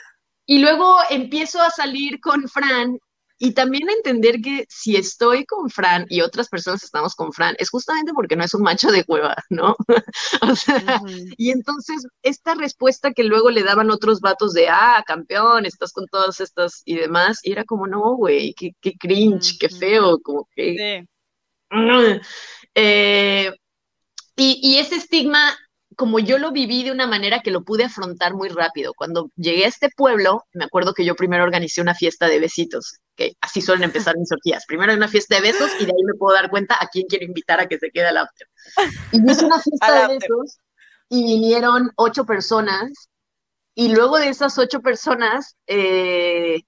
y 0.45 0.59
luego 0.59 0.95
empiezo 1.09 1.61
a 1.61 1.69
salir 1.69 2.21
con 2.21 2.47
Fran 2.47 2.97
y 3.39 3.53
también 3.53 3.89
entender 3.89 4.41
que 4.41 4.65
si 4.67 4.98
estoy 4.98 5.46
con 5.46 5.69
Fran 5.69 6.05
y 6.10 6.19
otras 6.19 6.50
personas 6.50 6.84
estamos 6.84 7.15
con 7.15 7.31
Fran, 7.31 7.55
es 7.58 7.69
justamente 7.69 8.12
porque 8.13 8.35
no 8.35 8.44
es 8.44 8.53
un 8.53 8.63
macho 8.63 8.92
de 8.92 9.05
cueva, 9.05 9.35
¿no? 9.50 9.77
o 10.42 10.55
sea, 10.55 11.01
y 11.37 11.51
entonces 11.51 12.05
esta 12.22 12.53
respuesta 12.55 13.13
que 13.13 13.24
luego 13.24 13.50
le 13.50 13.63
daban 13.63 13.92
otros 13.92 14.20
vatos 14.20 14.53
de, 14.53 14.68
ah, 14.68 15.01
campeón, 15.07 15.66
estás 15.66 15.94
con 15.94 16.05
todas 16.07 16.42
estas 16.42 16.81
y 16.83 16.96
demás, 16.96 17.40
y 17.44 17.53
era 17.53 17.63
como, 17.63 17.87
no, 17.87 18.18
güey, 18.18 18.53
qué, 18.53 18.72
qué, 18.81 18.94
cringe, 19.00 19.57
qué 19.57 19.70
feo, 19.70 20.20
como 20.20 20.48
que... 20.53 21.05
Eh, 22.75 23.51
y, 24.35 24.59
y 24.61 24.77
ese 24.79 24.96
estigma 24.96 25.57
como 26.00 26.18
yo 26.20 26.38
lo 26.38 26.53
viví 26.53 26.85
de 26.85 26.94
una 26.94 27.07
manera 27.07 27.42
que 27.42 27.51
lo 27.51 27.66
pude 27.66 27.83
afrontar 27.83 28.33
muy 28.33 28.48
rápido. 28.48 28.94
Cuando 28.94 29.29
llegué 29.35 29.66
a 29.66 29.68
este 29.68 29.90
pueblo, 29.90 30.46
me 30.53 30.64
acuerdo 30.64 30.94
que 30.94 31.03
yo 31.03 31.14
primero 31.14 31.44
organicé 31.44 31.81
una 31.81 31.94
fiesta 31.94 32.27
de 32.27 32.40
besitos, 32.40 33.00
que 33.18 33.33
así 33.42 33.62
suelen 33.62 33.83
empezar 33.83 34.18
mis 34.18 34.31
orgías. 34.31 34.64
Primero 34.66 34.94
hay 34.94 34.98
una 34.98 35.09
fiesta 35.09 35.35
de 35.35 35.42
besos 35.42 35.70
y 35.77 35.85
de 35.85 35.92
ahí 35.92 36.03
me 36.05 36.14
puedo 36.14 36.33
dar 36.33 36.50
cuenta 36.50 36.77
a 36.79 36.88
quién 36.88 37.05
quiero 37.07 37.25
invitar 37.25 37.59
a 37.59 37.68
que 37.68 37.77
se 37.77 37.92
quede 37.92 38.07
al 38.07 38.16
after. 38.16 38.48
Y 39.12 39.29
hice 39.29 39.46
una 39.46 39.59
fiesta 39.59 40.07
de 40.07 40.14
besos 40.16 40.59
y 41.09 41.22
vinieron 41.22 41.92
ocho 41.98 42.24
personas 42.24 43.09
y 43.75 43.90
luego 43.90 44.20
de 44.20 44.29
esas 44.29 44.57
ocho 44.57 44.79
personas, 44.79 45.57
eh, 45.68 46.62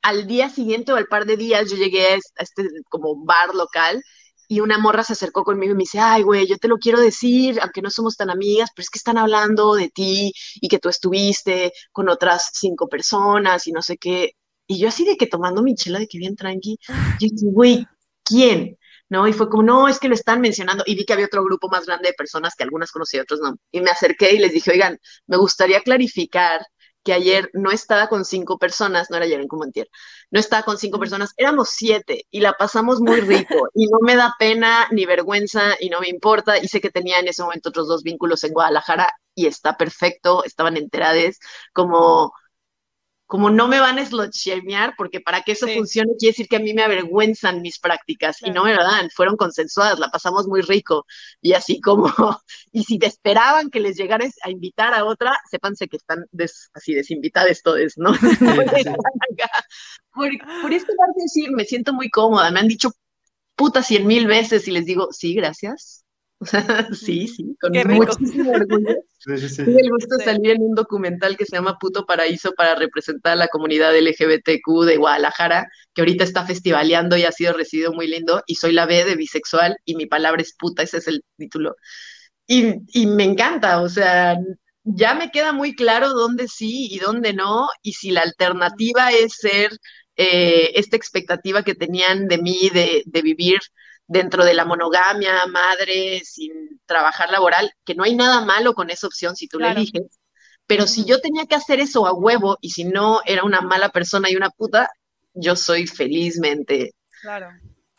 al 0.00 0.26
día 0.26 0.48
siguiente 0.48 0.90
o 0.90 0.96
al 0.96 1.06
par 1.06 1.26
de 1.26 1.36
días, 1.36 1.70
yo 1.70 1.76
llegué 1.76 2.06
a 2.06 2.18
este 2.38 2.66
como 2.88 3.26
bar 3.26 3.54
local 3.54 4.02
y 4.54 4.60
una 4.60 4.78
morra 4.78 5.02
se 5.02 5.14
acercó 5.14 5.42
conmigo 5.44 5.72
y 5.72 5.76
me 5.76 5.82
dice, 5.82 5.98
ay, 5.98 6.22
güey, 6.22 6.46
yo 6.46 6.58
te 6.58 6.68
lo 6.68 6.78
quiero 6.78 7.00
decir, 7.00 7.58
aunque 7.60 7.82
no 7.82 7.90
somos 7.90 8.16
tan 8.16 8.30
amigas, 8.30 8.70
pero 8.74 8.84
es 8.84 8.90
que 8.90 8.98
están 8.98 9.18
hablando 9.18 9.74
de 9.74 9.90
ti 9.90 10.32
y 10.60 10.68
que 10.68 10.78
tú 10.78 10.88
estuviste 10.88 11.72
con 11.92 12.08
otras 12.08 12.50
cinco 12.54 12.88
personas 12.88 13.66
y 13.66 13.72
no 13.72 13.82
sé 13.82 13.96
qué. 13.98 14.32
Y 14.68 14.78
yo 14.78 14.88
así 14.88 15.04
de 15.04 15.16
que 15.16 15.26
tomando 15.26 15.62
mi 15.62 15.74
chela 15.74 15.98
de 15.98 16.06
que 16.06 16.18
bien 16.18 16.36
tranqui, 16.36 16.78
yo 16.88 17.28
dije, 17.32 17.46
güey, 17.52 17.86
¿quién? 18.24 18.78
¿no? 19.08 19.26
Y 19.28 19.32
fue 19.32 19.48
como, 19.48 19.62
no, 19.64 19.88
es 19.88 19.98
que 19.98 20.08
lo 20.08 20.14
están 20.14 20.40
mencionando. 20.40 20.84
Y 20.86 20.94
vi 20.94 21.04
que 21.04 21.12
había 21.12 21.26
otro 21.26 21.44
grupo 21.44 21.68
más 21.68 21.86
grande 21.86 22.08
de 22.08 22.14
personas 22.14 22.54
que 22.54 22.64
algunas 22.64 22.92
conocí, 22.92 23.18
otros 23.18 23.40
no. 23.40 23.56
Y 23.72 23.80
me 23.80 23.90
acerqué 23.90 24.34
y 24.34 24.38
les 24.38 24.52
dije, 24.52 24.70
oigan, 24.70 24.98
me 25.26 25.36
gustaría 25.36 25.80
clarificar 25.80 26.64
que 27.04 27.12
ayer 27.12 27.50
no 27.52 27.70
estaba 27.70 28.08
con 28.08 28.24
cinco 28.24 28.58
personas, 28.58 29.10
no 29.10 29.16
era 29.16 29.26
ayer 29.26 29.40
en 29.40 29.48
Comantier, 29.48 29.88
no 30.30 30.40
estaba 30.40 30.62
con 30.62 30.78
cinco 30.78 30.98
personas, 30.98 31.34
éramos 31.36 31.68
siete 31.70 32.26
y 32.30 32.40
la 32.40 32.54
pasamos 32.54 33.00
muy 33.00 33.20
rico 33.20 33.54
y 33.74 33.86
no 33.86 33.98
me 34.00 34.16
da 34.16 34.34
pena 34.38 34.88
ni 34.90 35.06
vergüenza 35.06 35.76
y 35.78 35.90
no 35.90 36.00
me 36.00 36.08
importa 36.08 36.58
y 36.58 36.66
sé 36.68 36.80
que 36.80 36.90
tenía 36.90 37.18
en 37.18 37.28
ese 37.28 37.42
momento 37.42 37.68
otros 37.68 37.88
dos 37.88 38.02
vínculos 38.02 38.42
en 38.44 38.52
Guadalajara 38.52 39.12
y 39.34 39.46
está 39.46 39.76
perfecto, 39.76 40.44
estaban 40.44 40.76
enteradas 40.76 41.38
como 41.72 42.32
como 43.26 43.50
no 43.50 43.68
me 43.68 43.80
van 43.80 43.98
a 43.98 44.04
slot-shamear, 44.04 44.94
porque 44.96 45.20
para 45.20 45.42
que 45.42 45.52
eso 45.52 45.66
funcione 45.66 46.12
quiere 46.18 46.32
decir 46.32 46.46
que 46.48 46.56
a 46.56 46.60
mí 46.60 46.74
me 46.74 46.82
avergüenzan 46.82 47.62
mis 47.62 47.78
prácticas, 47.78 48.42
y 48.42 48.50
no 48.50 48.64
me 48.64 48.74
lo 48.74 48.82
dan, 48.82 49.08
fueron 49.10 49.36
consensuadas, 49.36 49.98
la 49.98 50.10
pasamos 50.10 50.46
muy 50.46 50.60
rico, 50.60 51.06
y 51.40 51.54
así 51.54 51.80
como, 51.80 52.04
y 52.72 52.84
si 52.84 52.98
te 52.98 53.06
esperaban 53.06 53.70
que 53.70 53.80
les 53.80 53.96
llegaras 53.96 54.34
a 54.42 54.50
invitar 54.50 54.92
a 54.94 55.04
otra, 55.04 55.36
sépanse 55.50 55.88
que 55.88 55.96
están 55.96 56.26
así 56.74 56.94
desinvitadas 56.94 57.62
todos, 57.62 57.94
¿no? 57.96 58.12
por, 60.12 60.30
por 60.62 60.72
esta 60.72 60.92
parte 60.96 61.22
decir, 61.22 61.50
me 61.50 61.64
siento 61.64 61.92
muy 61.92 62.10
cómoda, 62.10 62.50
me 62.50 62.60
han 62.60 62.68
dicho 62.68 62.90
puta 63.56 63.82
cien 63.82 64.06
mil 64.06 64.26
veces 64.26 64.68
y 64.68 64.70
les 64.70 64.84
digo, 64.84 65.08
sí, 65.12 65.34
gracias, 65.34 66.03
sí, 66.92 67.28
sí, 67.28 67.56
con 67.60 67.72
muchísimo 67.84 68.52
orgullo. 68.52 68.96
Sí, 69.24 69.48
sí, 69.48 69.62
el 69.62 69.88
gusto 69.88 70.16
de 70.18 70.24
salir 70.24 70.50
en 70.50 70.60
un 70.60 70.74
documental 70.74 71.38
que 71.38 71.46
se 71.46 71.56
llama 71.56 71.78
Puto 71.78 72.04
Paraíso 72.04 72.52
para 72.52 72.74
representar 72.74 73.32
a 73.32 73.36
la 73.36 73.48
comunidad 73.48 73.96
LGBTQ 73.96 74.84
de 74.84 74.98
Guadalajara, 74.98 75.66
que 75.94 76.02
ahorita 76.02 76.24
está 76.24 76.44
festivaleando 76.44 77.16
y 77.16 77.24
ha 77.24 77.32
sido 77.32 77.54
recibido 77.54 77.94
muy 77.94 78.06
lindo. 78.06 78.42
Y 78.46 78.56
soy 78.56 78.72
la 78.72 78.84
B 78.84 79.02
de 79.06 79.16
bisexual 79.16 79.78
y 79.86 79.94
mi 79.94 80.04
palabra 80.04 80.42
es 80.42 80.54
puta, 80.58 80.82
ese 80.82 80.98
es 80.98 81.08
el 81.08 81.24
título. 81.38 81.74
Y, 82.46 82.74
y 82.92 83.06
me 83.06 83.24
encanta, 83.24 83.80
o 83.80 83.88
sea, 83.88 84.36
ya 84.84 85.14
me 85.14 85.30
queda 85.30 85.52
muy 85.52 85.74
claro 85.74 86.10
dónde 86.10 86.48
sí 86.48 86.88
y 86.90 86.98
dónde 86.98 87.32
no, 87.32 87.68
y 87.82 87.94
si 87.94 88.10
la 88.10 88.20
alternativa 88.22 89.10
es 89.12 89.34
ser 89.38 89.70
eh, 90.16 90.72
esta 90.74 90.96
expectativa 90.96 91.62
que 91.62 91.74
tenían 91.74 92.28
de 92.28 92.38
mí 92.38 92.70
de, 92.72 93.02
de 93.06 93.22
vivir 93.22 93.58
dentro 94.06 94.44
de 94.44 94.54
la 94.54 94.64
monogamia, 94.64 95.46
madre, 95.46 96.20
sin 96.24 96.80
trabajar 96.86 97.30
laboral, 97.30 97.72
que 97.84 97.94
no 97.94 98.04
hay 98.04 98.14
nada 98.14 98.44
malo 98.44 98.74
con 98.74 98.90
esa 98.90 99.06
opción 99.06 99.36
si 99.36 99.48
tú 99.48 99.58
le 99.58 99.70
eliges. 99.70 100.02
Pero 100.66 100.86
si 100.86 101.04
yo 101.04 101.20
tenía 101.20 101.46
que 101.46 101.54
hacer 101.54 101.80
eso 101.80 102.06
a 102.06 102.12
huevo 102.12 102.58
y 102.60 102.70
si 102.70 102.84
no 102.84 103.20
era 103.26 103.44
una 103.44 103.60
mala 103.60 103.90
persona 103.90 104.30
y 104.30 104.36
una 104.36 104.50
puta, 104.50 104.90
yo 105.34 105.56
soy 105.56 105.86
felizmente. 105.86 106.94
Claro. 107.20 107.48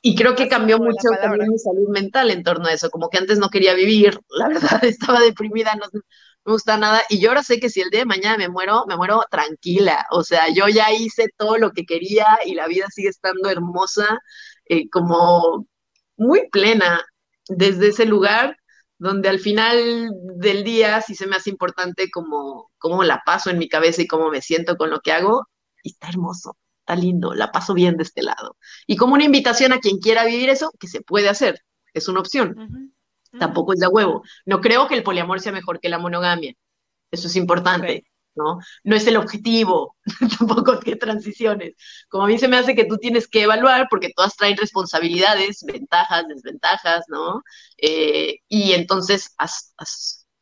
Y 0.01 0.15
creo 0.15 0.35
que 0.35 0.47
cambió 0.47 0.77
mucho 0.77 1.09
también 1.19 1.49
mi 1.49 1.57
salud 1.57 1.89
mental 1.89 2.29
en 2.29 2.43
torno 2.43 2.67
a 2.67 2.73
eso, 2.73 2.91
como 2.91 3.09
que 3.09 3.17
antes 3.17 3.39
no 3.39 3.49
quería 3.49 3.73
vivir, 3.73 4.19
la 4.29 4.49
verdad 4.49 4.85
estaba 4.85 5.19
deprimida, 5.19 5.73
no, 5.75 5.85
me 5.93 6.51
gusta 6.51 6.77
nada, 6.77 7.01
y 7.09 7.19
yo 7.19 7.29
ahora 7.29 7.41
sé 7.41 7.59
que 7.59 7.71
si 7.71 7.81
el 7.81 7.89
día 7.89 8.01
de 8.01 8.05
mañana 8.05 8.37
me 8.37 8.47
muero, 8.47 8.85
me 8.87 8.95
muero 8.97 9.23
tranquila, 9.31 10.05
o 10.11 10.23
sea, 10.23 10.49
yo 10.53 10.67
ya 10.67 10.91
hice 10.93 11.29
todo 11.35 11.57
lo 11.57 11.71
que 11.71 11.87
quería 11.87 12.27
y 12.45 12.53
la 12.53 12.67
vida 12.67 12.85
sigue 12.91 13.09
estando 13.09 13.49
hermosa, 13.49 14.19
eh, 14.69 14.87
como 14.91 15.65
muy 16.17 16.49
plena 16.49 17.01
desde 17.47 17.89
ese 17.89 18.05
lugar 18.05 18.57
donde 18.97 19.29
al 19.29 19.39
final 19.39 20.09
del 20.37 20.63
día 20.63 21.01
sí 21.01 21.15
se 21.15 21.27
me 21.27 21.35
hace 21.35 21.49
importante 21.49 22.09
como 22.09 22.71
cómo 22.77 23.03
la 23.03 23.21
paso 23.25 23.49
en 23.49 23.57
mi 23.57 23.67
cabeza 23.67 24.01
y 24.01 24.07
cómo 24.07 24.29
me 24.29 24.41
siento 24.41 24.77
con 24.77 24.89
lo 24.89 25.01
que 25.01 25.11
hago, 25.11 25.47
y 25.83 25.89
está 25.89 26.09
hermoso, 26.09 26.57
está 26.79 26.95
lindo, 26.95 27.33
la 27.33 27.51
paso 27.51 27.73
bien 27.73 27.97
de 27.97 28.03
este 28.03 28.23
lado. 28.23 28.57
Y 28.87 28.95
como 28.95 29.15
una 29.15 29.25
invitación 29.25 29.73
a 29.73 29.79
quien 29.79 29.99
quiera 29.99 30.23
vivir 30.25 30.49
eso, 30.49 30.71
que 30.79 30.87
se 30.87 31.01
puede 31.01 31.29
hacer, 31.29 31.61
es 31.93 32.07
una 32.07 32.21
opción. 32.21 32.93
Tampoco 33.37 33.73
es 33.73 33.79
de 33.79 33.87
huevo. 33.87 34.23
No 34.45 34.61
creo 34.61 34.87
que 34.87 34.95
el 34.95 35.03
poliamor 35.03 35.41
sea 35.41 35.51
mejor 35.51 35.81
que 35.81 35.89
la 35.89 35.99
monogamia. 35.99 36.53
Eso 37.11 37.27
es 37.27 37.35
importante. 37.35 38.05
¿No? 38.35 38.59
No 38.83 38.95
es 38.95 39.07
el 39.07 39.17
objetivo, 39.17 39.95
tampoco 40.39 40.79
que 40.79 40.95
transiciones. 40.95 41.75
Como 42.09 42.25
a 42.25 42.27
mí 42.27 42.37
se 42.37 42.47
me 42.47 42.57
hace 42.57 42.75
que 42.75 42.85
tú 42.85 42.97
tienes 42.97 43.27
que 43.27 43.43
evaluar, 43.43 43.87
porque 43.89 44.11
todas 44.15 44.35
traen 44.35 44.57
responsabilidades, 44.57 45.63
ventajas, 45.63 46.27
desventajas, 46.27 47.05
¿no? 47.07 47.43
Eh, 47.77 48.39
y 48.47 48.73
entonces 48.73 49.33
haz, 49.37 49.73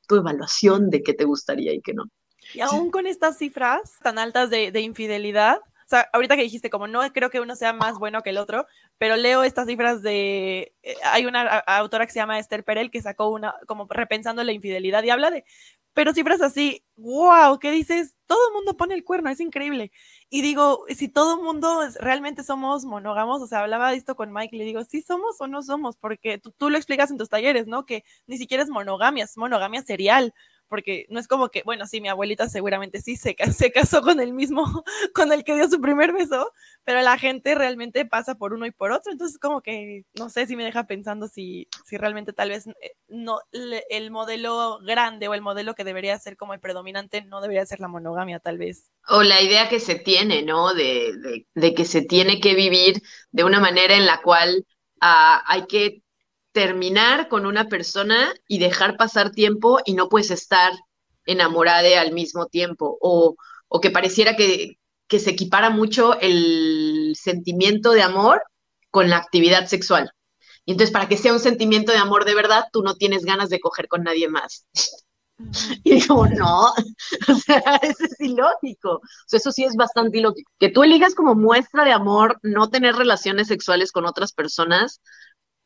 tu 0.08 0.16
evaluación 0.18 0.90
de 0.90 1.02
qué 1.02 1.14
te 1.14 1.26
gustaría 1.26 1.74
y 1.74 1.82
qué 1.82 1.94
no. 1.94 2.06
Y 2.54 2.62
aún 2.62 2.92
con 2.92 3.08
estas 3.08 3.38
cifras 3.38 3.94
tan 4.04 4.20
altas 4.20 4.50
de, 4.50 4.72
de 4.72 4.82
infidelidad, 4.82 5.60
o 5.86 5.90
sea, 5.90 6.10
ahorita 6.14 6.36
que 6.36 6.44
dijiste, 6.44 6.70
como 6.70 6.88
no 6.88 7.02
creo 7.14 7.30
que 7.30 7.42
uno 7.42 7.56
sea 7.56 7.74
más 7.74 8.00
bueno 8.00 8.22
que 8.22 8.30
el 8.30 8.38
otro, 8.38 8.66
pero 8.98 9.18
leo 9.18 9.44
estas 9.44 9.68
cifras 9.68 10.02
de. 10.02 10.74
Eh, 10.82 10.96
hay 11.04 11.26
una 11.26 11.60
autora 11.60 12.06
que 12.06 12.14
se 12.14 12.20
llama 12.20 12.40
Esther 12.40 12.64
Perel 12.64 12.90
que 12.90 13.02
sacó 13.02 13.28
una, 13.30 13.54
como 13.68 13.86
repensando 13.90 14.44
la 14.44 14.54
infidelidad 14.54 15.04
y 15.04 15.10
habla 15.10 15.30
de 15.30 15.46
pero 15.94 16.14
cifras 16.14 16.42
así, 16.42 16.84
wow, 16.96 17.60
¿qué 17.60 17.72
dices? 17.72 18.16
Todo 18.28 18.40
el 18.50 18.54
mundo 18.56 18.76
pone 18.78 18.96
el 18.96 19.04
cuerno, 19.04 19.30
es 19.30 19.40
increíble. 19.40 19.92
Y 20.30 20.42
digo, 20.42 20.86
si 20.90 21.08
todo 21.10 21.36
el 21.36 21.44
mundo 21.44 21.82
realmente 22.00 22.44
somos 22.44 22.86
monógamos, 22.86 23.42
o 23.42 23.48
sea, 23.48 23.60
hablaba 23.62 23.92
de 23.92 23.98
esto 23.98 24.16
con 24.16 24.32
Mike, 24.34 24.56
le 24.58 24.64
digo, 24.66 24.84
sí 24.84 25.02
somos 25.02 25.40
o 25.40 25.48
no 25.48 25.62
somos, 25.62 25.98
porque 25.98 26.38
tú, 26.40 26.52
tú 26.52 26.70
lo 26.70 26.78
explicas 26.78 27.12
en 27.12 27.18
tus 27.18 27.30
talleres, 27.30 27.68
¿no? 27.68 27.86
Que 27.86 28.04
ni 28.28 28.38
siquiera 28.38 28.64
es 28.64 28.70
monogamia, 28.70 29.26
es 29.26 29.38
monogamia 29.38 29.84
serial 29.84 30.34
porque 30.74 31.06
no 31.10 31.20
es 31.20 31.28
como 31.28 31.50
que, 31.50 31.62
bueno, 31.64 31.86
sí, 31.86 32.02
mi 32.02 32.08
abuelita 32.08 32.50
seguramente 32.50 33.00
sí 33.00 33.16
se, 33.16 33.36
casó 33.36 34.02
con 34.02 34.20
el 34.20 34.34
mismo, 34.34 34.66
con 35.14 35.32
el 35.32 35.44
que 35.44 35.54
dio 35.54 35.70
su 35.70 35.80
primer 35.80 36.14
beso, 36.14 36.52
pero 36.84 37.00
la 37.04 37.20
gente 37.20 37.54
realmente 37.54 38.08
pasa 38.08 38.34
por 38.34 38.54
uno 38.54 38.66
y 38.66 38.72
por 38.72 38.92
otro, 38.92 39.12
entonces 39.12 39.38
como 39.38 39.62
que, 39.62 40.04
no 40.18 40.32
sé 40.32 40.48
si 40.48 40.56
me 40.56 40.64
deja 40.64 40.88
pensando 40.88 41.28
si, 41.28 41.68
si 41.86 41.96
realmente 41.98 42.34
tal 42.34 42.50
vez 42.50 42.66
eh, 42.66 42.96
no, 43.08 43.38
el 43.52 44.10
modelo 44.10 44.80
grande 44.80 45.28
o 45.28 45.36
el 45.36 45.44
modelo 45.44 45.76
que 45.76 45.84
debería 45.84 46.18
ser 46.18 46.38
como 46.38 46.56
el 46.56 46.60
predominante 46.60 47.22
no 47.22 47.40
debería 47.40 47.68
ser 47.68 47.80
la 47.80 47.88
monogamia, 47.88 48.40
tal 48.40 48.58
vez. 48.58 48.90
O 49.08 49.22
la 49.22 49.44
idea 49.44 49.70
que 49.70 49.80
se 49.80 49.94
tiene, 49.94 50.42
¿no? 50.42 50.74
De, 50.74 51.46
de, 51.54 51.74
que 51.76 51.86
se 51.86 52.02
tiene 52.02 52.40
que 52.40 52.56
vivir 52.56 53.00
de 53.30 53.44
una 53.44 53.60
manera 53.60 53.96
en 53.96 54.08
la 54.08 54.24
cual 54.24 54.66
ah, 55.02 55.44
hay 55.46 55.68
que 55.68 56.03
terminar 56.54 57.28
con 57.28 57.46
una 57.46 57.68
persona 57.68 58.34
y 58.48 58.60
dejar 58.60 58.96
pasar 58.96 59.32
tiempo 59.32 59.80
y 59.86 59.96
no 59.96 60.08
puedes 60.08 60.32
estar 60.32 60.72
enamorada 61.26 62.00
al 62.00 62.13
mismo 62.13 62.46
tiempo 62.46 62.98
o, 63.02 63.36
que 63.82 63.92
pareciera 63.92 64.36
que, 64.36 64.78
se 65.10 65.30
equipara 65.30 65.70
mucho 65.70 66.20
el 66.22 67.13
sentimiento 67.16 67.92
de 67.92 68.02
amor 68.02 68.42
con 68.89 69.12
la 69.12 69.18
actividad 69.18 69.68
sexual. 69.68 70.10
Y 70.66 70.72
entonces, 70.72 70.92
para 70.92 71.08
que 71.08 71.18
sea 71.18 71.34
un 71.34 71.39
sentimiento 71.39 71.92
de 71.92 72.00
amor 72.00 72.26
de 72.26 72.34
verdad, 72.34 72.63
tú 72.72 72.82
no 72.82 72.96
tienes 72.96 73.24
ganas 73.24 73.50
de 73.50 73.60
coger 73.60 73.88
con 73.88 74.04
nadie 74.04 74.28
más. 74.28 74.66
Y 75.84 75.96
digo, 75.96 76.26
no, 76.28 76.68
o 77.28 77.36
sea, 77.36 77.80
eso 77.82 78.06
es 78.06 78.20
ilógico. 78.20 78.94
O 78.94 79.02
sea, 79.28 79.38
eso 79.38 79.52
sí 79.52 79.63
es 79.66 79.76
bastante 79.76 80.20
ilógico. 80.20 80.50
Que 80.60 80.70
tú 80.70 80.84
elijas 80.84 81.16
como 81.16 81.36
muestra 81.36 81.84
de 81.84 81.92
amor 81.92 82.39
no 82.44 82.70
tener 82.70 82.96
relaciones 82.96 83.48
sexuales 83.48 83.92
con 83.92 84.06
otras 84.06 84.32
personas, 84.32 85.02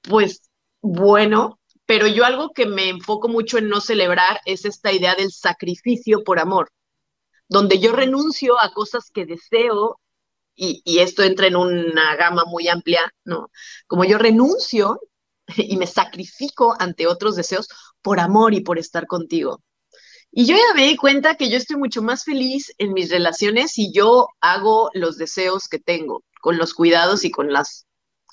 pues 0.01 0.46
bueno, 0.81 1.59
pero 1.85 2.07
yo 2.07 2.25
algo 2.25 2.51
que 2.51 2.65
me 2.65 2.89
enfoco 2.89 3.29
mucho 3.29 3.57
en 3.57 3.69
no 3.69 3.81
celebrar 3.81 4.41
es 4.45 4.65
esta 4.65 4.91
idea 4.91 5.15
del 5.15 5.31
sacrificio 5.31 6.23
por 6.23 6.39
amor, 6.39 6.69
donde 7.49 7.79
yo 7.79 7.93
renuncio 7.93 8.59
a 8.61 8.73
cosas 8.73 9.09
que 9.11 9.25
deseo 9.25 9.99
y, 10.55 10.99
esto 10.99 11.23
entra 11.23 11.47
en 11.47 11.55
una 11.55 12.15
gama 12.15 12.43
muy 12.45 12.67
amplia, 12.67 13.13
¿no? 13.23 13.51
Como 13.85 14.05
yo 14.05 14.17
renuncio 14.17 14.99
y 15.55 15.77
me 15.77 15.87
sacrifico 15.87 16.75
ante 16.79 17.07
otros 17.07 17.35
deseos 17.35 17.67
por 18.01 18.19
amor 18.19 18.53
y 18.53 18.61
por 18.61 18.79
estar 18.79 19.07
contigo. 19.07 19.61
Y 20.31 20.45
yo 20.45 20.55
ya 20.55 20.75
me 20.75 20.87
di 20.87 20.97
cuenta 20.97 21.35
que 21.35 21.49
yo 21.49 21.57
estoy 21.57 21.77
mucho 21.77 22.01
más 22.01 22.23
feliz 22.23 22.73
en 22.77 22.93
mis 22.93 23.09
relaciones 23.09 23.71
si 23.71 23.91
yo 23.93 24.27
hago 24.41 24.89
los 24.93 25.17
deseos 25.17 25.67
que 25.69 25.79
tengo, 25.79 26.23
con 26.41 26.57
los 26.57 26.73
cuidados 26.73 27.23
y 27.23 27.31
con 27.31 27.51
las 27.53 27.86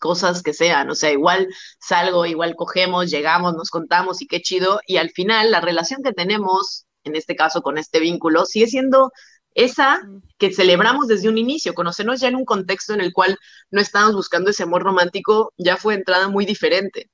cosas 0.04 0.42
que 0.42 0.52
sean, 0.52 0.90
o 0.90 0.94
sea, 0.94 1.10
igual 1.12 1.48
salgo, 1.80 2.26
igual 2.26 2.56
cogemos, 2.56 3.10
llegamos, 3.10 3.54
nos 3.54 3.70
contamos 3.70 4.20
y 4.20 4.26
qué 4.26 4.42
chido, 4.42 4.80
y 4.86 4.98
al 4.98 5.08
final 5.08 5.50
la 5.50 5.62
relación 5.62 6.02
que 6.02 6.12
tenemos, 6.12 6.84
en 7.04 7.16
este 7.16 7.34
caso 7.34 7.62
con 7.62 7.78
este 7.78 8.00
vínculo, 8.00 8.44
sigue 8.44 8.66
siendo 8.66 9.12
esa 9.54 10.02
que 10.36 10.52
celebramos 10.52 11.08
desde 11.08 11.30
un 11.30 11.38
inicio, 11.38 11.72
conocernos 11.72 12.20
ya 12.20 12.28
en 12.28 12.36
un 12.36 12.44
contexto 12.44 12.92
en 12.92 13.00
el 13.00 13.14
cual 13.14 13.38
no 13.70 13.80
estábamos 13.80 14.14
buscando 14.14 14.50
ese 14.50 14.64
amor 14.64 14.82
romántico, 14.82 15.54
ya 15.56 15.78
fue 15.78 15.94
entrada 15.94 16.28
muy 16.28 16.44
diferente, 16.44 17.10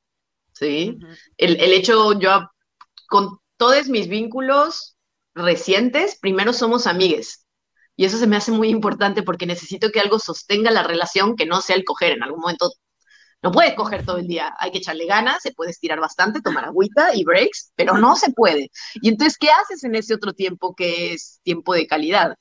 ¿sí? 0.53 0.99
el, 1.37 1.61
el 1.61 1.73
hecho, 1.73 2.19
yo 2.19 2.51
con 3.09 3.39
todos 3.57 3.89
mis 3.89 4.09
vínculos 4.09 4.97
recientes, 5.37 6.19
primero 6.21 6.53
somos 6.53 6.89
amigues, 6.89 7.47
y 8.01 8.07
eso 8.07 8.17
se 8.17 8.27
me 8.27 8.37
hace 8.37 8.51
muy 8.51 8.71
importante 8.71 9.23
porque 9.23 9.45
necesito 9.45 9.91
que 9.91 10.01
algo 10.01 10.19
sostenga 10.19 10.71
la 10.71 10.83
relación 10.83 11.37
que 11.37 11.45
no 11.45 11.61
sea 11.61 11.77
el 11.77 11.85
coger. 11.85 12.13
En 12.13 12.23
algún 12.23 12.41
momento 12.41 12.73
no 13.43 13.53
puede 13.53 13.75
coger 13.75 14.07
todo 14.07 14.17
el 14.17 14.27
día, 14.27 14.55
hay 14.59 14.71
que 14.71 14.79
echarle 14.79 15.05
ganas, 15.05 15.43
se 15.43 15.53
puede 15.53 15.73
estirar 15.73 16.01
bastante, 16.01 16.41
tomar 16.41 16.65
agüita 16.65 17.15
y 17.15 17.25
breaks, 17.25 17.73
pero 17.77 17.99
no 17.99 18.17
se 18.17 18.33
puede. 18.33 18.71
Y 19.03 19.11
entonces, 19.11 19.37
¿qué 19.39 19.51
haces 19.51 19.85
en 19.85 19.95
ese 19.97 20.15
otro 20.15 20.33
tiempo 20.33 20.75
que 20.75 21.13
es 21.13 21.41
tiempo 21.43 21.75
de 21.75 21.87
calidad? 21.87 22.37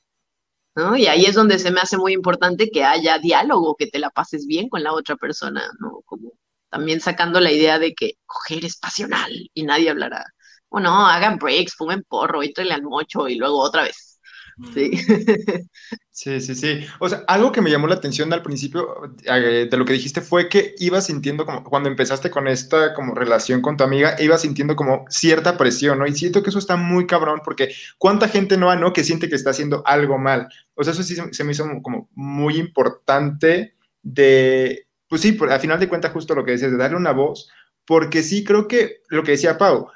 ¿No? 0.74 0.96
Y 0.96 1.08
ahí 1.08 1.26
es 1.26 1.34
donde 1.34 1.58
se 1.58 1.70
me 1.70 1.80
hace 1.80 1.98
muy 1.98 2.14
importante 2.14 2.70
que 2.70 2.84
haya 2.84 3.18
diálogo, 3.18 3.76
que 3.76 3.86
te 3.86 3.98
la 3.98 4.08
pases 4.08 4.46
bien 4.46 4.70
con 4.70 4.82
la 4.82 4.94
otra 4.94 5.16
persona, 5.16 5.70
¿no? 5.78 6.00
Como 6.06 6.32
también 6.70 7.00
sacando 7.02 7.38
la 7.38 7.52
idea 7.52 7.78
de 7.78 7.92
que 7.94 8.14
coger 8.24 8.64
es 8.64 8.78
pasional 8.78 9.30
y 9.52 9.62
nadie 9.64 9.90
hablará. 9.90 10.24
Bueno, 10.70 11.06
hagan 11.06 11.36
breaks, 11.36 11.74
fumen 11.74 12.02
porro, 12.08 12.42
entrenle 12.42 12.72
al 12.72 12.82
mocho 12.82 13.28
y 13.28 13.34
luego 13.34 13.60
otra 13.60 13.82
vez. 13.82 14.09
Sí. 14.74 14.90
Sí, 16.12 16.38
sí, 16.42 16.54
sí. 16.54 16.80
O 16.98 17.08
sea, 17.08 17.24
algo 17.28 17.50
que 17.50 17.62
me 17.62 17.70
llamó 17.70 17.86
la 17.86 17.94
atención 17.94 18.30
al 18.34 18.42
principio 18.42 19.10
eh, 19.24 19.68
de 19.70 19.76
lo 19.78 19.86
que 19.86 19.94
dijiste 19.94 20.20
fue 20.20 20.50
que 20.50 20.74
ibas 20.78 21.06
sintiendo 21.06 21.46
como, 21.46 21.64
cuando 21.64 21.88
empezaste 21.88 22.30
con 22.30 22.46
esta 22.46 22.92
como 22.92 23.14
relación 23.14 23.62
con 23.62 23.78
tu 23.78 23.84
amiga, 23.84 24.16
ibas 24.18 24.42
sintiendo 24.42 24.76
como 24.76 25.06
cierta 25.08 25.56
presión, 25.56 25.98
¿no? 25.98 26.06
Y 26.06 26.14
siento 26.14 26.42
que 26.42 26.50
eso 26.50 26.58
está 26.58 26.76
muy 26.76 27.06
cabrón 27.06 27.40
porque 27.42 27.72
cuánta 27.96 28.28
gente 28.28 28.58
no, 28.58 28.74
¿no? 28.76 28.92
Que 28.92 29.02
siente 29.02 29.30
que 29.30 29.36
está 29.36 29.48
haciendo 29.50 29.82
algo 29.86 30.18
mal. 30.18 30.48
O 30.74 30.84
sea, 30.84 30.92
eso 30.92 31.02
sí 31.02 31.16
se 31.30 31.44
me 31.44 31.52
hizo 31.52 31.64
como 31.80 32.10
muy 32.14 32.58
importante 32.58 33.76
de, 34.02 34.88
pues 35.08 35.22
sí, 35.22 35.38
al 35.48 35.60
final 35.60 35.80
de 35.80 35.88
cuentas 35.88 36.12
justo 36.12 36.34
lo 36.34 36.44
que 36.44 36.52
decías, 36.52 36.70
de 36.70 36.76
darle 36.76 36.98
una 36.98 37.12
voz, 37.12 37.48
porque 37.86 38.22
sí 38.22 38.44
creo 38.44 38.68
que 38.68 39.00
lo 39.08 39.22
que 39.22 39.32
decía 39.32 39.56
Pau, 39.56 39.88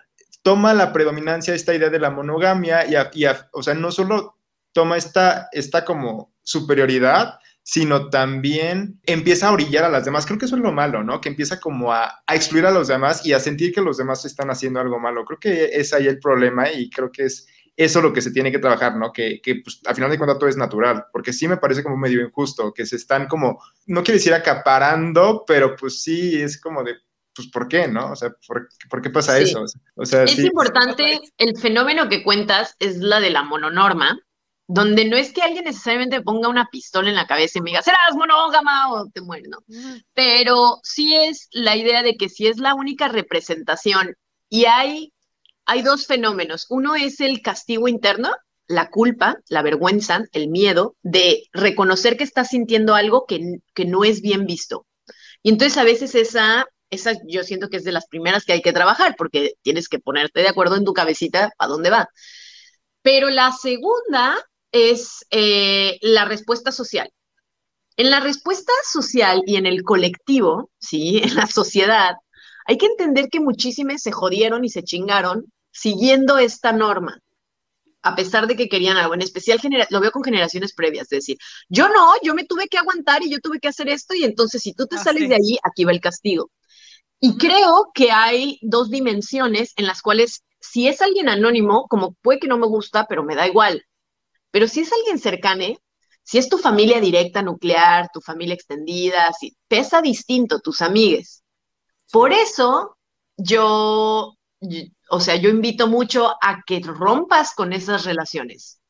toma 0.43 0.73
la 0.73 0.93
predominancia 0.95 1.55
esta 1.55 1.75
idea 1.75 1.91
de 1.91 1.99
la 1.99 2.11
monogamia 2.11 2.87
y, 2.87 2.95
y 3.21 3.27
o 3.53 3.63
sea, 3.63 3.75
no 3.75 3.93
solo 3.93 4.39
toma 4.75 4.99
esta, 4.99 5.49
esta 5.53 5.85
como 5.85 6.35
superioridad, 6.43 7.39
sino 7.63 8.11
también 8.11 9.01
empieza 9.05 9.49
a 9.49 9.53
orillar 9.53 9.85
a 9.85 9.89
las 9.89 10.05
demás. 10.05 10.27
Creo 10.27 10.39
que 10.39 10.45
eso 10.45 10.57
es 10.57 10.63
lo 10.63 10.73
malo, 10.73 11.03
¿no? 11.03 11.23
Que 11.23 11.31
empieza 11.31 11.59
como 11.59 11.93
a, 11.93 12.23
excluir 12.31 12.67
a 12.67 12.71
los 12.71 12.89
demás 12.89 13.25
y 13.25 13.33
a 13.33 13.41
sentir 13.41 13.73
que 13.73 13.81
los 13.81 13.97
demás 13.97 14.27
están 14.27 14.51
haciendo 14.51 14.81
algo 14.81 15.01
malo. 15.01 15.25
Creo 15.25 15.39
que 15.39 15.65
es 15.73 15.95
ahí 15.95 16.07
el 16.07 16.19
problema 16.19 16.71
y 16.71 16.91
creo 16.91 17.11
que 17.11 17.25
es 17.25 17.47
eso 17.77 18.03
lo 18.03 18.13
que 18.13 18.21
se 18.21 18.31
tiene 18.31 18.53
que 18.53 18.59
trabajar, 18.59 18.97
¿no? 18.97 19.13
Que, 19.13 19.41
que 19.43 19.57
pues, 19.65 19.81
al 19.87 19.95
final 19.95 20.11
de 20.11 20.19
cuentas 20.19 20.39
todo 20.39 20.51
es 20.51 20.57
natural, 20.57 21.07
porque 21.11 21.33
sí 21.33 21.49
me 21.49 21.57
parece 21.57 21.83
como 21.83 21.97
medio 21.97 22.23
injusto, 22.23 22.73
que 22.73 22.85
se 22.87 22.97
están 22.97 23.27
como, 23.27 23.61
no 23.87 24.03
quiero 24.03 24.19
decir 24.19 24.35
acaparando, 24.35 25.45
pero 25.47 25.75
pues 25.75 26.03
sí, 26.03 26.41
es 26.41 26.61
como 26.61 26.85
de, 26.85 26.95
pues, 27.35 27.49
¿por 27.49 27.67
qué, 27.67 27.89
no? 27.89 28.13
O 28.13 28.17
sea, 28.17 28.31
¿por, 28.47 29.03
qué 29.03 29.11
pasa 29.11 29.39
eso? 29.39 29.65
O 29.97 30.07
sea, 30.07 30.25
es 30.25 30.39
importante, 30.39 31.21
el 31.39 31.57
fenómeno 31.59 32.09
que 32.09 32.23
cuentas 32.23 32.77
es 32.79 32.99
la 32.99 33.21
de 33.21 33.31
la 33.31 33.43
mononorma, 33.43 34.21
donde 34.67 35.05
no 35.05 35.17
es 35.17 35.33
que 35.33 35.43
alguien 35.43 35.65
necesariamente 35.65 36.23
ponga 36.23 36.49
una 36.49 36.69
pistola 36.71 37.11
en 37.11 37.17
la 37.17 37.27
cabeza 37.27 37.59
y 37.59 37.63
me 37.63 37.71
diga, 37.71 37.83
serás 37.83 38.15
monógama 38.17 38.93
o 38.93 39.07
te 39.11 39.21
mueres, 39.21 39.49
¿no? 39.49 39.59
Pero 40.15 40.81
sí 40.83 41.15
es 41.15 41.49
la 41.53 41.77
idea 41.77 42.03
de 42.03 42.17
que 42.17 42.29
si 42.29 42.47
es 42.47 42.59
la 42.59 42.75
única 42.75 43.09
representación 43.09 44.15
y 44.49 44.65
hay, 44.65 45.13
hay 45.67 45.83
dos 45.83 46.07
fenómenos. 46.07 46.67
Uno 46.71 46.95
es 46.95 47.21
el 47.21 47.43
castigo 47.43 47.89
interno, 47.89 48.31
la 48.67 48.89
culpa, 48.89 49.37
la 49.49 49.63
vergüenza, 49.63 50.25
el 50.33 50.49
miedo 50.49 50.97
de 51.03 51.45
reconocer 51.53 52.17
que 52.17 52.25
estás 52.25 52.49
sintiendo 52.49 52.95
algo 52.95 53.27
que, 53.27 53.59
que 53.75 53.85
no 53.85 54.05
es 54.05 54.23
bien 54.23 54.47
visto. 54.47 54.87
Y 55.43 55.51
entonces 55.51 55.77
a 55.77 55.85
veces 55.85 56.15
esa, 56.15 56.65
esa 56.89 57.13
yo 57.27 57.45
siento 57.45 57.69
que 57.69 57.77
es 57.77 57.85
de 57.85 57.93
las 57.93 58.07
primeras 58.07 58.47
que 58.47 58.55
hay 58.55 58.63
que 58.63 58.73
trabajar 58.73 59.15
porque 59.19 59.53
tienes 59.61 59.91
que 59.91 59.99
ponerte 59.99 60.41
de 60.41 60.49
acuerdo 60.49 60.77
en 60.77 60.85
tu 60.87 60.95
cabecita 60.95 61.51
para 61.59 61.69
dónde 61.69 61.91
va. 61.91 62.09
Pero 63.03 63.29
la 63.29 63.53
segunda 63.53 64.39
es 64.75 65.25
eh, 65.31 65.99
la 66.03 66.25
respuesta 66.25 66.73
social. 66.73 67.09
En 67.97 68.11
la 68.11 68.19
respuesta 68.19 68.73
social 68.85 69.43
y 69.47 69.55
en 69.55 69.67
el 69.67 69.85
colectivo, 69.85 70.69
¿sí? 70.79 71.19
en 71.23 71.37
la 71.37 71.47
sociedad, 71.47 72.17
hay 72.67 72.77
que 72.77 72.87
entender 72.87 73.29
que 73.31 73.41
muchísimos 73.41 74.03
se 74.03 74.11
jodieron 74.11 74.65
y 74.65 74.69
se 74.69 74.83
chingaron 74.83 75.45
siguiendo 75.71 76.39
esta 76.39 76.73
norma, 76.73 77.21
a 78.03 78.17
pesar 78.17 78.49
de 78.49 78.57
que 78.57 78.69
querían 78.69 78.97
algo, 78.97 79.15
en 79.15 79.23
especial 79.23 79.61
lo 79.91 80.01
veo 80.01 80.11
con 80.11 80.25
generaciones 80.25 80.75
previas, 80.75 81.05
es 81.05 81.21
decir, 81.21 81.37
yo 81.69 81.89
no, 81.89 82.13
yo 82.23 82.35
me 82.35 82.45
tuve 82.45 82.69
que 82.69 82.79
aguantar 82.79 83.23
y 83.23 83.31
yo 83.31 83.39
tuve 83.39 83.61
que 83.61 83.69
hacer 83.69 83.89
esto 83.89 84.15
y 84.15 84.25
entonces 84.25 84.63
si 84.63 84.73
tú 84.75 84.87
te 84.87 84.99
sales 84.99 85.29
de 85.29 85.37
allí, 85.37 85.59
aquí 85.63 85.85
va 85.85 85.93
el 85.93 86.01
castigo. 86.01 86.51
Y 87.21 87.39
creo 87.39 87.91
que 87.95 88.11
hay 88.11 88.59
dos 88.63 88.91
dimensiones 88.91 89.73
en 89.77 89.87
las 89.87 90.03
cuales 90.03 90.45
si 90.61 90.89
es 90.89 91.01
alguien 91.01 91.29
anónimo, 91.29 91.87
como 91.89 92.15
puede 92.23 92.41
que 92.41 92.49
no 92.49 92.59
me 92.59 92.67
gusta, 92.67 93.07
pero 93.09 93.23
me 93.23 93.35
da 93.35 93.47
igual, 93.47 93.85
pero 94.55 94.69
si 94.69 94.83
es 94.83 94.93
alguien 94.93 95.19
cercano, 95.19 95.65
si 96.23 96.39
es 96.39 96.49
tu 96.49 96.59
familia 96.59 97.01
directa, 97.01 97.43
nuclear, 97.43 98.09
tu 98.15 98.21
familia 98.21 98.55
extendida, 98.55 99.33
si 99.33 99.57
pesa 99.67 100.01
distinto 100.01 100.61
tus 100.61 100.81
amigues. 100.81 101.43
Por 102.13 102.33
eso 102.33 102.97
yo, 103.37 104.37
o 105.11 105.21
sea, 105.21 105.35
yo 105.35 105.51
invito 105.51 105.89
mucho 105.89 106.37
a 106.41 106.63
que 106.65 106.79
rompas 106.79 107.53
con 107.57 107.73
esas 107.73 108.05
relaciones. 108.05 108.81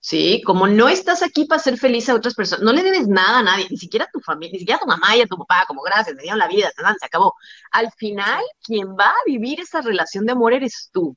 ¿Sí? 0.00 0.42
Como 0.44 0.66
no 0.66 0.88
estás 0.88 1.22
aquí 1.22 1.44
para 1.44 1.62
ser 1.62 1.78
feliz 1.78 2.08
a 2.08 2.16
otras 2.16 2.34
personas, 2.34 2.64
no 2.64 2.72
le 2.72 2.82
debes 2.82 3.06
nada 3.06 3.38
a 3.38 3.42
nadie, 3.44 3.68
ni 3.70 3.76
siquiera 3.76 4.06
a 4.06 4.10
tu 4.12 4.18
familia, 4.18 4.54
ni 4.54 4.58
siquiera 4.58 4.78
a 4.78 4.80
tu 4.80 4.88
mamá 4.88 5.16
y 5.16 5.20
a 5.20 5.26
tu 5.28 5.38
papá, 5.38 5.66
como 5.68 5.82
gracias, 5.82 6.16
me 6.16 6.22
dieron 6.22 6.40
la 6.40 6.48
vida, 6.48 6.72
se 6.74 7.06
acabó. 7.06 7.34
Al 7.70 7.92
final, 7.92 8.42
quien 8.60 8.88
va 8.96 9.10
a 9.10 9.24
vivir 9.24 9.60
esa 9.60 9.82
relación 9.82 10.26
de 10.26 10.32
amor 10.32 10.52
eres 10.52 10.90
tú. 10.92 11.16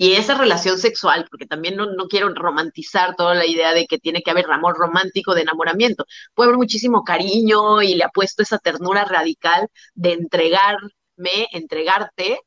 Y 0.00 0.12
esa 0.12 0.38
relación 0.38 0.78
sexual, 0.78 1.26
porque 1.28 1.46
también 1.46 1.76
no, 1.76 1.88
quiero 2.08 2.32
romantizar 2.32 3.16
toda 3.16 3.34
la 3.34 3.46
idea 3.46 3.74
de 3.74 3.86
que 3.86 3.98
tiene 3.98 4.22
que 4.22 4.30
haber 4.30 4.50
amor 4.50 4.76
romántico 4.78 5.34
de 5.34 5.42
enamoramiento. 5.42 6.06
Puede 6.34 6.48
haber 6.48 6.58
muchísimo 6.58 7.02
cariño 7.04 7.82
y 7.82 7.96
le 7.96 8.04
ha 8.04 8.08
puesto 8.10 8.42
esa 8.44 8.58
ternura 8.58 9.04
radical 9.04 9.68
de 9.94 10.12
entregarme, 10.12 11.48
entregarte, 11.52 12.40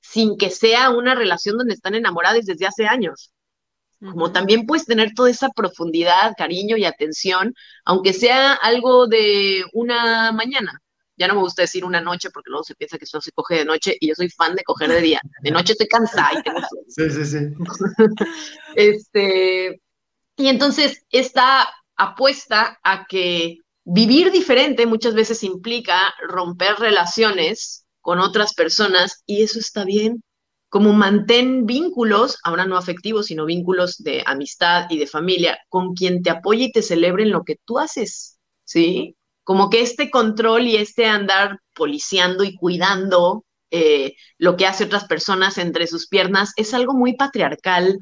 sin 0.00 0.36
que 0.38 0.50
sea 0.50 0.90
una 0.90 1.16
relación 1.16 1.58
donde 1.58 1.74
están 1.74 1.96
enamorados 1.96 2.46
desde 2.46 2.66
hace 2.66 2.86
años. 2.86 3.32
Como 3.98 4.32
también 4.32 4.66
puedes 4.66 4.86
tener 4.86 5.14
toda 5.14 5.30
esa 5.30 5.48
profundidad, 5.50 6.34
cariño 6.36 6.76
y 6.76 6.84
atención, 6.84 7.54
aunque 7.84 8.12
sea 8.12 8.52
algo 8.52 9.06
de 9.08 9.64
una 9.72 10.30
mañana, 10.32 10.80
ya 11.16 11.28
no 11.28 11.34
me 11.34 11.40
gusta 11.40 11.62
decir 11.62 11.84
una 11.84 12.00
noche 12.00 12.30
porque 12.30 12.50
luego 12.50 12.64
se 12.64 12.74
piensa 12.74 12.98
que 12.98 13.04
eso 13.04 13.20
se 13.20 13.32
coge 13.32 13.56
de 13.56 13.64
noche 13.64 13.96
y 14.00 14.08
yo 14.08 14.14
soy 14.14 14.28
fan 14.28 14.54
de 14.54 14.64
coger 14.64 14.90
de 14.90 15.00
día. 15.00 15.20
De 15.42 15.50
noche 15.50 15.72
estoy 15.72 15.88
cansada 15.88 16.38
y 16.38 16.42
tengo 16.42 16.60
Sí, 16.88 17.10
sí, 17.10 17.24
sí. 17.24 17.38
este, 18.76 19.80
y 20.36 20.48
entonces 20.48 21.04
esta 21.10 21.68
apuesta 21.96 22.78
a 22.82 23.06
que 23.06 23.58
vivir 23.84 24.32
diferente 24.32 24.86
muchas 24.86 25.14
veces 25.14 25.42
implica 25.42 26.14
romper 26.26 26.76
relaciones 26.76 27.84
con 28.00 28.18
otras 28.18 28.54
personas 28.54 29.22
y 29.26 29.42
eso 29.42 29.58
está 29.58 29.84
bien. 29.84 30.22
Como 30.68 30.92
mantén 30.92 31.66
vínculos, 31.66 32.38
ahora 32.42 32.66
no 32.66 32.76
afectivos, 32.76 33.26
sino 33.26 33.44
vínculos 33.44 33.98
de 33.98 34.24
amistad 34.26 34.86
y 34.90 34.98
de 34.98 35.06
familia, 35.06 35.58
con 35.68 35.94
quien 35.94 36.22
te 36.22 36.30
apoye 36.30 36.64
y 36.64 36.72
te 36.72 36.82
celebre 36.82 37.22
en 37.22 37.30
lo 37.30 37.44
que 37.44 37.56
tú 37.64 37.78
haces, 37.78 38.40
¿sí? 38.64 39.16
Como 39.44 39.70
que 39.70 39.82
este 39.82 40.10
control 40.10 40.66
y 40.66 40.76
este 40.76 41.06
andar 41.06 41.60
policiando 41.74 42.44
y 42.44 42.56
cuidando 42.56 43.44
eh, 43.70 44.14
lo 44.38 44.56
que 44.56 44.66
hace 44.66 44.84
otras 44.84 45.04
personas 45.06 45.58
entre 45.58 45.86
sus 45.86 46.08
piernas 46.08 46.52
es 46.56 46.74
algo 46.74 46.94
muy 46.94 47.16
patriarcal 47.16 47.98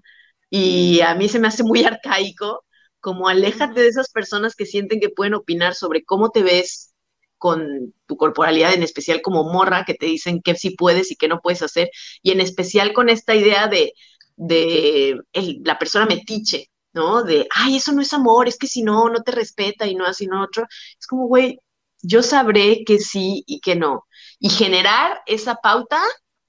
y 0.51 1.01
a 1.01 1.15
mí 1.15 1.29
se 1.29 1.39
me 1.39 1.49
hace 1.49 1.65
muy 1.65 1.85
arcaico, 1.85 2.65
como 3.01 3.29
aléjate 3.29 3.81
de 3.81 3.89
esas 3.89 4.11
personas 4.11 4.55
que 4.55 4.67
sienten 4.67 5.01
que 5.01 5.09
pueden 5.11 5.35
opinar 5.35 5.75
sobre 5.75 6.05
cómo 6.05 6.31
te 6.31 6.43
ves 6.43 6.95
con 7.39 7.93
tu 8.07 8.17
corporalidad, 8.17 8.73
en 8.75 8.85
especial 8.85 9.21
como 9.23 9.45
morra, 9.45 9.85
que 9.85 9.95
te 9.95 10.07
dicen 10.07 10.43
que 10.43 10.55
sí 10.55 10.77
puedes 10.77 11.11
y 11.11 11.17
que 11.17 11.27
no 11.27 11.41
puedes 11.41 11.63
hacer, 11.63 11.91
y 12.23 12.31
en 12.31 12.41
especial 12.41 12.93
con 12.93 13.09
esta 13.09 13.35
idea 13.35 13.67
de, 13.67 13.95
de 14.37 15.19
la 15.65 15.79
persona 15.79 16.07
metiche, 16.07 16.71
¿no? 16.93 17.23
De, 17.23 17.47
ay, 17.55 17.77
eso 17.77 17.93
no 17.93 18.03
es 18.03 18.13
amor, 18.13 18.49
es 18.49 18.59
que 18.59 18.67
si 18.67 18.83
no, 18.83 19.09
no 19.09 19.23
te 19.23 19.33
respeta 19.33 19.87
y 19.87 19.95
no 19.95 20.07
así, 20.07 20.27
no 20.27 20.43
otro. 20.43 20.67
Es 20.99 21.07
como, 21.07 21.27
güey, 21.27 21.61
yo 22.03 22.23
sabré 22.23 22.85
que 22.85 22.99
sí 22.99 23.45
y 23.47 23.61
que 23.61 23.77
no. 23.77 24.07
Y 24.39 24.51
generar 24.51 25.23
esa 25.27 25.57
pauta, 25.57 26.01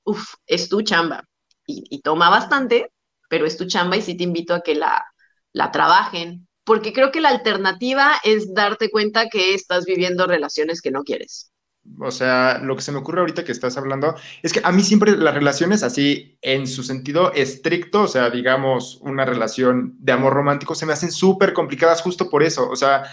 uff, 0.03 0.35
es 0.47 0.69
tu 0.69 0.81
chamba. 0.81 1.23
Y, 1.65 2.01
toma 2.01 2.29
bastante, 2.29 2.91
pero 3.29 3.45
es 3.45 3.57
tu 3.57 3.65
chamba 3.65 3.95
y 3.97 4.01
sí 4.01 4.17
te 4.17 4.23
invito 4.25 4.53
a 4.53 4.61
que 4.61 4.75
la, 4.75 5.05
la 5.53 5.71
trabajen, 5.71 6.47
porque 6.65 6.93
creo 6.93 7.11
que 7.11 7.21
la 7.21 7.29
alternativa 7.29 8.13
es 8.23 8.53
darte 8.53 8.91
cuenta 8.91 9.29
que 9.29 9.53
estás 9.53 9.85
viviendo 9.85 10.27
relaciones 10.27 10.81
que 10.81 10.91
no 10.91 11.03
quieres. 11.03 11.52
O 11.99 12.11
sea, 12.11 12.59
lo 12.59 12.75
que 12.75 12.81
se 12.81 12.91
me 12.91 12.99
ocurre 12.99 13.19
ahorita 13.19 13.43
que 13.43 13.51
estás 13.51 13.77
hablando 13.77 14.15
es 14.41 14.53
que 14.53 14.61
a 14.63 14.71
mí 14.71 14.83
siempre 14.83 15.17
las 15.17 15.33
relaciones 15.33 15.83
así, 15.83 16.37
en 16.41 16.65
su 16.65 16.81
sentido 16.83 17.33
estricto, 17.33 18.03
o 18.03 18.07
sea, 18.07 18.29
digamos, 18.29 18.99
una 19.01 19.25
relación 19.25 19.95
de 19.99 20.13
amor 20.13 20.33
romántico, 20.33 20.75
se 20.75 20.85
me 20.85 20.93
hacen 20.93 21.11
súper 21.11 21.53
complicadas 21.53 22.01
justo 22.01 22.29
por 22.29 22.41
eso. 22.41 22.69
O 22.69 22.75
sea, 22.75 23.03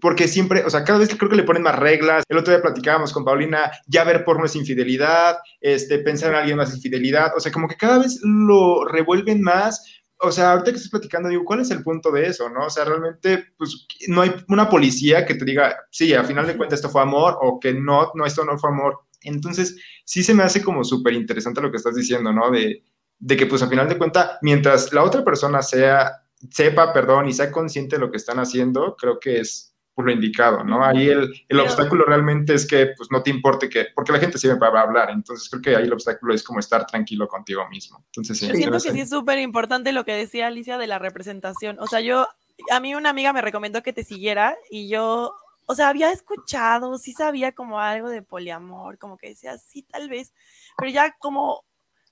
porque 0.00 0.28
siempre, 0.28 0.64
o 0.64 0.70
sea, 0.70 0.84
cada 0.84 1.00
vez 1.00 1.08
que 1.08 1.18
creo 1.18 1.30
que 1.30 1.36
le 1.36 1.42
ponen 1.42 1.62
más 1.62 1.78
reglas. 1.78 2.24
El 2.28 2.38
otro 2.38 2.52
día 2.52 2.62
platicábamos 2.62 3.12
con 3.12 3.24
Paulina, 3.24 3.72
ya 3.86 4.04
ver 4.04 4.24
porno 4.24 4.44
es 4.44 4.54
infidelidad, 4.54 5.38
este, 5.60 5.98
pensar 5.98 6.30
en 6.30 6.36
alguien 6.36 6.56
más 6.56 6.74
infidelidad. 6.74 7.32
O 7.36 7.40
sea, 7.40 7.50
como 7.50 7.68
que 7.68 7.76
cada 7.76 7.98
vez 7.98 8.20
lo 8.22 8.84
revuelven 8.84 9.42
más 9.42 9.84
o 10.22 10.32
sea, 10.32 10.52
ahorita 10.52 10.70
que 10.70 10.76
estás 10.76 10.90
platicando, 10.90 11.28
digo, 11.28 11.44
¿cuál 11.44 11.60
es 11.60 11.70
el 11.70 11.82
punto 11.82 12.10
de 12.10 12.26
eso, 12.26 12.48
no? 12.50 12.66
O 12.66 12.70
sea, 12.70 12.84
realmente, 12.84 13.52
pues, 13.56 13.86
no 14.08 14.22
hay 14.22 14.32
una 14.48 14.68
policía 14.68 15.24
que 15.24 15.34
te 15.34 15.44
diga, 15.44 15.76
sí, 15.90 16.12
a 16.14 16.24
final 16.24 16.46
de 16.46 16.56
cuentas 16.56 16.78
esto 16.78 16.90
fue 16.90 17.02
amor, 17.02 17.38
o 17.40 17.58
que 17.58 17.72
no, 17.74 18.10
no, 18.14 18.26
esto 18.26 18.44
no 18.44 18.58
fue 18.58 18.70
amor. 18.70 19.00
Entonces, 19.22 19.76
sí 20.04 20.22
se 20.22 20.34
me 20.34 20.42
hace 20.42 20.62
como 20.62 20.84
súper 20.84 21.14
interesante 21.14 21.60
lo 21.60 21.70
que 21.70 21.78
estás 21.78 21.94
diciendo, 21.94 22.32
¿no? 22.32 22.50
De, 22.50 22.84
de 23.18 23.36
que, 23.36 23.46
pues, 23.46 23.62
a 23.62 23.68
final 23.68 23.88
de 23.88 23.98
cuentas, 23.98 24.38
mientras 24.42 24.92
la 24.92 25.04
otra 25.04 25.24
persona 25.24 25.62
sea, 25.62 26.22
sepa, 26.50 26.92
perdón, 26.92 27.28
y 27.28 27.32
sea 27.32 27.50
consciente 27.50 27.96
de 27.96 28.00
lo 28.00 28.10
que 28.10 28.16
están 28.18 28.38
haciendo, 28.38 28.96
creo 28.96 29.18
que 29.18 29.40
es 29.40 29.69
lo 30.04 30.12
indicado, 30.12 30.64
¿no? 30.64 30.84
Ahí 30.84 31.08
el, 31.08 31.32
el 31.48 31.60
obstáculo 31.60 32.04
realmente 32.04 32.54
es 32.54 32.66
que 32.66 32.92
pues 32.96 33.10
no 33.10 33.22
te 33.22 33.30
importe 33.30 33.68
que, 33.68 33.86
porque 33.94 34.12
la 34.12 34.18
gente 34.18 34.38
siempre 34.38 34.68
va 34.70 34.80
a 34.80 34.82
hablar, 34.82 35.10
entonces 35.10 35.48
creo 35.48 35.62
que 35.62 35.76
ahí 35.76 35.84
el 35.84 35.92
obstáculo 35.92 36.34
es 36.34 36.42
como 36.42 36.60
estar 36.60 36.86
tranquilo 36.86 37.28
contigo 37.28 37.68
mismo. 37.68 38.02
Entonces, 38.06 38.38
sí, 38.38 38.48
yo 38.48 38.54
siento 38.54 38.80
que 38.80 38.92
sí 38.92 39.00
es 39.00 39.10
súper 39.10 39.38
importante 39.38 39.92
lo 39.92 40.04
que 40.04 40.12
decía 40.12 40.46
Alicia 40.46 40.78
de 40.78 40.86
la 40.86 40.98
representación, 40.98 41.78
o 41.80 41.86
sea, 41.86 42.00
yo, 42.00 42.26
a 42.70 42.80
mí 42.80 42.94
una 42.94 43.10
amiga 43.10 43.32
me 43.32 43.42
recomendó 43.42 43.82
que 43.82 43.92
te 43.92 44.04
siguiera 44.04 44.56
y 44.70 44.88
yo, 44.88 45.34
o 45.66 45.74
sea, 45.74 45.88
había 45.88 46.12
escuchado, 46.12 46.98
sí 46.98 47.12
sabía 47.12 47.52
como 47.52 47.80
algo 47.80 48.08
de 48.08 48.22
poliamor, 48.22 48.98
como 48.98 49.16
que 49.16 49.28
decía, 49.28 49.56
sí, 49.58 49.82
tal 49.82 50.08
vez, 50.08 50.32
pero 50.76 50.90
ya 50.90 51.16
como 51.18 51.64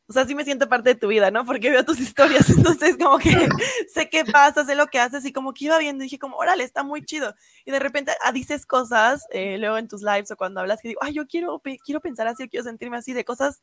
o 0.08 0.12
sea, 0.12 0.24
sí 0.26 0.34
me 0.34 0.44
siento 0.44 0.68
parte 0.68 0.90
de 0.90 0.94
tu 0.94 1.08
vida, 1.08 1.30
¿no? 1.30 1.44
Porque 1.44 1.70
veo 1.70 1.84
tus 1.84 2.00
historias, 2.00 2.48
entonces 2.50 2.96
como 2.96 3.18
que 3.18 3.30
sé 3.92 4.08
qué 4.08 4.24
pasa, 4.24 4.64
sé 4.64 4.74
lo 4.74 4.86
que 4.86 4.98
haces 4.98 5.24
y 5.26 5.32
como 5.32 5.52
que 5.52 5.66
iba 5.66 5.78
viendo 5.78 6.02
y 6.02 6.06
dije 6.06 6.18
como, 6.18 6.36
órale, 6.38 6.64
está 6.64 6.82
muy 6.82 7.04
chido. 7.04 7.34
Y 7.66 7.70
de 7.70 7.78
repente 7.78 8.12
ah, 8.24 8.32
dices 8.32 8.64
cosas, 8.66 9.26
eh, 9.30 9.58
luego 9.58 9.76
en 9.76 9.88
tus 9.88 10.02
lives 10.02 10.30
o 10.30 10.36
cuando 10.36 10.60
hablas 10.60 10.80
que 10.80 10.88
digo, 10.88 11.00
ay, 11.02 11.12
yo 11.12 11.26
quiero, 11.26 11.60
quiero 11.84 12.00
pensar 12.00 12.26
así, 12.26 12.44
yo 12.44 12.48
quiero 12.48 12.64
sentirme 12.64 12.96
así, 12.96 13.12
de 13.12 13.24
cosas 13.24 13.60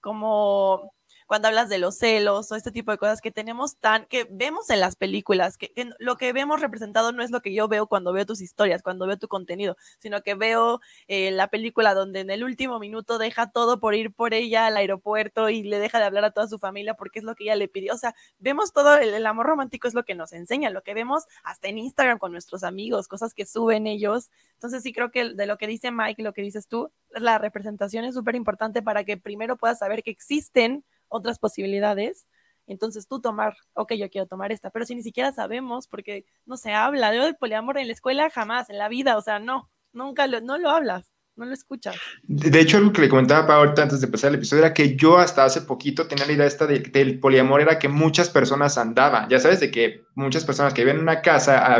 como 0.00 0.92
cuando 1.26 1.48
hablas 1.48 1.68
de 1.68 1.78
los 1.78 1.96
celos 1.96 2.50
o 2.50 2.54
este 2.54 2.70
tipo 2.70 2.92
de 2.92 2.98
cosas 2.98 3.20
que 3.20 3.30
tenemos 3.30 3.76
tan, 3.76 4.06
que 4.06 4.26
vemos 4.30 4.70
en 4.70 4.80
las 4.80 4.96
películas, 4.96 5.58
que, 5.58 5.72
lo 5.98 6.16
que 6.16 6.32
vemos 6.32 6.60
representado 6.60 7.12
no 7.12 7.22
es 7.22 7.30
lo 7.30 7.42
que 7.42 7.52
yo 7.52 7.68
veo 7.68 7.86
cuando 7.86 8.12
veo 8.12 8.24
tus 8.24 8.40
historias, 8.40 8.82
cuando 8.82 9.06
veo 9.06 9.18
tu 9.18 9.28
contenido, 9.28 9.76
sino 9.98 10.22
que 10.22 10.34
veo 10.34 10.80
eh, 11.08 11.30
la 11.32 11.48
película 11.48 11.94
donde 11.94 12.20
en 12.20 12.30
el 12.30 12.44
último 12.44 12.78
minuto 12.78 13.18
deja 13.18 13.50
todo 13.50 13.80
por 13.80 13.94
ir 13.94 14.12
por 14.12 14.34
ella 14.34 14.66
al 14.66 14.76
aeropuerto 14.76 15.48
y 15.48 15.62
le 15.62 15.78
deja 15.78 15.98
de 15.98 16.04
hablar 16.04 16.24
a 16.24 16.30
toda 16.30 16.46
su 16.46 16.58
familia 16.58 16.94
porque 16.94 17.18
es 17.18 17.24
lo 17.24 17.34
que 17.34 17.44
ella 17.44 17.56
le 17.56 17.68
pidió. 17.68 17.94
O 17.94 17.98
sea, 17.98 18.14
vemos 18.38 18.72
todo, 18.72 18.96
el, 18.96 19.26
amor 19.26 19.46
romántico 19.46 19.88
es 19.88 19.94
lo 19.94 20.04
que 20.04 20.14
nos 20.14 20.32
enseña, 20.32 20.70
lo 20.70 20.82
que 20.82 20.94
vemos 20.94 21.24
hasta 21.42 21.68
en 21.68 21.78
Instagram 21.78 22.18
con 22.18 22.32
nuestros 22.32 22.62
amigos, 22.62 23.08
cosas 23.08 23.34
que 23.34 23.46
suben 23.46 23.86
ellos. 23.86 24.30
Entonces 24.54 24.82
sí 24.82 24.92
creo 24.92 25.10
que 25.10 25.34
de 25.34 25.46
lo 25.46 25.58
que 25.58 25.66
dice 25.66 25.90
Mike, 25.90 26.22
lo 26.22 26.32
que 26.32 26.42
dices 26.42 26.68
tú, 26.68 26.90
la 27.10 27.38
representación 27.38 28.04
es 28.04 28.14
súper 28.14 28.36
importante 28.36 28.82
para 28.82 29.04
que 29.04 29.16
primero 29.16 29.56
puedas 29.56 29.78
saber 29.78 30.02
que 30.02 30.10
existen 30.10 30.84
otras 31.08 31.38
posibilidades. 31.38 32.26
Entonces 32.66 33.06
tú 33.06 33.20
tomar, 33.20 33.54
ok, 33.74 33.94
yo 33.94 34.10
quiero 34.10 34.26
tomar 34.26 34.52
esta, 34.52 34.70
pero 34.70 34.84
si 34.84 34.94
ni 34.94 35.02
siquiera 35.02 35.32
sabemos, 35.32 35.86
porque 35.86 36.24
no 36.46 36.56
se 36.56 36.72
habla, 36.72 37.10
de 37.12 37.18
del 37.18 37.36
poliamor 37.36 37.78
en 37.78 37.86
la 37.86 37.92
escuela 37.92 38.28
jamás, 38.30 38.70
en 38.70 38.78
la 38.78 38.88
vida, 38.88 39.16
o 39.16 39.22
sea, 39.22 39.38
no, 39.38 39.70
nunca 39.92 40.26
lo, 40.26 40.40
no 40.40 40.58
lo 40.58 40.70
hablas, 40.70 41.12
no 41.36 41.44
lo 41.44 41.52
escuchas. 41.52 41.94
De 42.24 42.60
hecho, 42.60 42.78
algo 42.78 42.92
que 42.92 43.02
le 43.02 43.08
comentaba 43.08 43.46
para 43.46 43.58
ahorita 43.60 43.82
antes 43.82 44.00
de 44.00 44.06
empezar 44.06 44.30
el 44.30 44.36
episodio 44.36 44.64
era 44.64 44.74
que 44.74 44.96
yo 44.96 45.18
hasta 45.18 45.44
hace 45.44 45.60
poquito 45.62 46.08
tenía 46.08 46.26
la 46.26 46.32
idea 46.32 46.46
esta 46.46 46.66
de, 46.66 46.80
del 46.80 47.20
poliamor, 47.20 47.60
era 47.60 47.78
que 47.78 47.88
muchas 47.88 48.30
personas 48.30 48.78
andaban, 48.78 49.28
ya 49.28 49.38
sabes, 49.38 49.60
de 49.60 49.70
que 49.70 50.04
muchas 50.14 50.44
personas 50.44 50.74
que 50.74 50.82
viven 50.82 50.96
en 50.96 51.02
una 51.02 51.22
casa 51.22 51.76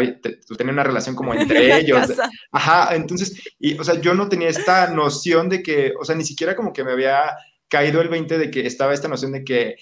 tenían 0.56 0.74
una 0.74 0.84
relación 0.84 1.16
como 1.16 1.34
entre 1.34 1.78
ellos. 1.78 2.12
Ajá, 2.52 2.94
entonces, 2.94 3.42
y, 3.58 3.78
o 3.78 3.82
sea, 3.82 4.00
yo 4.00 4.14
no 4.14 4.28
tenía 4.28 4.48
esta 4.48 4.88
noción 4.88 5.48
de 5.48 5.62
que, 5.62 5.94
o 5.98 6.04
sea, 6.04 6.14
ni 6.14 6.24
siquiera 6.24 6.54
como 6.54 6.72
que 6.72 6.84
me 6.84 6.92
había 6.92 7.34
caído 7.68 8.00
el 8.00 8.08
20 8.08 8.38
de 8.38 8.50
que 8.50 8.66
estaba 8.66 8.94
esta 8.94 9.08
noción 9.08 9.32
de 9.32 9.44
que 9.44 9.76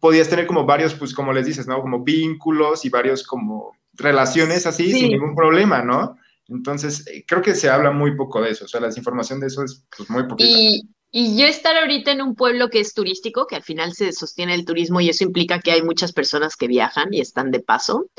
podías 0.00 0.28
tener 0.28 0.46
como 0.46 0.64
varios, 0.64 0.94
pues 0.94 1.14
como 1.14 1.32
les 1.32 1.46
dices, 1.46 1.66
¿no? 1.66 1.80
Como 1.80 2.02
vínculos 2.02 2.84
y 2.84 2.90
varios 2.90 3.22
como 3.22 3.72
relaciones 3.94 4.66
así 4.66 4.92
sin 4.92 5.10
ningún 5.10 5.34
problema, 5.34 5.82
¿no? 5.82 6.16
Entonces, 6.48 7.06
eh, 7.08 7.24
creo 7.26 7.42
que 7.42 7.54
se 7.54 7.68
habla 7.70 7.90
muy 7.90 8.16
poco 8.16 8.40
de 8.40 8.50
eso, 8.50 8.66
o 8.66 8.68
sea, 8.68 8.80
la 8.80 8.88
desinformación 8.88 9.40
de 9.40 9.48
eso 9.48 9.64
es 9.64 9.84
pues, 9.96 10.08
muy 10.10 10.28
poquita. 10.28 10.48
Y, 10.48 10.88
Y 11.10 11.38
yo 11.38 11.46
estar 11.46 11.76
ahorita 11.76 12.12
en 12.12 12.20
un 12.20 12.34
pueblo 12.34 12.68
que 12.68 12.80
es 12.80 12.92
turístico, 12.92 13.46
que 13.46 13.56
al 13.56 13.62
final 13.62 13.94
se 13.94 14.12
sostiene 14.12 14.54
el 14.54 14.64
turismo 14.64 15.00
y 15.00 15.08
eso 15.08 15.24
implica 15.24 15.60
que 15.60 15.72
hay 15.72 15.82
muchas 15.82 16.12
personas 16.12 16.56
que 16.56 16.68
viajan 16.68 17.14
y 17.14 17.20
están 17.20 17.50
de 17.50 17.60
paso. 17.60 18.10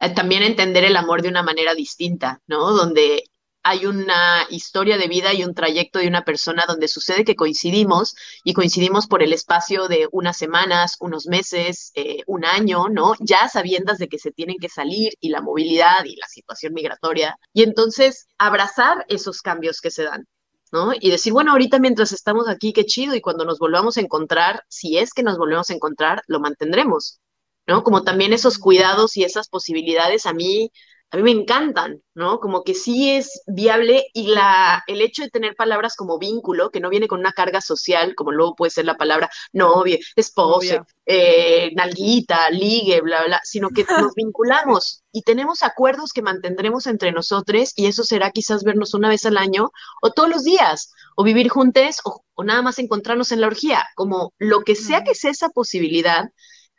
Eh, 0.00 0.10
también 0.10 0.42
entender 0.42 0.84
el 0.84 0.96
amor 0.96 1.22
de 1.22 1.28
una 1.28 1.42
manera 1.42 1.74
distinta, 1.74 2.40
¿no? 2.46 2.72
Donde 2.72 3.29
hay 3.62 3.86
una 3.86 4.46
historia 4.48 4.96
de 4.96 5.08
vida 5.08 5.34
y 5.34 5.44
un 5.44 5.54
trayecto 5.54 5.98
de 5.98 6.08
una 6.08 6.24
persona 6.24 6.64
donde 6.66 6.88
sucede 6.88 7.24
que 7.24 7.36
coincidimos 7.36 8.14
y 8.42 8.54
coincidimos 8.54 9.06
por 9.06 9.22
el 9.22 9.32
espacio 9.32 9.88
de 9.88 10.08
unas 10.12 10.36
semanas, 10.36 10.96
unos 11.00 11.26
meses, 11.26 11.92
eh, 11.94 12.22
un 12.26 12.44
año, 12.44 12.88
¿no? 12.88 13.14
Ya 13.20 13.48
sabiendas 13.48 13.98
de 13.98 14.08
que 14.08 14.18
se 14.18 14.32
tienen 14.32 14.56
que 14.60 14.68
salir 14.68 15.12
y 15.20 15.28
la 15.28 15.42
movilidad 15.42 16.04
y 16.04 16.16
la 16.16 16.26
situación 16.26 16.72
migratoria. 16.72 17.36
Y 17.52 17.62
entonces 17.62 18.26
abrazar 18.38 19.04
esos 19.08 19.42
cambios 19.42 19.80
que 19.80 19.90
se 19.90 20.04
dan. 20.04 20.26
¿no? 20.72 20.92
Y 20.98 21.10
decir, 21.10 21.32
bueno, 21.32 21.50
ahorita 21.52 21.80
mientras 21.80 22.12
estamos 22.12 22.48
aquí, 22.48 22.72
qué 22.72 22.86
chido, 22.86 23.16
y 23.16 23.20
cuando 23.20 23.44
nos 23.44 23.58
volvamos 23.58 23.96
a 23.96 24.00
encontrar, 24.00 24.62
si 24.68 24.98
es 24.98 25.12
que 25.12 25.24
nos 25.24 25.36
volvemos 25.36 25.68
a 25.68 25.74
encontrar, 25.74 26.22
lo 26.28 26.38
mantendremos, 26.38 27.18
¿no? 27.66 27.82
Como 27.82 28.04
también 28.04 28.32
esos 28.32 28.58
cuidados 28.58 29.16
y 29.16 29.24
esas 29.24 29.48
posibilidades 29.48 30.26
a 30.26 30.32
mí 30.32 30.70
a 31.12 31.16
mí 31.16 31.22
me 31.24 31.32
encantan, 31.32 32.00
¿no? 32.14 32.38
Como 32.38 32.62
que 32.62 32.74
sí 32.74 33.10
es 33.10 33.42
viable 33.46 34.06
y 34.14 34.28
la, 34.28 34.84
el 34.86 35.00
hecho 35.00 35.22
de 35.22 35.30
tener 35.30 35.56
palabras 35.56 35.96
como 35.96 36.18
vínculo, 36.18 36.70
que 36.70 36.78
no 36.78 36.88
viene 36.88 37.08
con 37.08 37.18
una 37.18 37.32
carga 37.32 37.60
social, 37.60 38.14
como 38.14 38.30
luego 38.30 38.54
puede 38.54 38.70
ser 38.70 38.84
la 38.84 38.96
palabra 38.96 39.28
novia, 39.52 39.98
esposa, 40.14 40.86
eh, 41.06 41.72
nalguita, 41.74 42.48
ligue, 42.50 43.00
bla, 43.00 43.24
bla, 43.24 43.40
sino 43.42 43.70
que 43.70 43.84
nos 44.12 44.14
vinculamos 44.14 45.02
y 45.10 45.22
tenemos 45.22 45.64
acuerdos 45.64 46.12
que 46.12 46.22
mantendremos 46.22 46.86
entre 46.86 47.10
nosotros 47.10 47.72
y 47.74 47.86
eso 47.86 48.04
será 48.04 48.30
quizás 48.30 48.62
vernos 48.62 48.94
una 48.94 49.08
vez 49.08 49.26
al 49.26 49.36
año 49.36 49.70
o 50.02 50.12
todos 50.12 50.28
los 50.28 50.44
días, 50.44 50.92
o 51.16 51.24
vivir 51.24 51.48
juntos 51.48 52.00
o, 52.04 52.22
o 52.34 52.44
nada 52.44 52.62
más 52.62 52.78
encontrarnos 52.78 53.32
en 53.32 53.40
la 53.40 53.48
orgía, 53.48 53.84
como 53.96 54.32
lo 54.38 54.60
que 54.60 54.76
sea 54.76 55.02
que 55.02 55.16
sea 55.16 55.32
esa 55.32 55.48
posibilidad, 55.48 56.30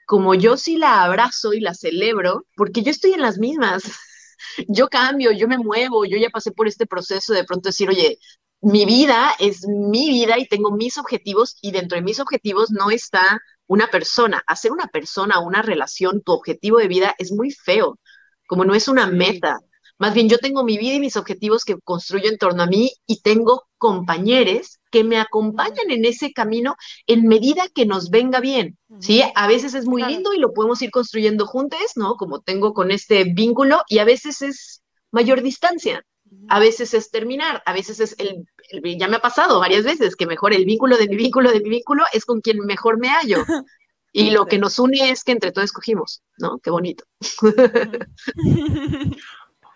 como 0.05 0.35
yo 0.35 0.55
sí 0.55 0.77
la 0.77 1.03
abrazo 1.03 1.53
y 1.53 1.59
la 1.59 1.73
celebro, 1.73 2.45
porque 2.55 2.81
yo 2.81 2.91
estoy 2.91 3.13
en 3.13 3.21
las 3.21 3.37
mismas 3.37 3.83
yo 4.67 4.87
cambio, 4.87 5.31
yo 5.31 5.47
me 5.47 5.57
muevo, 5.57 6.05
yo 6.05 6.17
ya 6.17 6.29
pasé 6.29 6.51
por 6.51 6.67
este 6.67 6.85
proceso 6.85 7.33
de 7.33 7.43
pronto 7.43 7.69
decir, 7.69 7.89
oye, 7.89 8.17
mi 8.61 8.85
vida 8.85 9.31
es 9.39 9.67
mi 9.67 10.09
vida 10.09 10.37
y 10.37 10.47
tengo 10.47 10.71
mis 10.71 10.97
objetivos 10.97 11.57
y 11.61 11.71
dentro 11.71 11.95
de 11.95 12.03
mis 12.03 12.19
objetivos 12.19 12.71
no 12.71 12.91
está 12.91 13.39
una 13.67 13.87
persona. 13.87 14.43
Hacer 14.47 14.71
una 14.71 14.87
persona, 14.87 15.39
una 15.39 15.61
relación, 15.61 16.21
tu 16.21 16.33
objetivo 16.33 16.77
de 16.77 16.87
vida 16.87 17.15
es 17.17 17.31
muy 17.31 17.51
feo, 17.51 17.99
como 18.47 18.65
no 18.65 18.75
es 18.75 18.87
una 18.87 19.07
meta. 19.07 19.59
Más 20.01 20.15
bien 20.15 20.29
yo 20.29 20.39
tengo 20.39 20.63
mi 20.63 20.79
vida 20.79 20.95
y 20.95 20.99
mis 20.99 21.15
objetivos 21.15 21.63
que 21.63 21.77
construyo 21.77 22.27
en 22.27 22.39
torno 22.39 22.63
a 22.63 22.65
mí 22.65 22.91
y 23.05 23.21
tengo 23.21 23.67
compañeros 23.77 24.79
que 24.89 25.03
me 25.03 25.19
acompañan 25.19 25.91
en 25.91 26.05
ese 26.05 26.33
camino 26.33 26.75
en 27.05 27.27
medida 27.27 27.69
que 27.71 27.85
nos 27.85 28.09
venga 28.09 28.39
bien, 28.39 28.79
¿sí? 28.99 29.21
A 29.35 29.47
veces 29.47 29.75
es 29.75 29.85
muy 29.85 30.01
lindo 30.01 30.33
y 30.33 30.39
lo 30.39 30.53
podemos 30.53 30.81
ir 30.81 30.89
construyendo 30.89 31.45
juntos, 31.45 31.91
¿no? 31.97 32.15
Como 32.15 32.41
tengo 32.41 32.73
con 32.73 32.89
este 32.89 33.25
vínculo 33.25 33.83
y 33.87 33.99
a 33.99 34.03
veces 34.03 34.41
es 34.41 34.81
mayor 35.11 35.43
distancia, 35.43 36.03
a 36.49 36.59
veces 36.59 36.95
es 36.95 37.11
terminar, 37.11 37.61
a 37.67 37.71
veces 37.71 37.99
es 37.99 38.15
el, 38.17 38.47
ya 38.97 39.07
me 39.07 39.17
ha 39.17 39.21
pasado 39.21 39.59
varias 39.59 39.83
veces 39.83 40.15
que 40.15 40.25
mejor 40.25 40.55
el 40.55 40.65
vínculo 40.65 40.97
de 40.97 41.09
mi 41.09 41.15
vínculo 41.15 41.51
de 41.51 41.61
mi 41.61 41.69
vínculo 41.69 42.05
es 42.11 42.25
con 42.25 42.41
quien 42.41 42.57
mejor 42.65 42.97
me 42.97 43.09
hallo. 43.09 43.45
Y 44.13 44.31
lo 44.31 44.45
que 44.45 44.57
nos 44.57 44.77
une 44.77 45.09
es 45.09 45.23
que 45.23 45.31
entre 45.31 45.53
todos 45.53 45.63
escogimos, 45.63 46.21
¿no? 46.37 46.59
Qué 46.59 46.69
bonito. 46.69 47.05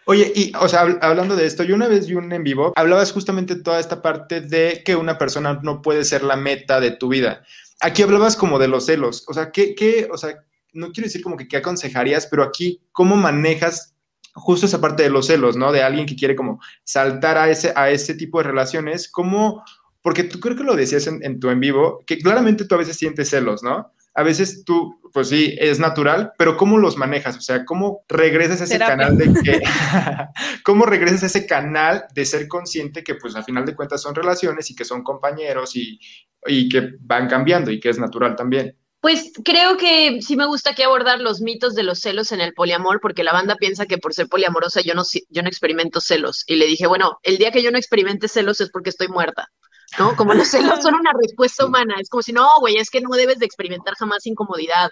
Oye, 0.07 0.31
y, 0.35 0.51
o 0.59 0.67
sea, 0.69 0.81
hablando 1.01 1.35
de 1.35 1.45
esto, 1.45 1.63
yo 1.63 1.75
una 1.75 1.87
vez 1.87 2.07
vi 2.07 2.13
un 2.13 2.31
en 2.31 2.43
vivo, 2.43 2.73
hablabas 2.75 3.11
justamente 3.11 3.55
toda 3.55 3.79
esta 3.79 4.01
parte 4.01 4.39
de 4.39 4.83
que 4.85 4.95
una 4.95 5.17
persona 5.17 5.59
no 5.63 5.81
puede 5.81 6.05
ser 6.05 6.23
la 6.23 6.35
meta 6.35 6.79
de 6.79 6.91
tu 6.91 7.09
vida. 7.09 7.43
Aquí 7.81 8.03
hablabas 8.03 8.35
como 8.35 8.59
de 8.59 8.67
los 8.67 8.85
celos, 8.85 9.25
o 9.27 9.33
sea, 9.33 9.51
¿qué, 9.51 9.73
qué 9.73 10.07
o 10.11 10.17
sea, 10.17 10.39
no 10.73 10.91
quiero 10.91 11.07
decir 11.07 11.23
como 11.23 11.37
que 11.37 11.47
qué 11.47 11.57
aconsejarías, 11.57 12.27
pero 12.27 12.43
aquí, 12.43 12.81
¿cómo 12.91 13.15
manejas 13.15 13.95
justo 14.35 14.67
esa 14.67 14.79
parte 14.81 15.03
de 15.03 15.09
los 15.09 15.27
celos, 15.27 15.55
¿no? 15.55 15.71
De 15.71 15.81
alguien 15.81 16.05
que 16.05 16.15
quiere 16.15 16.35
como 16.35 16.59
saltar 16.83 17.37
a 17.37 17.49
ese, 17.49 17.73
a 17.75 17.89
ese 17.89 18.13
tipo 18.13 18.37
de 18.37 18.43
relaciones, 18.43 19.09
¿cómo? 19.09 19.63
Porque 20.03 20.23
tú 20.23 20.39
creo 20.39 20.55
que 20.55 20.63
lo 20.63 20.75
decías 20.75 21.07
en, 21.07 21.23
en 21.23 21.39
tu 21.39 21.49
en 21.49 21.59
vivo, 21.59 22.03
que 22.05 22.19
claramente 22.19 22.65
tú 22.65 22.75
a 22.75 22.79
veces 22.79 22.97
sientes 22.97 23.29
celos, 23.29 23.63
¿no? 23.63 23.91
A 24.15 24.23
veces 24.23 24.63
tú, 24.63 24.99
pues 25.13 25.27
sí, 25.27 25.55
es 25.59 25.77
natural, 25.77 26.31
pero 26.37 26.55
¿cómo 26.55 26.77
los 26.77 26.95
manejas? 26.95 27.35
O 27.37 27.41
sea, 27.41 27.65
¿cómo 27.65 28.05
regresas 28.07 28.61
a 28.61 28.63
ese 28.63 28.79
canal 28.79 29.17
de 29.17 29.33
que, 29.43 29.61
cómo 30.63 30.85
regresas 30.85 31.23
a 31.23 31.25
ese 31.25 31.45
canal 31.45 32.05
de 32.13 32.25
ser 32.25 32.47
consciente 32.47 33.03
que 33.03 33.15
pues 33.15 33.35
al 33.35 33.43
final 33.43 33.65
de 33.65 33.75
cuentas 33.75 34.01
son 34.01 34.15
relaciones 34.15 34.71
y 34.71 34.75
que 34.75 34.85
son 34.85 35.03
compañeros 35.03 35.75
y, 35.75 35.99
y 36.47 36.69
que 36.69 36.91
van 37.01 37.27
cambiando 37.27 37.71
y 37.71 37.79
que 37.81 37.89
es 37.89 37.99
natural 37.99 38.37
también? 38.37 38.77
Pues 39.01 39.33
creo 39.43 39.77
que 39.77 40.21
sí 40.21 40.35
me 40.35 40.47
gusta 40.47 40.71
aquí 40.71 40.81
abordar 40.81 41.19
los 41.19 41.41
mitos 41.41 41.75
de 41.75 41.83
los 41.83 41.99
celos 41.99 42.31
en 42.31 42.41
el 42.41 42.53
poliamor, 42.53 43.01
porque 43.01 43.23
la 43.23 43.33
banda 43.33 43.55
piensa 43.55 43.85
que 43.85 43.99
por 43.99 44.13
ser 44.13 44.27
poliamorosa 44.27 44.81
yo 44.81 44.95
no, 44.95 45.03
yo 45.29 45.43
no 45.43 45.47
experimento 45.47 46.01
celos. 46.01 46.43
Y 46.47 46.55
le 46.55 46.65
dije, 46.65 46.87
bueno, 46.87 47.19
el 47.21 47.37
día 47.37 47.51
que 47.51 47.61
yo 47.61 47.69
no 47.69 47.77
experimente 47.77 48.27
celos 48.27 48.61
es 48.61 48.71
porque 48.71 48.89
estoy 48.89 49.09
muerta. 49.09 49.51
¿No? 49.97 50.15
Como 50.15 50.33
los 50.33 50.47
celos 50.47 50.81
son 50.81 50.95
una 50.99 51.11
respuesta 51.21 51.65
humana, 51.65 51.95
es 51.99 52.09
como 52.09 52.21
si 52.21 52.33
no, 52.33 52.47
güey, 52.59 52.77
es 52.77 52.89
que 52.89 53.01
no 53.01 53.09
debes 53.15 53.39
de 53.39 53.45
experimentar 53.45 53.95
jamás 53.95 54.25
incomodidad 54.25 54.89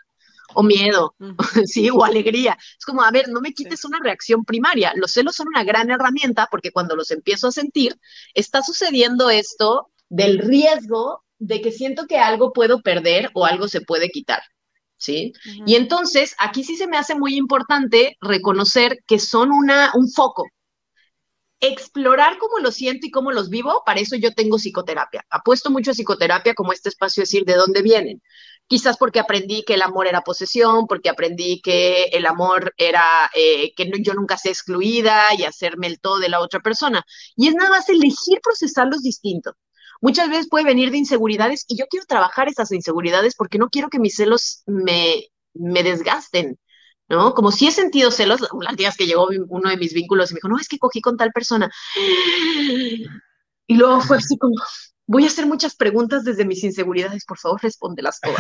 o 0.54 0.63
miedo, 0.63 1.16
sí, 1.66 1.89
o 1.89 2.04
alegría. 2.04 2.58
Es 2.78 2.86
como, 2.86 3.04
a 3.04 3.12
ver, 3.12 3.30
no 3.30 3.42
me 3.42 3.54
quites 3.54 3.86
una 3.86 4.00
reacción 4.02 4.44
primaria. 4.46 4.94
Los 4.96 5.13
celos 5.13 5.36
son 5.36 5.48
una 5.48 5.63
gran 5.63 5.89
herramienta 5.89 6.48
porque 6.52 6.72
cuando 6.72 6.96
los 6.96 7.12
empiezo 7.12 7.48
a 7.48 7.52
sentir, 7.52 7.96
está 8.34 8.62
sucediendo 8.62 9.30
esto 9.30 9.89
del 10.10 10.39
riesgo 10.39 11.24
de 11.39 11.62
que 11.62 11.72
siento 11.72 12.06
que 12.08 12.18
algo 12.18 12.54
puedo 12.54 12.82
perder 12.82 13.30
o 13.34 13.46
algo 13.46 13.68
se 13.68 13.82
puede 13.82 14.10
quitar. 14.10 14.42
¿Sí? 14.98 15.34
Y 15.66 15.76
entonces, 15.76 16.34
aquí 16.39 16.63
sí 16.63 16.78
se 16.78 16.88
me 16.88 16.96
hace 16.96 17.13
muy 17.13 17.36
importante 17.36 18.16
reconocer 18.22 19.00
que 19.06 19.20
son 19.20 19.52
una, 19.52 19.92
un 19.96 20.10
foco, 20.10 20.46
explorar 21.63 22.38
cómo 22.39 22.60
lo 22.60 22.71
siento 22.71 23.08
y 23.08 23.12
cómo 23.12 23.32
los 23.32 23.49
vivo, 23.49 23.84
para 23.86 24.02
eso 24.02 24.17
yo 24.17 24.34
tengo 24.34 24.58
psicoterapia. 24.58 25.26
Apuesto 25.30 25.71
mucho 25.71 25.91
a 25.91 25.93
psicoterapia 25.93 26.54
como 26.54 26.73
este 26.73 26.89
espacio 26.89 27.21
de 27.21 27.23
decir 27.23 27.45
de 27.45 27.56
dónde 27.56 27.82
vienen. 27.82 28.21
Quizás 28.67 28.97
porque 28.97 29.19
aprendí 29.19 29.63
que 29.63 29.76
el 29.76 29.82
amor 29.82 30.08
era 30.08 30.21
posesión, 30.21 30.88
porque 30.88 31.10
aprendí 31.10 31.62
que 31.62 32.06
el 32.12 32.26
amor 32.26 32.73
era 32.78 33.04
eh, 33.34 33.73
que 33.76 33.89
yo 34.02 34.13
nunca 34.13 34.38
sea 34.38 34.52
excluida 34.52 35.34
y 35.38 35.43
hacerme 35.43 35.88
el 35.88 35.99
todo 35.99 36.19
de 36.19 36.30
la 36.30 36.41
otra 36.41 36.60
persona. 36.60 37.06
Y 37.36 37.47
es 37.47 37.56
nada 37.56 37.69
más 37.69 37.88
elegir 37.89 38.39
procesarlos 38.41 39.02
distintos. 39.02 39.54
Muchas 40.02 40.30
veces 40.30 40.49
puede 40.49 40.65
venir 40.65 40.91
de 40.91 40.97
inseguridades 40.97 41.63
y 41.69 41.78
yo 41.78 41.86
quiero 41.89 42.06
trabajar 42.06 42.49
esas 42.49 42.71
inseguridades 42.73 43.36
porque 43.36 43.58
no 43.58 43.69
quiero 43.69 43.89
que 43.89 43.99
mis 43.99 44.15
celos 44.15 44.63
me, 44.65 45.30
me 45.54 45.82
desgasten. 45.82 46.60
¿No? 47.13 47.34
Como 47.34 47.52
si 47.52 47.67
he 47.67 47.71
sentido 47.71 48.12
celos, 48.12 48.41
las 48.62 48.76
días 48.76 48.97
que 48.97 49.06
llegó 49.06 49.28
uno 49.49 49.69
de 49.69 49.78
mis 49.78 49.93
vínculos 49.93 50.32
y 50.32 50.34
me 50.34 50.38
dijo, 50.38 50.49
no, 50.49 50.60
es 50.60 50.67
que 50.67 50.80
cogí 50.80 51.02
con 51.02 51.17
tal 51.17 51.32
persona. 51.32 51.71
Y 53.67 53.76
luego 53.76 54.02
fue 54.02 54.17
así 54.17 54.38
como, 54.38 54.56
voy 55.06 55.23
a 55.26 55.28
hacer 55.28 55.45
muchas 55.45 55.76
preguntas 55.76 56.23
desde 56.23 56.45
mis 56.45 56.63
inseguridades, 56.63 57.26
por 57.26 57.38
favor, 57.38 57.62
respóndelas 57.62 58.19
todas. 58.21 58.39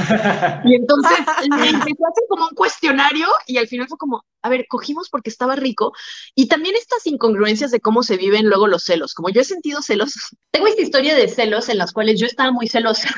Y 0.65 0.75
entonces 0.75 1.17
me 1.49 1.67
hacer 1.67 2.23
como 2.29 2.45
un 2.45 2.55
cuestionario 2.55 3.27
y 3.47 3.57
al 3.57 3.67
final 3.67 3.87
fue 3.87 3.97
como, 3.97 4.25
a 4.41 4.49
ver, 4.49 4.65
cogimos 4.67 5.09
porque 5.09 5.29
estaba 5.29 5.55
rico. 5.55 5.93
Y 6.35 6.47
también 6.47 6.75
estas 6.75 7.05
incongruencias 7.07 7.71
de 7.71 7.79
cómo 7.79 8.03
se 8.03 8.17
viven 8.17 8.47
luego 8.47 8.67
los 8.67 8.83
celos. 8.83 9.13
Como 9.13 9.29
yo 9.29 9.41
he 9.41 9.45
sentido 9.45 9.81
celos, 9.81 10.13
tengo 10.51 10.67
esta 10.67 10.81
historia 10.81 11.15
de 11.15 11.27
celos 11.27 11.69
en 11.69 11.77
las 11.77 11.91
cuales 11.91 12.19
yo 12.19 12.25
estaba 12.25 12.51
muy 12.51 12.67
celosa 12.67 13.09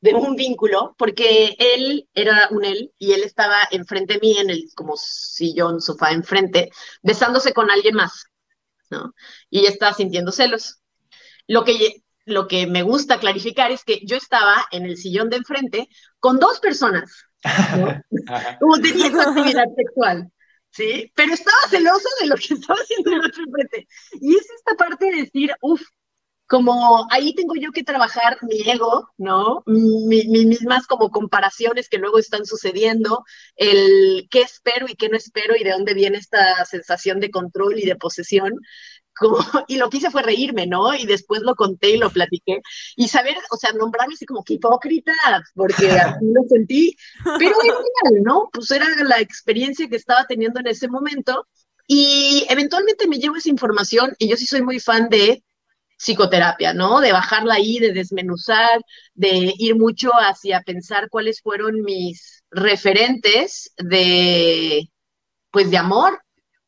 de 0.00 0.14
un 0.14 0.36
vínculo, 0.36 0.94
porque 0.98 1.56
él 1.58 2.08
era 2.14 2.48
un 2.50 2.64
él 2.64 2.92
y 2.98 3.12
él 3.12 3.22
estaba 3.22 3.68
enfrente 3.70 4.14
de 4.14 4.20
mí 4.20 4.38
en 4.38 4.50
el 4.50 4.64
como 4.74 4.96
sillón, 4.96 5.80
sofá 5.80 6.12
enfrente, 6.12 6.70
besándose 7.02 7.52
con 7.52 7.70
alguien 7.70 7.94
más, 7.94 8.26
¿no? 8.90 9.14
Y 9.50 9.66
estaba 9.66 9.94
sintiendo 9.94 10.32
celos. 10.32 10.80
Lo 11.46 11.64
que, 11.64 12.02
lo 12.24 12.48
que 12.48 12.66
me 12.66 12.82
gusta 12.82 13.18
clarificar 13.18 13.70
es 13.72 13.84
que 13.84 14.00
yo 14.04 14.16
estaba 14.16 14.66
en 14.70 14.84
el 14.84 14.96
sillón 14.96 15.30
de 15.30 15.36
enfrente 15.36 15.88
con 16.18 16.38
dos 16.38 16.60
personas, 16.60 17.24
¿no? 17.76 18.02
como 18.60 18.78
teniendo 18.78 19.20
actividad 19.20 19.66
sexual. 19.76 20.30
¿sí? 20.72 21.12
Pero 21.14 21.34
estaba 21.34 21.56
celoso 21.68 22.08
de 22.20 22.26
lo 22.26 22.36
que 22.36 22.54
estaba 22.54 22.78
haciendo 22.80 23.12
el 23.12 23.26
otro 23.26 23.44
enfrente. 23.44 23.86
Y 24.20 24.36
es 24.36 24.50
esta 24.50 24.74
parte 24.74 25.06
de 25.06 25.16
decir, 25.22 25.54
uff, 25.60 25.82
como 26.52 27.06
ahí 27.10 27.34
tengo 27.34 27.54
yo 27.54 27.72
que 27.72 27.82
trabajar 27.82 28.36
mi 28.42 28.60
ego, 28.68 29.08
¿no? 29.16 29.62
Mis 29.64 30.26
mismas 30.26 30.86
como 30.86 31.10
comparaciones 31.10 31.88
que 31.88 31.96
luego 31.96 32.18
están 32.18 32.44
sucediendo, 32.44 33.24
el 33.56 34.28
qué 34.30 34.42
espero 34.42 34.86
y 34.86 34.94
qué 34.94 35.08
no 35.08 35.16
espero 35.16 35.56
y 35.56 35.64
de 35.64 35.70
dónde 35.70 35.94
viene 35.94 36.18
esta 36.18 36.62
sensación 36.66 37.20
de 37.20 37.30
control 37.30 37.78
y 37.78 37.86
de 37.86 37.96
posesión. 37.96 38.52
Como, 39.16 39.38
y 39.66 39.78
lo 39.78 39.88
que 39.88 39.96
hice 39.96 40.10
fue 40.10 40.20
reírme, 40.20 40.66
¿no? 40.66 40.92
Y 40.92 41.06
después 41.06 41.40
lo 41.40 41.54
conté 41.54 41.92
y 41.92 41.96
lo 41.96 42.10
platiqué. 42.10 42.60
Y 42.96 43.08
saber, 43.08 43.36
o 43.50 43.56
sea, 43.56 43.72
nombrarme 43.72 44.12
así 44.12 44.26
como 44.26 44.44
que 44.44 44.54
hipócrita, 44.54 45.14
porque 45.54 45.88
así 45.90 46.18
lo 46.20 46.42
sentí. 46.50 46.94
Pero 47.24 47.54
real, 47.62 48.22
¿no? 48.24 48.50
Pues 48.52 48.70
era 48.72 48.86
la 49.04 49.20
experiencia 49.20 49.88
que 49.88 49.96
estaba 49.96 50.26
teniendo 50.26 50.60
en 50.60 50.66
ese 50.66 50.86
momento. 50.86 51.46
Y 51.86 52.44
eventualmente 52.50 53.08
me 53.08 53.16
llevo 53.16 53.36
esa 53.36 53.48
información 53.48 54.14
y 54.18 54.28
yo 54.28 54.36
sí 54.36 54.44
soy 54.44 54.60
muy 54.60 54.80
fan 54.80 55.08
de 55.08 55.42
psicoterapia, 56.02 56.74
¿no? 56.74 57.00
De 57.00 57.12
bajarla 57.12 57.54
ahí, 57.54 57.78
de 57.78 57.92
desmenuzar, 57.92 58.80
de 59.14 59.54
ir 59.56 59.76
mucho 59.76 60.10
hacia 60.12 60.62
pensar 60.62 61.08
cuáles 61.08 61.40
fueron 61.40 61.82
mis 61.82 62.42
referentes 62.50 63.72
de, 63.78 64.90
pues, 65.52 65.70
de 65.70 65.76
amor, 65.78 66.20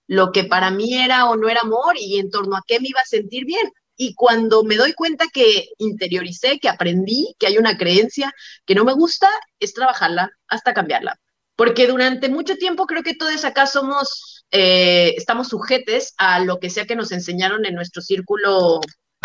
lo 0.06 0.30
que 0.30 0.44
para 0.44 0.70
mí 0.70 0.94
era 0.94 1.26
o 1.26 1.36
no 1.36 1.48
era 1.48 1.62
amor 1.62 1.96
y 1.98 2.18
en 2.20 2.30
torno 2.30 2.56
a 2.56 2.62
qué 2.66 2.78
me 2.78 2.88
iba 2.88 3.00
a 3.00 3.06
sentir 3.06 3.44
bien. 3.44 3.72
Y 3.96 4.14
cuando 4.14 4.62
me 4.62 4.76
doy 4.76 4.92
cuenta 4.92 5.24
que 5.32 5.66
interioricé, 5.78 6.60
que 6.60 6.68
aprendí, 6.68 7.34
que 7.38 7.48
hay 7.48 7.58
una 7.58 7.76
creencia 7.76 8.32
que 8.64 8.74
no 8.76 8.84
me 8.84 8.92
gusta, 8.92 9.28
es 9.58 9.74
trabajarla 9.74 10.30
hasta 10.46 10.74
cambiarla. 10.74 11.18
Porque 11.56 11.86
durante 11.88 12.28
mucho 12.28 12.56
tiempo 12.56 12.86
creo 12.86 13.02
que 13.02 13.14
todos 13.14 13.44
acá 13.44 13.66
somos, 13.66 14.44
eh, 14.52 15.14
estamos 15.16 15.48
sujetes 15.48 16.14
a 16.18 16.40
lo 16.40 16.58
que 16.60 16.70
sea 16.70 16.86
que 16.86 16.96
nos 16.96 17.12
enseñaron 17.12 17.66
en 17.66 17.74
nuestro 17.74 18.02
círculo 18.02 18.80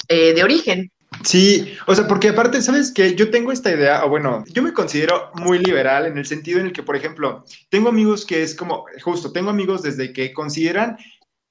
eh, 0.10 0.34
de 0.34 0.44
origen. 0.44 0.92
Sí, 1.24 1.74
o 1.88 1.96
sea, 1.96 2.08
porque 2.08 2.30
aparte, 2.30 2.62
¿sabes 2.62 2.92
que 2.92 3.16
Yo 3.16 3.30
tengo 3.30 3.52
esta 3.52 3.72
idea, 3.72 4.06
o 4.06 4.10
bueno, 4.10 4.44
yo 4.48 4.62
me 4.62 4.74
considero 4.74 5.32
muy 5.36 5.60
liberal 5.60 6.06
en 6.06 6.18
el 6.18 6.26
sentido 6.26 6.60
en 6.60 6.68
el 6.68 6.74
que, 6.74 6.84
por 6.84 6.96
ejemplo, 6.96 7.44
tengo 7.70 7.90
amigos 7.90 8.26
que 8.26 8.44
es 8.44 8.56
como, 8.56 8.86
justo, 9.02 9.32
tengo 9.32 9.50
amigos 9.50 9.82
desde 9.82 10.14
que 10.14 10.34
consideran 10.34 10.98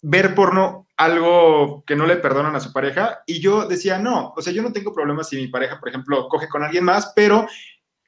ver 0.01 0.35
porno 0.35 0.87
algo 0.97 1.85
que 1.87 1.97
no 1.97 2.07
le 2.07 2.17
perdonan 2.17 2.57
a 2.57 2.61
su 2.61 2.73
pareja 2.73 3.21
y 3.27 3.41
yo 3.41 3.67
decía, 3.67 3.99
no, 3.99 4.33
o 4.37 4.43
sea, 4.43 4.53
yo 4.53 4.63
no 4.63 4.73
tengo 4.73 4.93
problemas 4.93 5.29
si 5.29 5.37
mi 5.37 5.49
pareja, 5.49 5.79
por 5.79 5.89
ejemplo, 5.89 6.29
coge 6.29 6.49
con 6.49 6.63
alguien 6.63 6.85
más, 6.85 7.13
pero 7.15 7.47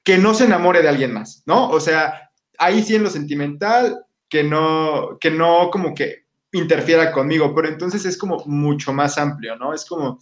que 0.03 0.19
no 0.19 0.35
se 0.35 0.45
enamore 0.45 0.83
de 0.83 0.89
alguien 0.89 1.13
más, 1.13 1.43
¿no? 1.47 1.69
O 1.69 1.81
sea, 1.81 2.31
ahí 2.59 2.83
sí 2.83 2.95
en 2.95 3.03
lo 3.03 3.11
sentimental, 3.11 4.05
que 4.29 4.45
no, 4.45 5.19
que 5.21 5.31
no 5.31 5.71
como 5.71 5.95
que 5.95 6.25
interfiera 6.53 7.13
conmigo, 7.13 7.55
pero 7.55 7.69
entonces 7.69 8.05
es 8.05 8.17
como 8.17 8.43
mucho 8.47 8.93
más 8.93 9.19
amplio, 9.19 9.57
¿no? 9.57 9.73
Es 9.75 9.85
como 9.85 10.19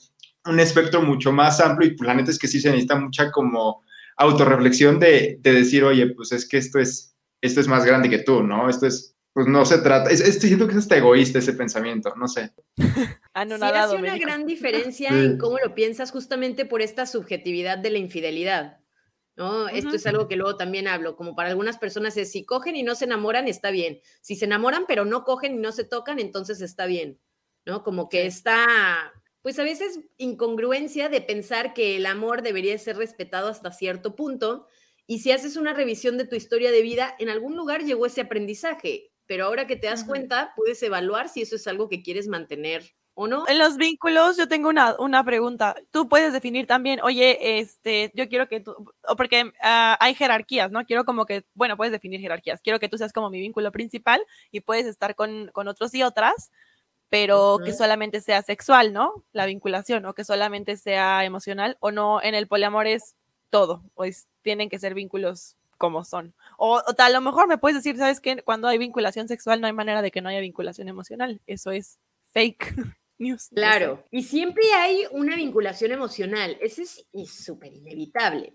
un 0.48 0.60
espectro 0.60 1.02
mucho 1.02 1.32
más 1.32 1.60
amplio 1.60 1.90
y 1.90 1.96
pues, 1.96 2.06
la 2.06 2.14
neta 2.14 2.30
es 2.30 2.38
que 2.38 2.48
sí 2.48 2.60
se 2.60 2.70
necesita 2.70 2.96
mucha 2.96 3.30
como 3.30 3.84
autorreflexión 4.16 4.98
de, 4.98 5.38
de 5.40 5.52
decir, 5.52 5.84
oye, 5.84 6.08
pues 6.14 6.32
es 6.32 6.48
que 6.48 6.58
esto 6.58 6.78
es, 6.78 7.16
esto 7.40 7.60
es 7.60 7.68
más 7.68 7.84
grande 7.84 8.10
que 8.10 8.18
tú, 8.18 8.42
¿no? 8.42 8.68
Esto 8.68 8.86
es, 8.86 9.16
pues 9.32 9.46
no 9.46 9.64
se 9.64 9.78
trata, 9.78 10.10
es, 10.10 10.20
siento 10.40 10.66
que 10.66 10.72
es 10.72 10.78
hasta 10.78 10.96
egoísta 10.96 11.38
ese 11.38 11.52
pensamiento, 11.52 12.12
no 12.16 12.26
sé. 12.26 12.52
Anonadado, 13.32 13.92
sí, 13.92 13.96
hace 13.96 14.04
una 14.04 14.18
gran 14.18 14.46
diferencia 14.46 15.10
en 15.10 15.38
cómo 15.38 15.58
lo 15.64 15.74
piensas 15.74 16.10
justamente 16.10 16.64
por 16.64 16.82
esta 16.82 17.06
subjetividad 17.06 17.78
de 17.78 17.90
la 17.90 17.98
infidelidad. 17.98 18.78
¿no? 19.38 19.68
Esto 19.68 19.94
es 19.94 20.04
algo 20.08 20.26
que 20.26 20.34
luego 20.34 20.56
también 20.56 20.88
hablo, 20.88 21.14
como 21.14 21.36
para 21.36 21.50
algunas 21.50 21.78
personas 21.78 22.16
es 22.16 22.32
si 22.32 22.44
cogen 22.44 22.74
y 22.74 22.82
no 22.82 22.96
se 22.96 23.04
enamoran, 23.04 23.46
está 23.46 23.70
bien. 23.70 24.00
Si 24.20 24.34
se 24.34 24.46
enamoran 24.46 24.84
pero 24.88 25.04
no 25.04 25.22
cogen 25.22 25.54
y 25.54 25.58
no 25.58 25.70
se 25.70 25.84
tocan, 25.84 26.18
entonces 26.18 26.60
está 26.60 26.86
bien, 26.86 27.20
¿no? 27.64 27.84
Como 27.84 28.08
que 28.08 28.26
está, 28.26 29.12
pues 29.48 29.58
a 29.58 29.64
veces 29.64 30.00
incongruencia 30.18 31.08
de 31.08 31.22
pensar 31.22 31.72
que 31.72 31.96
el 31.96 32.04
amor 32.04 32.42
debería 32.42 32.76
ser 32.76 32.98
respetado 32.98 33.48
hasta 33.48 33.72
cierto 33.72 34.14
punto. 34.14 34.66
Y 35.06 35.20
si 35.20 35.32
haces 35.32 35.56
una 35.56 35.72
revisión 35.72 36.18
de 36.18 36.26
tu 36.26 36.36
historia 36.36 36.70
de 36.70 36.82
vida, 36.82 37.14
en 37.18 37.30
algún 37.30 37.56
lugar 37.56 37.82
llegó 37.82 38.04
ese 38.04 38.20
aprendizaje, 38.20 39.10
pero 39.24 39.46
ahora 39.46 39.66
que 39.66 39.76
te 39.76 39.86
das 39.86 40.04
cuenta, 40.04 40.52
puedes 40.54 40.82
evaluar 40.82 41.30
si 41.30 41.40
eso 41.40 41.56
es 41.56 41.66
algo 41.66 41.88
que 41.88 42.02
quieres 42.02 42.28
mantener 42.28 42.94
¿o 43.14 43.26
no? 43.26 43.48
En 43.48 43.58
los 43.58 43.78
vínculos, 43.78 44.36
yo 44.36 44.48
tengo 44.48 44.68
una, 44.68 44.94
una, 44.98 45.24
pregunta. 45.24 45.74
Tú 45.92 46.10
puedes 46.10 46.34
definir 46.34 46.66
también, 46.66 47.00
oye, 47.02 47.58
este, 47.58 48.12
yo 48.14 48.28
quiero 48.28 48.48
que 48.48 48.60
tú, 48.60 48.76
o 49.08 49.16
porque 49.16 49.50
ah, 49.62 49.96
hay 49.98 50.14
jerarquías, 50.14 50.70
¿no? 50.70 50.84
Quiero 50.84 51.06
como 51.06 51.24
que, 51.24 51.46
bueno, 51.54 51.78
puedes 51.78 51.90
definir 51.90 52.20
jerarquías. 52.20 52.60
Quiero 52.60 52.78
que 52.78 52.90
tú 52.90 52.98
seas 52.98 53.14
como 53.14 53.30
mi 53.30 53.40
vínculo 53.40 53.72
principal 53.72 54.20
y 54.52 54.60
puedes 54.60 54.84
estar 54.84 55.16
con, 55.16 55.50
con 55.52 55.68
otros 55.68 55.94
y 55.94 56.02
otras, 56.02 56.52
pero 57.08 57.58
que 57.64 57.72
solamente 57.72 58.20
sea 58.20 58.42
sexual, 58.42 58.92
¿no? 58.92 59.24
La 59.32 59.46
vinculación, 59.46 60.04
o 60.06 60.14
que 60.14 60.24
solamente 60.24 60.76
sea 60.76 61.24
emocional, 61.24 61.76
o 61.80 61.90
no, 61.90 62.22
en 62.22 62.34
el 62.34 62.46
poliamor 62.46 62.86
es 62.86 63.14
todo, 63.50 63.82
pues 63.94 64.26
tienen 64.42 64.68
que 64.68 64.78
ser 64.78 64.94
vínculos 64.94 65.56
como 65.78 66.04
son. 66.04 66.34
O, 66.58 66.76
o 66.76 66.94
a 66.98 67.10
lo 67.10 67.20
mejor 67.20 67.48
me 67.48 67.58
puedes 67.58 67.76
decir, 67.76 67.96
¿sabes 67.96 68.20
qué? 68.20 68.42
Cuando 68.42 68.68
hay 68.68 68.78
vinculación 68.78 69.28
sexual 69.28 69.60
no 69.60 69.66
hay 69.66 69.72
manera 69.72 70.02
de 70.02 70.10
que 70.10 70.20
no 70.20 70.28
haya 70.28 70.40
vinculación 70.40 70.88
emocional. 70.88 71.40
Eso 71.46 71.70
es 71.70 71.98
fake. 72.32 72.74
Claro, 73.52 74.04
y 74.12 74.22
siempre 74.22 74.62
hay 74.76 75.02
una 75.10 75.34
vinculación 75.34 75.90
emocional, 75.90 76.56
eso 76.60 76.82
es 76.82 77.04
súper 77.28 77.72
inevitable. 77.72 78.54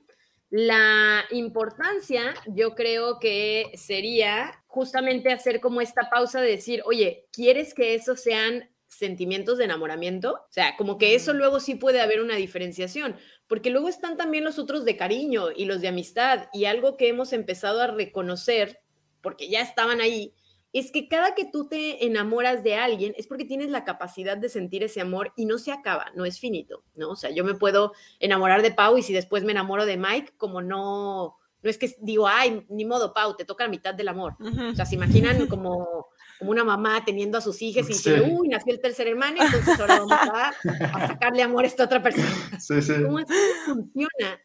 La 0.49 1.25
importancia, 1.31 2.33
yo 2.47 2.73
creo 2.73 3.19
que 3.19 3.71
sería 3.75 4.62
justamente 4.73 5.31
hacer 5.31 5.59
como 5.59 5.81
esta 5.81 6.09
pausa 6.09 6.41
de 6.41 6.49
decir, 6.49 6.81
oye, 6.85 7.27
¿quieres 7.31 7.75
que 7.75 7.93
esos 7.93 8.21
sean 8.21 8.71
sentimientos 8.87 9.59
de 9.59 9.65
enamoramiento? 9.65 10.33
O 10.33 10.51
sea, 10.51 10.75
como 10.77 10.97
que 10.97 11.13
eso 11.13 11.31
luego 11.35 11.59
sí 11.59 11.75
puede 11.75 12.01
haber 12.01 12.21
una 12.21 12.37
diferenciación, 12.37 13.15
porque 13.45 13.69
luego 13.69 13.87
están 13.87 14.17
también 14.17 14.43
los 14.43 14.57
otros 14.57 14.83
de 14.83 14.97
cariño 14.97 15.51
y 15.55 15.65
los 15.65 15.79
de 15.81 15.89
amistad, 15.89 16.47
y 16.53 16.65
algo 16.65 16.97
que 16.97 17.07
hemos 17.07 17.33
empezado 17.33 17.81
a 17.81 17.87
reconocer, 17.87 18.79
porque 19.21 19.47
ya 19.47 19.61
estaban 19.61 20.01
ahí, 20.01 20.33
es 20.71 20.91
que 20.91 21.07
cada 21.07 21.35
que 21.35 21.45
tú 21.45 21.67
te 21.67 22.07
enamoras 22.07 22.63
de 22.63 22.73
alguien 22.73 23.13
es 23.15 23.27
porque 23.27 23.45
tienes 23.45 23.69
la 23.69 23.83
capacidad 23.83 24.37
de 24.37 24.49
sentir 24.49 24.81
ese 24.81 25.01
amor 25.01 25.33
y 25.35 25.45
no 25.45 25.59
se 25.59 25.71
acaba, 25.71 26.11
no 26.15 26.25
es 26.25 26.39
finito, 26.39 26.83
¿no? 26.95 27.11
O 27.11 27.15
sea, 27.15 27.29
yo 27.29 27.43
me 27.43 27.53
puedo 27.53 27.93
enamorar 28.19 28.63
de 28.63 28.71
Pau 28.71 28.97
y 28.97 29.03
si 29.03 29.13
después 29.13 29.43
me 29.43 29.51
enamoro 29.51 29.85
de 29.85 29.97
Mike, 29.97 30.33
como 30.35 30.63
no, 30.63 31.37
no 31.63 31.69
es 31.69 31.77
que 31.77 31.95
digo, 32.01 32.27
ay, 32.27 32.65
ni 32.69 32.83
modo, 32.83 33.13
Pau, 33.13 33.35
te 33.37 33.45
toca 33.45 33.63
la 33.63 33.69
mitad 33.69 33.93
del 33.93 34.09
amor. 34.09 34.35
O 34.39 34.75
sea, 34.75 34.85
se 34.85 34.95
imaginan 34.95 35.47
como, 35.47 36.09
como 36.37 36.51
una 36.51 36.65
mamá 36.65 37.03
teniendo 37.05 37.37
a 37.37 37.41
sus 37.41 37.61
hijas 37.61 37.85
y 37.89 37.93
diciendo, 37.93 38.25
uy, 38.29 38.49
nació 38.49 38.73
el 38.73 38.81
tercer 38.81 39.07
hermano, 39.07 39.41
entonces 39.41 39.79
ahora 39.79 39.99
vamos 39.99 40.11
a, 40.11 41.07
sacarle 41.07 41.41
amor 41.41 41.63
a 41.63 41.67
esta 41.67 41.85
otra 41.85 42.03
persona. 42.03 42.29
Sí, 42.59 42.81
sí. 42.81 42.93
¿Cómo 43.01 43.19
funciona? 43.65 44.41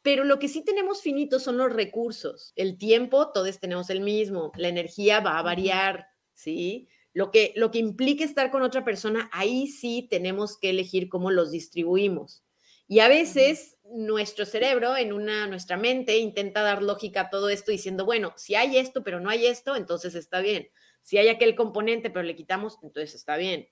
Pero 0.00 0.24
lo 0.24 0.38
que 0.38 0.48
sí 0.48 0.64
tenemos 0.64 1.02
finito 1.02 1.38
son 1.38 1.58
los 1.58 1.72
recursos. 1.72 2.52
El 2.56 2.78
tiempo, 2.78 3.30
todos 3.32 3.60
tenemos 3.60 3.88
el 3.90 4.00
mismo. 4.00 4.50
La 4.56 4.68
energía 4.68 5.20
va 5.20 5.38
a 5.38 5.42
variar, 5.42 6.06
¿sí? 6.34 6.88
Lo 7.12 7.30
que, 7.30 7.52
lo 7.54 7.70
que 7.70 7.78
implica 7.78 8.24
estar 8.24 8.50
con 8.50 8.62
otra 8.62 8.84
persona, 8.84 9.28
ahí 9.32 9.66
sí 9.68 10.08
tenemos 10.10 10.58
que 10.58 10.70
elegir 10.70 11.08
cómo 11.08 11.30
los 11.30 11.50
distribuimos. 11.50 12.42
Y 12.88 13.00
a 13.00 13.08
veces 13.08 13.76
nuestro 13.94 14.44
cerebro, 14.46 14.96
en 14.96 15.12
una, 15.12 15.46
nuestra 15.46 15.76
mente, 15.76 16.18
intenta 16.18 16.62
dar 16.62 16.82
lógica 16.82 17.22
a 17.22 17.30
todo 17.30 17.48
esto 17.48 17.70
diciendo, 17.70 18.04
bueno, 18.04 18.32
si 18.36 18.54
hay 18.54 18.78
esto, 18.78 19.02
pero 19.02 19.20
no 19.20 19.30
hay 19.30 19.46
esto, 19.46 19.76
entonces 19.76 20.14
está 20.14 20.40
bien. 20.40 20.68
Si 21.02 21.18
hay 21.18 21.28
aquel 21.28 21.54
componente, 21.54 22.10
pero 22.10 22.22
le 22.22 22.36
quitamos, 22.36 22.78
entonces 22.82 23.14
está 23.14 23.36
bien. 23.36 23.68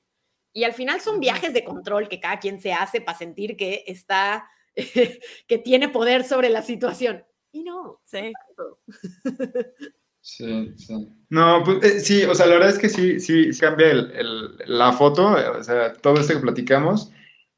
Y 0.52 0.64
al 0.64 0.72
final 0.72 1.00
son 1.00 1.20
viajes 1.20 1.52
de 1.54 1.64
control 1.64 2.08
que 2.08 2.20
cada 2.20 2.38
quien 2.38 2.60
se 2.60 2.72
hace 2.72 3.00
para 3.00 3.18
sentir 3.18 3.56
que 3.56 3.84
está 3.86 4.48
que 5.46 5.58
tiene 5.58 5.88
poder 5.88 6.24
sobre 6.24 6.48
la 6.50 6.62
situación. 6.62 7.24
Y 7.52 7.62
no, 7.62 8.00
sí. 8.04 8.32
Sí, 10.22 10.74
sí. 10.76 11.08
No, 11.30 11.62
pues 11.64 11.82
eh, 11.82 12.00
sí, 12.00 12.24
o 12.24 12.34
sea, 12.34 12.46
la 12.46 12.54
verdad 12.54 12.68
es 12.70 12.78
que 12.78 12.88
sí, 12.88 13.20
sí, 13.20 13.50
cambia 13.58 13.90
el, 13.90 14.56
la 14.66 14.92
foto, 14.92 15.34
o 15.58 15.64
sea, 15.64 15.94
todo 15.94 16.20
esto 16.20 16.34
que 16.34 16.40
platicamos. 16.40 17.10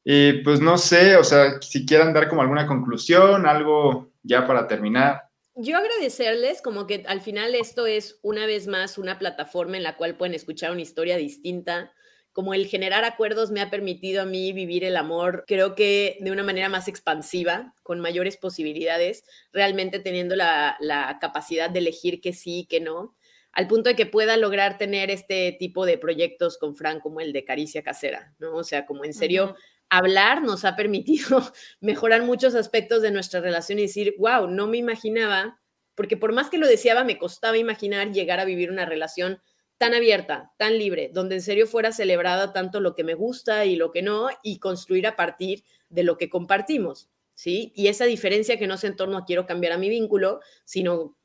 Y 0.03 0.43
pues 0.43 0.59
no 0.59 0.77
sé, 0.77 1.15
o 1.15 1.23
sea, 1.23 1.61
si 1.61 1.85
quieran 1.85 2.13
dar 2.13 2.27
como 2.27 2.41
alguna 2.41 2.67
conclusión, 2.67 3.45
algo 3.45 4.11
ya 4.21 4.45
para 4.45 4.67
terminar. 4.67 5.23
Yo 5.55 5.77
agradecerles 5.77 6.61
como 6.61 6.87
que 6.87 7.03
al 7.07 7.21
final 7.21 7.53
esto 7.53 7.85
es 7.85 8.19
una 8.23 8.45
vez 8.45 8.67
más 8.67 8.97
una 8.97 9.19
plataforma 9.19 9.77
en 9.77 9.83
la 9.83 9.95
cual 9.97 10.15
pueden 10.15 10.33
escuchar 10.33 10.71
una 10.71 10.81
historia 10.81 11.15
distinta, 11.15 11.93
como 12.33 12.55
el 12.55 12.65
generar 12.65 13.05
acuerdos 13.05 13.51
me 13.51 13.61
ha 13.61 13.69
permitido 13.69 14.23
a 14.23 14.25
mí 14.25 14.51
vivir 14.51 14.83
el 14.83 14.97
amor, 14.97 15.45
creo 15.47 15.75
que 15.75 16.17
de 16.19 16.31
una 16.31 16.41
manera 16.41 16.67
más 16.67 16.87
expansiva, 16.87 17.75
con 17.83 17.99
mayores 17.99 18.37
posibilidades, 18.37 19.23
realmente 19.53 19.99
teniendo 19.99 20.35
la, 20.35 20.75
capacidad 21.21 21.69
de 21.69 21.79
elegir 21.79 22.19
que 22.19 22.33
sí 22.33 22.61
y 22.61 22.65
que 22.65 22.79
no, 22.79 23.15
al 23.51 23.67
punto 23.67 23.89
de 23.89 23.95
que 23.95 24.07
pueda 24.07 24.35
lograr 24.35 24.79
tener 24.79 25.11
este 25.11 25.55
tipo 25.59 25.85
de 25.85 25.99
proyectos 25.99 26.57
con 26.57 26.75
Fran 26.75 26.99
como 26.99 27.21
el 27.21 27.31
de 27.31 27.45
Caricia 27.45 27.83
Casera, 27.83 28.33
¿no? 28.39 28.55
O 28.55 28.63
sea, 28.63 28.87
como 28.87 29.05
en 29.05 29.13
serio, 29.13 29.55
hablar 29.97 30.41
nos 30.41 30.65
ha 30.65 30.75
permitido 30.75 31.43
mejorar 31.81 32.23
muchos 32.23 32.55
aspectos 32.55 33.01
de 33.01 33.11
nuestra 33.11 33.41
relación 33.41 33.79
y 33.79 33.83
decir, 33.83 34.15
wow, 34.17 34.47
no 34.47 34.67
me 34.67 34.77
imaginaba, 34.77 35.59
porque 35.95 36.17
por 36.17 36.33
más 36.33 36.49
que 36.49 36.57
lo 36.57 36.67
deseaba, 36.67 37.03
me 37.03 37.17
costaba 37.17 37.57
imaginar 37.57 38.11
llegar 38.11 38.39
a 38.39 38.45
vivir 38.45 38.71
una 38.71 38.85
relación 38.85 39.39
tan 39.77 39.93
abierta, 39.93 40.51
tan 40.57 40.77
libre, 40.77 41.11
donde 41.13 41.35
en 41.35 41.41
serio 41.41 41.67
fuera 41.67 41.91
celebrada 41.91 42.53
tanto 42.53 42.79
lo 42.79 42.95
que 42.95 43.03
me 43.03 43.13
gusta 43.13 43.65
y 43.65 43.75
lo 43.75 43.91
que 43.91 44.01
no, 44.01 44.29
y 44.41 44.59
construir 44.59 45.05
a 45.05 45.15
partir 45.15 45.63
de 45.89 46.03
lo 46.03 46.17
que 46.17 46.29
compartimos, 46.29 47.09
¿sí? 47.33 47.71
Y 47.75 47.87
esa 47.87 48.05
diferencia 48.05 48.57
que 48.57 48.65
no 48.65 48.75
es 48.75 48.83
en 48.83 48.95
torno 48.95 49.17
a 49.17 49.25
quiero 49.25 49.45
cambiar 49.45 49.73
a 49.73 49.77
mi 49.77 49.89
vínculo, 49.89 50.39
sino 50.65 51.17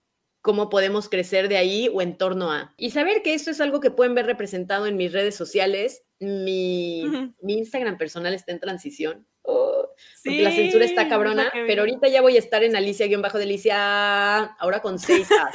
cómo 0.48 0.70
podemos 0.70 1.10
crecer 1.10 1.50
de 1.50 1.58
ahí 1.58 1.90
o 1.92 2.00
en 2.00 2.16
torno 2.16 2.50
a. 2.50 2.72
Y 2.78 2.88
saber 2.88 3.20
que 3.20 3.34
esto 3.34 3.50
es 3.50 3.60
algo 3.60 3.80
que 3.80 3.90
pueden 3.90 4.14
ver 4.14 4.24
representado 4.24 4.86
en 4.86 4.96
mis 4.96 5.12
redes 5.12 5.34
sociales. 5.34 6.04
Mi, 6.20 7.04
mi 7.42 7.58
Instagram 7.58 7.98
personal 7.98 8.32
está 8.32 8.52
en 8.52 8.58
transición. 8.58 9.26
Oh, 9.42 9.86
porque 10.24 10.42
la 10.42 10.50
censura 10.50 10.86
está 10.86 11.06
cabrona, 11.06 11.52
pero 11.66 11.82
ahorita 11.82 12.08
ya 12.08 12.22
voy 12.22 12.36
a 12.36 12.38
estar 12.38 12.64
en 12.64 12.76
Alicia-Delicia, 12.76 14.44
ahora 14.44 14.80
con 14.80 14.98
seis 14.98 15.28
A. 15.32 15.50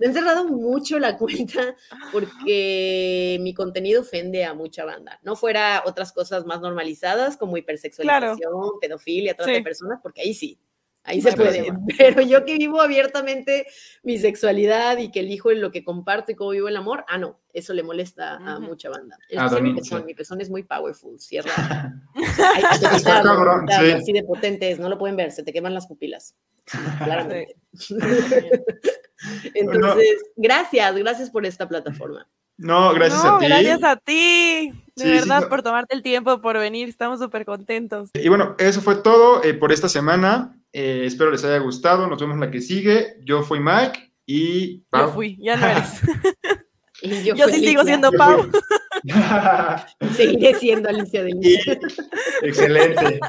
Me 0.00 0.06
he 0.06 0.08
encerrado 0.08 0.44
mucho 0.48 0.98
la 0.98 1.18
cuenta 1.18 1.76
porque 2.10 3.36
mi 3.42 3.52
contenido 3.52 4.00
ofende 4.00 4.46
a 4.46 4.54
mucha 4.54 4.86
banda. 4.86 5.20
No 5.22 5.36
fuera 5.36 5.82
otras 5.84 6.12
cosas 6.12 6.46
más 6.46 6.62
normalizadas 6.62 7.36
como 7.36 7.58
hipersexualización, 7.58 8.80
pedofilia, 8.80 9.34
trata 9.34 9.52
de 9.52 9.62
personas, 9.62 10.00
porque 10.02 10.22
ahí 10.22 10.32
sí, 10.32 10.58
Ahí 11.08 11.22
se 11.22 11.32
puede. 11.32 11.72
Pero 11.98 12.20
yo 12.20 12.44
que 12.44 12.58
vivo 12.58 12.82
abiertamente 12.82 13.66
mi 14.02 14.18
sexualidad 14.18 14.98
y 14.98 15.10
que 15.10 15.20
elijo 15.20 15.50
en 15.50 15.62
lo 15.62 15.70
que 15.72 15.82
comparto 15.82 16.32
y 16.32 16.34
cómo 16.34 16.50
vivo 16.50 16.68
el 16.68 16.76
amor, 16.76 17.04
ah, 17.08 17.16
no, 17.16 17.40
eso 17.52 17.72
le 17.72 17.82
molesta 17.82 18.34
a 18.34 18.60
mucha 18.60 18.90
banda. 18.90 19.18
Ah, 19.36 19.48
mi 19.60 19.74
pezón, 19.74 20.04
mi 20.04 20.14
pezón 20.14 20.40
es 20.42 20.50
muy 20.50 20.64
powerful, 20.64 21.18
cierra. 21.18 21.50
Así 23.96 24.12
de 24.12 24.22
potentes, 24.22 24.78
no 24.78 24.90
lo 24.90 24.98
pueden 24.98 25.16
ver, 25.16 25.32
se 25.32 25.42
te 25.42 25.52
queman 25.52 25.72
las 25.72 25.86
pupilas. 25.86 26.36
Claramente. 26.98 27.56
Entonces, 29.54 30.24
gracias, 30.36 30.94
gracias 30.94 31.30
por 31.30 31.46
esta 31.46 31.66
plataforma. 31.66 32.28
No, 32.58 32.92
gracias 32.92 33.24
a 33.24 33.38
ti. 33.38 33.46
Gracias 33.46 33.84
a 33.84 33.96
ti, 33.96 34.72
de 34.96 35.10
verdad, 35.10 35.48
por 35.48 35.62
tomarte 35.62 35.94
el 35.94 36.02
tiempo, 36.02 36.40
por 36.40 36.58
venir, 36.58 36.88
estamos 36.88 37.20
súper 37.20 37.44
contentos. 37.44 38.10
Y 38.14 38.28
bueno, 38.28 38.56
eso 38.58 38.80
fue 38.80 38.96
todo 38.96 39.42
eh, 39.44 39.54
por 39.54 39.72
esta 39.72 39.88
semana. 39.88 40.56
Eh, 40.72 41.02
espero 41.06 41.30
les 41.30 41.44
haya 41.44 41.58
gustado. 41.58 42.08
Nos 42.08 42.20
vemos 42.20 42.34
en 42.34 42.40
la 42.40 42.50
que 42.50 42.60
sigue. 42.60 43.16
Yo 43.24 43.42
fui 43.42 43.60
Mike 43.60 44.12
y 44.26 44.78
Pau. 44.90 45.06
Yo 45.06 45.14
fui, 45.14 45.38
ya 45.40 45.56
no 45.56 45.66
eres. 45.66 46.00
yo, 47.36 47.48
sí 47.48 47.60
sigo 47.60 47.84
siendo 47.84 48.10
Pau. 48.12 48.50
Seguiré 50.16 50.54
siendo 50.54 50.88
Alicia 50.88 51.22
de 51.22 51.32
Alicia. 51.32 51.78
Excelente. 52.42 53.20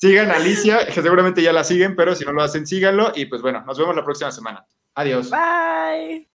Sigan 0.00 0.32
a 0.32 0.34
Alicia, 0.34 0.86
que 0.86 1.00
seguramente 1.00 1.40
ya 1.40 1.52
la 1.52 1.62
siguen, 1.62 1.94
pero 1.94 2.16
si 2.16 2.24
no 2.24 2.32
lo 2.32 2.42
hacen, 2.42 2.66
síganlo. 2.66 3.12
Y 3.14 3.26
pues 3.26 3.40
bueno, 3.40 3.62
nos 3.64 3.78
vemos 3.78 3.94
la 3.94 4.04
próxima 4.04 4.32
semana. 4.32 4.66
Adiós. 4.96 5.30
Bye. 5.30 6.31